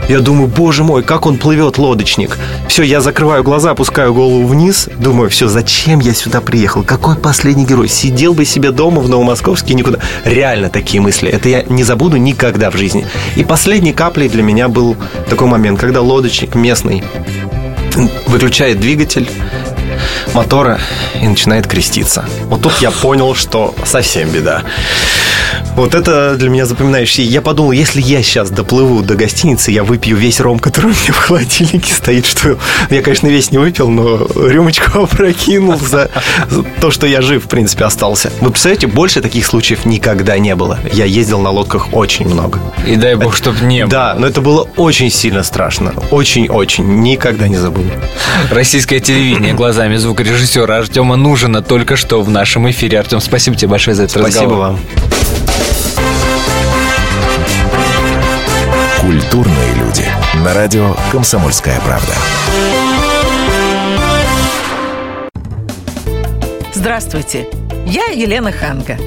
Я 0.08 0.22
думаю, 0.22 0.48
боже 0.48 0.84
мой, 0.84 1.04
как 1.04 1.28
он 1.28 1.38
плывет, 1.38 1.78
лодочник. 1.78 2.38
Все, 2.68 2.82
я 2.82 3.00
закрываю 3.00 3.44
глаза, 3.44 3.72
опускаю 3.72 4.14
голову 4.14 4.48
вниз. 4.48 4.90
Думаю, 4.98 5.30
все, 5.30 5.48
зачем 5.48 6.00
я 6.00 6.14
сюда 6.14 6.42
приехал? 6.42 6.84
Какой 6.84 7.16
последний 7.16 7.66
герой? 7.66 7.88
Сидел 7.88 8.34
бы 8.34 8.44
себе 8.46 8.72
дома 8.72 9.02
в 9.02 9.10
Новомосковске 9.10 9.76
никуда. 9.76 10.00
Реально 10.26 10.70
такие 10.70 11.00
мысли. 11.00 11.30
Это 11.30 11.48
я 11.50 11.64
не 11.70 11.84
забуду 11.84 12.18
никогда 12.18 12.72
в 12.72 12.76
жизни. 12.76 13.06
И 13.36 13.44
последней 13.44 13.94
каплей 13.94 14.30
для 14.30 14.42
меня 14.42 14.68
был 14.68 14.96
такой 15.30 15.48
момент, 15.48 15.80
когда 15.80 16.02
лодочник 16.02 16.56
местный 16.56 17.04
выключает 18.28 18.80
двигатель 18.80 19.30
мотора 20.34 20.80
и 21.22 21.28
начинает 21.28 21.68
креститься. 21.68 22.26
Вот 22.46 22.62
тут 22.62 22.74
я 22.82 22.92
понял, 22.92 23.36
что 23.36 23.76
совсем 23.86 24.30
беда. 24.30 24.64
Вот 25.76 25.96
это 25.96 26.36
для 26.36 26.50
меня 26.50 26.66
запоминающее. 26.66 27.26
Я 27.26 27.42
подумал, 27.42 27.72
если 27.72 28.02
я 28.02 28.22
сейчас 28.24 28.50
доплыву 28.50 29.02
до 29.02 29.16
гостиницы, 29.16 29.72
я 29.72 29.84
выпью 29.84 30.18
весь 30.18 30.40
ром, 30.40 30.60
который 30.60 30.88
у 30.88 30.90
меня 30.90 31.14
в 31.14 31.18
холодильнике 31.18 31.94
стоит, 31.94 32.26
что 32.26 32.58
я, 32.90 33.02
конечно, 33.02 33.28
весь 33.28 33.52
не 33.52 33.58
выпил, 33.58 33.90
но 33.90 34.28
рюмочку 34.36 35.04
опрокинул 35.04 35.80
за, 35.80 36.10
за 36.50 36.64
то, 36.64 36.92
что 36.92 37.08
я 37.08 37.22
жив, 37.22 37.46
в 37.46 37.48
принципе, 37.48 37.86
остался. 37.86 38.32
Вы 38.42 38.52
представляете, 38.52 38.88
больше 38.88 39.22
таких 39.22 39.46
случаев 39.46 39.86
никогда 39.86 40.38
не 40.38 40.56
было. 40.56 40.80
Я 40.92 41.06
ездил 41.06 41.40
на 41.40 41.50
лодках 41.50 41.94
очень 41.94 42.28
много. 42.28 42.60
И 42.86 42.96
дай 42.96 43.16
бог, 43.16 43.36
чтобы 43.36 43.60
не 43.62 43.82
было. 43.82 43.92
Да, 43.92 44.16
но 44.18 44.28
это 44.28 44.42
было 44.42 44.68
очень 44.76 45.10
сильно 45.10 45.44
страшно. 45.44 45.94
Очень-очень. 46.12 46.86
Никогда 47.02 47.48
не 47.48 47.58
забуду. 47.58 47.90
Российское 48.52 49.00
телевидение 49.00 49.54
глазами 49.54 49.96
звукорежиссера 49.96 50.78
Артема 50.78 51.16
Нужина 51.16 51.62
только 51.62 51.96
что 51.96 52.22
в 52.22 52.30
нашем 52.30 52.70
эфире. 52.70 53.00
Артем, 53.00 53.20
спасибо 53.22 53.56
тебе 53.56 53.70
большое 53.70 53.96
за 53.96 54.04
этот 54.04 54.22
Спасибо 54.22 54.44
разговор. 54.44 54.58
вам. 54.58 54.80
Культурные 59.10 59.74
люди. 59.74 60.06
На 60.46 60.54
радио 60.54 60.96
«Комсомольская 61.12 61.80
правда». 61.80 62.14
Здравствуйте, 66.76 67.48
я 67.88 68.06
Елена 68.10 68.52
Ханга. 68.52 69.00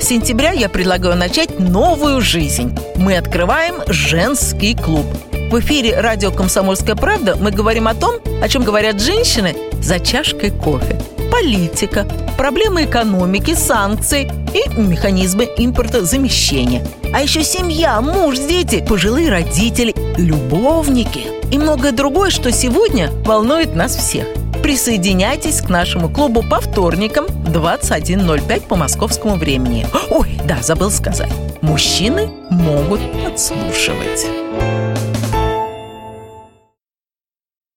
С 0.00 0.04
сентября 0.04 0.52
я 0.52 0.68
предлагаю 0.68 1.16
начать 1.16 1.58
новую 1.58 2.20
жизнь. 2.20 2.78
Мы 2.94 3.16
открываем 3.16 3.82
женский 3.88 4.76
клуб. 4.76 5.06
В 5.50 5.58
эфире 5.58 6.00
радио 6.00 6.30
«Комсомольская 6.30 6.94
правда» 6.94 7.34
мы 7.34 7.50
говорим 7.50 7.88
о 7.88 7.94
том, 7.94 8.20
о 8.40 8.48
чем 8.48 8.62
говорят 8.62 9.02
женщины 9.02 9.56
за 9.82 9.98
чашкой 9.98 10.52
кофе. 10.52 11.00
Политика, 11.40 12.04
проблемы 12.36 12.84
экономики, 12.84 13.54
санкции 13.54 14.28
и 14.52 14.80
механизмы 14.80 15.44
импортозамещения. 15.56 16.84
А 17.14 17.20
еще 17.20 17.44
семья, 17.44 18.00
муж, 18.00 18.38
дети, 18.38 18.84
пожилые 18.84 19.30
родители, 19.30 19.94
любовники 20.16 21.28
и 21.52 21.58
многое 21.58 21.92
другое, 21.92 22.30
что 22.30 22.50
сегодня 22.50 23.12
волнует 23.24 23.76
нас 23.76 23.94
всех. 23.94 24.26
Присоединяйтесь 24.64 25.60
к 25.60 25.68
нашему 25.68 26.08
клубу 26.08 26.42
по 26.42 26.60
вторникам 26.60 27.26
21.05 27.26 28.62
по 28.62 28.74
московскому 28.74 29.36
времени. 29.36 29.86
Ой, 30.10 30.40
да, 30.44 30.58
забыл 30.60 30.90
сказать. 30.90 31.32
Мужчины 31.62 32.30
могут 32.50 33.00
подслушивать. 33.24 34.47